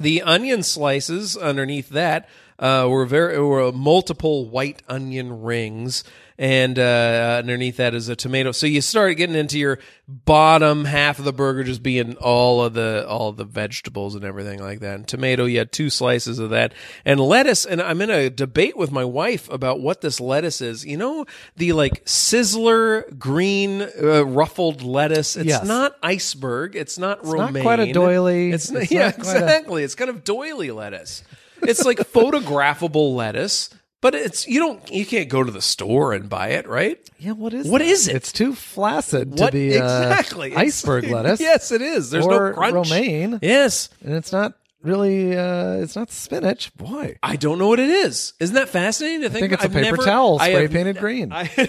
[0.00, 2.28] The onion slices underneath that
[2.58, 6.04] uh, were very were multiple white onion rings,
[6.38, 8.52] and uh, underneath that is a tomato.
[8.52, 12.74] So you start getting into your bottom half of the burger just being all of
[12.74, 14.94] the all of the vegetables and everything like that.
[14.94, 16.72] And tomato, you had two slices of that,
[17.04, 17.64] and lettuce.
[17.66, 20.86] And I'm in a debate with my wife about what this lettuce is.
[20.86, 25.36] You know, the like sizzler green uh, ruffled lettuce.
[25.36, 25.64] It's Yes.
[25.66, 26.76] not iceberg.
[26.76, 27.62] It's not not romaine.
[27.62, 28.52] quite a doily.
[28.52, 29.82] It's, It's yeah, not quite a- exactly.
[29.82, 31.22] It's kind of doily lettuce.
[31.62, 36.28] It's like photographable lettuce, but it's you don't you can't go to the store and
[36.28, 36.98] buy it, right?
[37.18, 37.88] Yeah, what is What that?
[37.88, 38.16] is it?
[38.16, 41.40] It's too flaccid What to be uh, exactly It's- iceberg lettuce.
[41.40, 42.10] yes, it is.
[42.10, 42.74] There's or no crunch.
[42.74, 45.36] romaine, Yes, and it's not really.
[45.36, 46.72] Uh, it's not spinach.
[46.76, 48.34] Boy, I don't know what it is.
[48.40, 49.36] Isn't that fascinating to think?
[49.36, 51.32] I think it's a I've paper never- towel spray have- painted green.
[51.32, 51.50] I,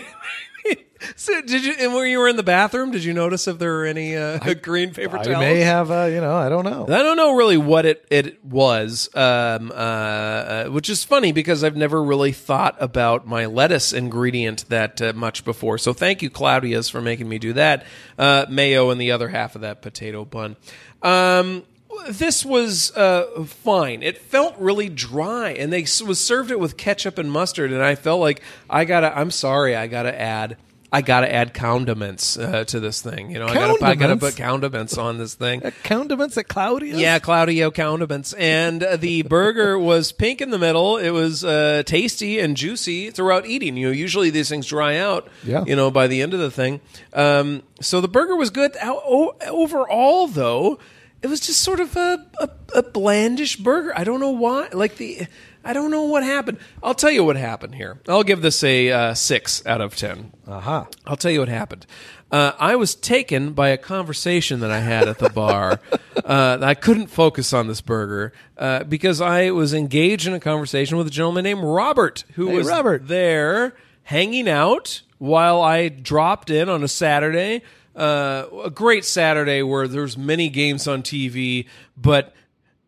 [1.15, 1.73] so did you?
[1.80, 4.53] And when you were in the bathroom, did you notice if there were any uh,
[4.61, 5.38] green paper I towels?
[5.38, 5.91] I may have.
[5.91, 6.84] Uh, you know, I don't know.
[6.84, 11.63] I don't know really what it it was, um, uh, uh, which is funny because
[11.63, 15.77] I've never really thought about my lettuce ingredient that uh, much before.
[15.77, 17.85] So thank you, Claudia's, for making me do that.
[18.17, 20.55] Uh, mayo and the other half of that potato bun.
[21.01, 21.63] Um,
[22.09, 24.03] this was uh, fine.
[24.03, 27.81] It felt really dry, and they s- was served it with ketchup and mustard, and
[27.81, 29.17] I felt like I gotta.
[29.17, 30.57] I'm sorry, I gotta add.
[30.91, 33.30] I gotta add condiments uh, to this thing.
[33.30, 35.61] You know, I gotta, I gotta put condiments on this thing.
[35.84, 36.99] Condiments at Claudia's.
[36.99, 38.34] Yeah, Claudio condiments.
[38.34, 40.98] And uh, the burger was pink in the middle.
[40.98, 43.78] It was uh, tasty and juicy throughout eating.
[43.78, 45.64] You know, usually these things dry out, Yeah.
[45.66, 46.82] you know, by the end of the thing.
[47.14, 48.76] Um, so the burger was good.
[48.84, 50.80] O- Overall, though,
[51.22, 53.94] it was just sort of a, a, a blandish burger.
[53.95, 54.70] I don't know why.
[54.74, 55.28] Like the.
[55.64, 56.57] I don't know what happened.
[56.81, 57.99] I'll tell you what happened here.
[58.07, 60.31] I'll give this a uh, six out of ten.
[60.48, 60.88] Aha.
[61.06, 61.86] I'll tell you what happened.
[62.31, 65.80] Uh, I was taken by a conversation that I had at the bar.
[66.23, 70.98] uh, I couldn't focus on this burger uh, because I was engaged in a conversation
[70.98, 73.07] with a gentleman named Robert, who Hey, was Robert.
[73.07, 77.64] there hanging out while I dropped in on a Saturday.
[77.95, 81.65] Uh, a great Saturday where there's many games on TV,
[81.98, 82.34] but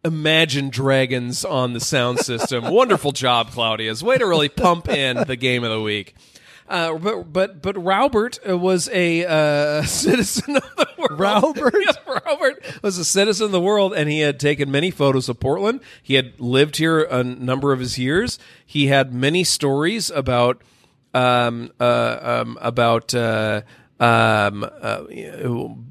[0.03, 2.65] Imagine Dragons on the sound system.
[2.71, 4.03] Wonderful job, Claudia's.
[4.03, 6.15] Way to really pump in the game of the week.
[6.67, 11.19] Uh, but but but Robert was a uh, citizen of the world.
[11.19, 11.75] Robert?
[11.85, 15.39] Yes, Robert was a citizen of the world, and he had taken many photos of
[15.39, 15.81] Portland.
[16.01, 18.39] He had lived here a number of his years.
[18.65, 20.61] He had many stories about
[21.13, 23.63] um, uh, um, about uh,
[23.99, 25.03] um, uh,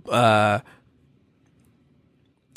[0.09, 0.61] uh,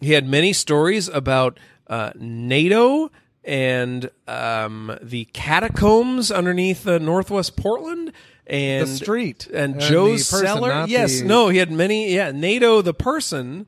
[0.03, 3.09] he had many stories about uh, Naito
[3.43, 8.11] and um, the catacombs underneath uh, Northwest Portland
[8.47, 9.47] and The street.
[9.47, 10.85] and, And Joe's person, cellar.
[10.87, 12.13] Yes, the- no, he had many.
[12.13, 13.67] Yeah, Naito the person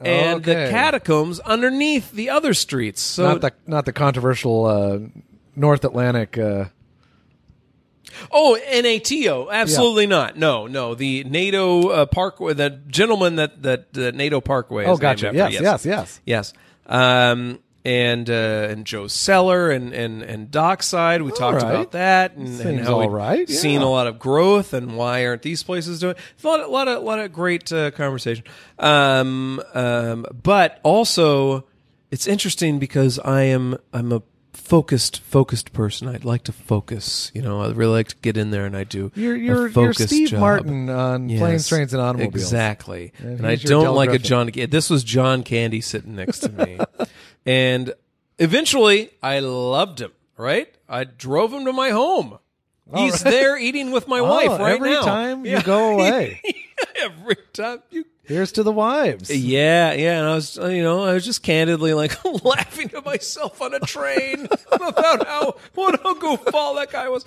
[0.00, 3.00] and the catacombs underneath the other streets.
[3.00, 4.98] So not the not the controversial uh,
[5.54, 6.36] North Atlantic.
[6.38, 6.66] Uh,
[8.30, 9.50] Oh, NATO.
[9.50, 10.36] Absolutely not.
[10.36, 10.94] No, no.
[10.94, 15.28] The Naito uh, Parkway, the gentleman that, that, that Naito Parkway is oh, gotcha.
[15.28, 15.38] after.
[15.38, 16.20] Yes, yes, yes.
[16.24, 16.52] Yes.
[16.86, 21.70] Um, and uh, and Joe Cellar and and and Dockside, we talked right.
[21.70, 25.24] about that, and, and how all we'd right, seen a lot of growth, and why
[25.24, 26.16] aren't these places doing?
[26.42, 28.44] A lot, a lot of, lot of great uh, conversation.
[28.80, 31.64] Um, um, but also,
[32.10, 34.22] it's interesting because I am I'm a
[34.56, 36.08] focused focused person.
[36.08, 37.30] I'd like to focus.
[37.34, 39.12] You know, I really like to get in there, and I do.
[39.14, 40.40] You're a you're, you're Steve job.
[40.40, 42.34] Martin on Yes, planes, trains, and automobiles.
[42.42, 43.12] Exactly.
[43.18, 44.18] And And, I don't like a.
[44.18, 44.50] John.
[44.52, 46.78] This was John Candy sitting next to me,
[47.46, 47.92] and
[48.38, 50.12] eventually I loved him.
[50.36, 50.68] Right?
[50.88, 52.38] I drove him to my home.
[52.94, 53.30] He's right.
[53.30, 54.96] there eating with my Oh, wife right every now.
[55.00, 55.62] Every time you Yeah.
[55.62, 56.42] go away.
[57.02, 58.04] every time you.
[58.26, 59.30] Here's to the wives.
[59.30, 63.62] Yeah, yeah, and I was, you know, I was just candidly like laughing to myself
[63.62, 67.24] on a train about how what a goofball that guy was,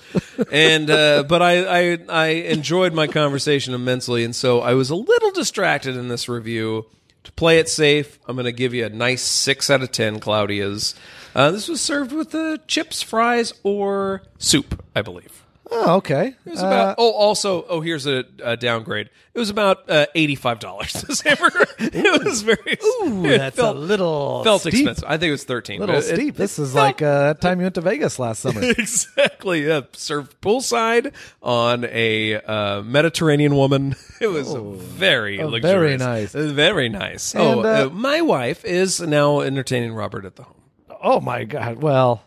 [0.52, 4.96] and uh, but I, I I enjoyed my conversation immensely, and so I was a
[4.96, 6.86] little distracted in this review.
[7.26, 10.20] To play it safe, I'm going to give you a nice six out of ten.
[10.20, 10.96] Claudia's.
[11.36, 15.46] Uh, this was served with uh, chips, fries, or soup, I believe.
[15.72, 16.36] Oh, okay.
[16.46, 16.90] It was about.
[16.90, 19.10] Uh, oh, also, oh, here's a, a downgrade.
[19.34, 20.94] It was about uh, eighty-five dollars.
[21.08, 21.66] This hamburger.
[21.78, 22.78] it was very.
[22.84, 24.74] Ooh, it that's felt, a little felt steep.
[24.74, 25.04] expensive.
[25.08, 25.80] I think it was thirteen.
[25.80, 26.34] little it- steep.
[26.36, 28.62] it this is felt- like uh, that time you went to Vegas last summer.
[28.64, 29.68] exactly.
[29.68, 31.14] Yeah, served poolside
[31.44, 33.96] on a uh, Mediterranean woman.
[34.20, 35.62] It was very Oh, luxurious.
[35.64, 36.36] very nice.
[36.36, 37.34] Uh, Very nice.
[37.36, 40.62] And, oh, uh, uh, my wife is now entertaining Robert at the home.
[41.02, 41.82] oh my god.
[41.82, 42.24] Well,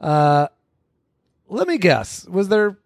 [0.00, 0.48] uh,
[1.48, 2.26] let me guess.
[2.26, 2.76] Was there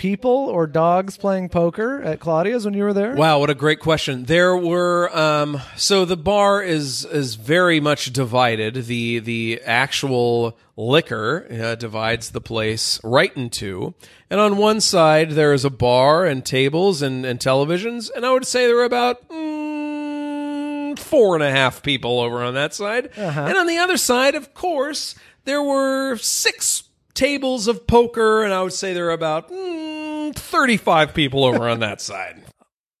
[0.00, 3.14] people or dogs playing poker at Claudia's when you were there?
[3.14, 4.24] Wow, what a great question.
[4.24, 8.86] There were um so the bar is is very much divided.
[8.86, 13.92] The the actual liquor uh, divides the place right in two.
[14.30, 18.32] And on one side there is a bar and tables and, and televisions, and I
[18.32, 23.10] would say there were about mm, four and a half people over on that side.
[23.16, 26.84] And on the other side, of course, there were six
[27.14, 31.80] tables of poker, and I would say there are about mm, 35 people over on
[31.80, 32.42] that side.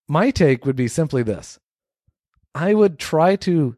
[0.08, 1.58] My take would be simply this
[2.54, 3.76] I would try to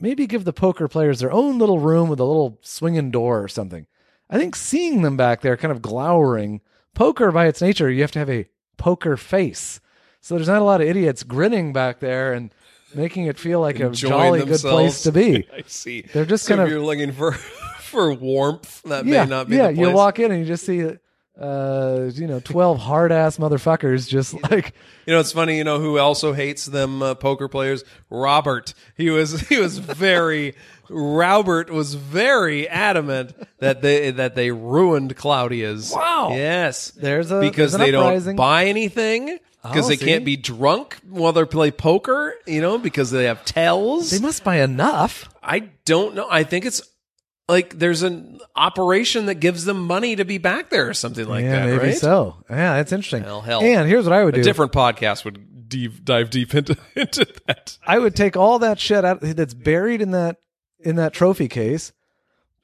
[0.00, 3.48] maybe give the poker players their own little room with a little swinging door or
[3.48, 3.86] something.
[4.28, 6.60] I think seeing them back there kind of glowering,
[6.94, 9.80] poker by its nature, you have to have a poker face.
[10.20, 12.52] So there's not a lot of idiots grinning back there and
[12.94, 15.46] making it feel like a Enjoying jolly good place to be.
[15.54, 16.02] I see.
[16.12, 17.36] They're just so kind of- you're looking for
[17.92, 18.82] for warmth.
[18.82, 19.68] That yeah, may not be yeah.
[19.68, 20.82] You walk in and you just see,
[21.40, 24.74] uh, you know, twelve hard ass motherfuckers just like
[25.06, 25.56] You know, it's funny.
[25.58, 27.84] You know who also hates them uh, poker players?
[28.10, 28.74] Robert.
[28.96, 30.54] He was he was very.
[30.94, 35.90] Robert was very adamant that they that they ruined Claudia's.
[35.94, 36.30] Wow.
[36.32, 36.90] Yes.
[36.90, 38.36] There's a- because there's they uprising.
[38.36, 40.04] don't buy anything because Oh, they see?
[40.04, 42.34] can't be drunk while they play poker.
[42.46, 44.10] You know, because they have tells.
[44.10, 45.30] they must buy enough.
[45.42, 46.26] I don't know.
[46.30, 46.82] I think it's
[47.48, 51.44] like there's an operation that gives them money to be back there or something like
[51.44, 51.96] yeah, that, maybe right?
[51.96, 52.36] so.
[52.48, 53.24] Yeah, that's interesting.
[53.24, 53.62] Well, hell.
[53.62, 54.42] And here's what I would A do.
[54.44, 57.78] different podcast would deep, dive deep into into that.
[57.86, 60.36] I would take all that shit out that's buried in that
[60.80, 61.92] in that trophy case,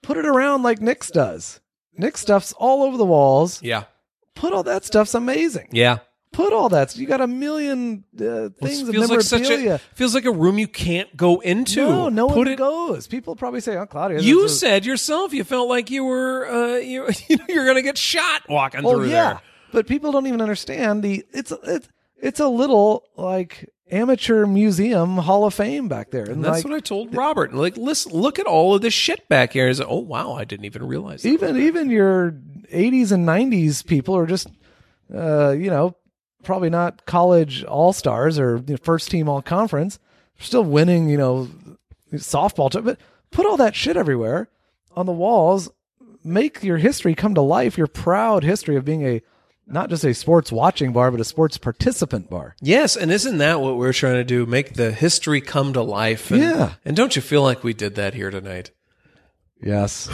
[0.03, 1.61] put it around like Nick's does.
[1.97, 3.63] Nick's stuff's all over the walls.
[3.63, 3.85] Yeah,
[4.35, 5.69] Put all that stuff's amazing.
[5.73, 5.99] yeah.
[6.39, 6.97] Put all that.
[6.97, 10.57] You got a million uh, things of feels like such a feels like a room
[10.57, 11.85] you can't go into.
[11.85, 12.57] no, no Put one it.
[12.59, 13.09] goes.
[13.09, 17.09] People probably say, "Oh, Claudia." You said yourself you felt like you were uh, you
[17.49, 19.41] you're gonna get shot walking Oh through yeah, there.
[19.73, 21.27] but people don't even understand the.
[21.33, 26.45] It's it's it's a little like amateur museum hall of fame back there, and And
[26.45, 27.53] that's like, what I told Robert.
[27.53, 29.73] Like, listen, look at all of this shit back here.
[29.73, 31.23] Like, oh wow, I didn't even realize.
[31.23, 31.31] That.
[31.31, 32.31] even even your
[32.73, 34.47] 80s and 90s people are just
[35.13, 35.97] uh you know
[36.49, 39.99] probably not college all-stars or you know, first team all conference
[40.41, 41.47] still winning you know
[42.15, 42.99] softball but
[43.31, 44.49] put all that shit everywhere
[44.97, 45.71] on the walls
[46.25, 49.21] make your history come to life your proud history of being a
[49.67, 53.61] not just a sports watching bar but a sports participant bar Yes, and isn't that
[53.61, 54.47] what we're trying to do?
[54.47, 56.31] Make the history come to life.
[56.31, 56.73] And, Yeah.
[56.83, 58.71] And don't you feel like we did that here tonight?
[59.61, 60.09] Yes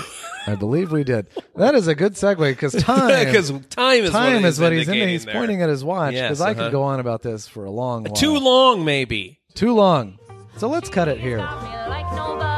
[0.47, 1.27] i believe we did
[1.57, 4.81] that is a good segue because time Because time is time what is what he's
[4.89, 5.09] indicating in.
[5.11, 5.35] He's there.
[5.35, 6.65] pointing at his watch Yes, because I uh-huh.
[6.65, 8.15] could go on about this for a long while.
[8.15, 9.41] Too long, maybe.
[9.55, 10.19] Too long.
[10.57, 11.39] So let's cut it here.
[11.39, 12.54] Got me like nobody.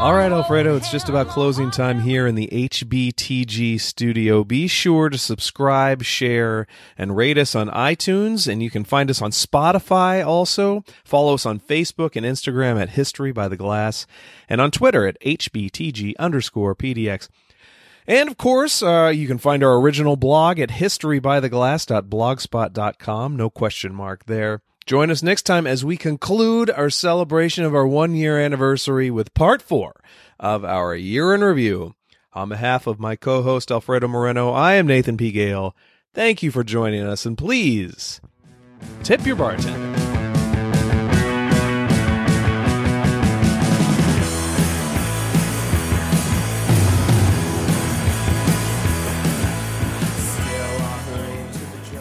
[0.00, 4.44] All right, Alfredo, it's just about closing time here in the HBTG studio.
[4.44, 6.66] Be sure to subscribe, share,
[6.96, 10.84] and rate us on iTunes, and you can find us on Spotify also.
[11.04, 14.06] Follow us on Facebook and Instagram at History by the Glass,
[14.48, 17.28] and on Twitter at HBTG underscore PDX.
[18.06, 23.36] And of course, uh, you can find our original blog at historybytheglass.blogspot.com.
[23.36, 24.62] No question mark there.
[24.90, 29.32] Join us next time as we conclude our celebration of our one year anniversary with
[29.34, 29.94] part four
[30.40, 31.94] of our year in review.
[32.32, 35.30] On behalf of my co host Alfredo Moreno, I am Nathan P.
[35.30, 35.76] Gale.
[36.12, 38.20] Thank you for joining us, and please
[39.04, 39.78] tip your bartender.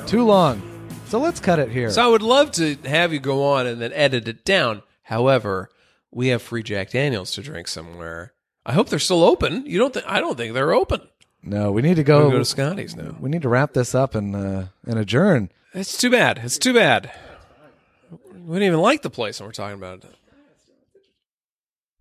[0.07, 0.68] Too long.
[1.09, 1.89] So let's cut it here.
[1.89, 4.83] So I would love to have you go on and then edit it down.
[5.03, 5.69] However,
[6.11, 8.33] we have free Jack Daniels to drink somewhere.
[8.65, 9.65] I hope they're still open.
[9.65, 10.05] You don't think?
[10.07, 11.01] I don't think they're open.
[11.41, 12.29] no, we need to We go.
[12.29, 13.15] go to Scotty's now.
[13.19, 15.49] we need to wrap this up and uh, and adjourn.
[15.73, 16.39] It's too bad.
[16.43, 17.11] It's too bad.
[18.11, 20.15] We didn't even like the place when we're talking about it.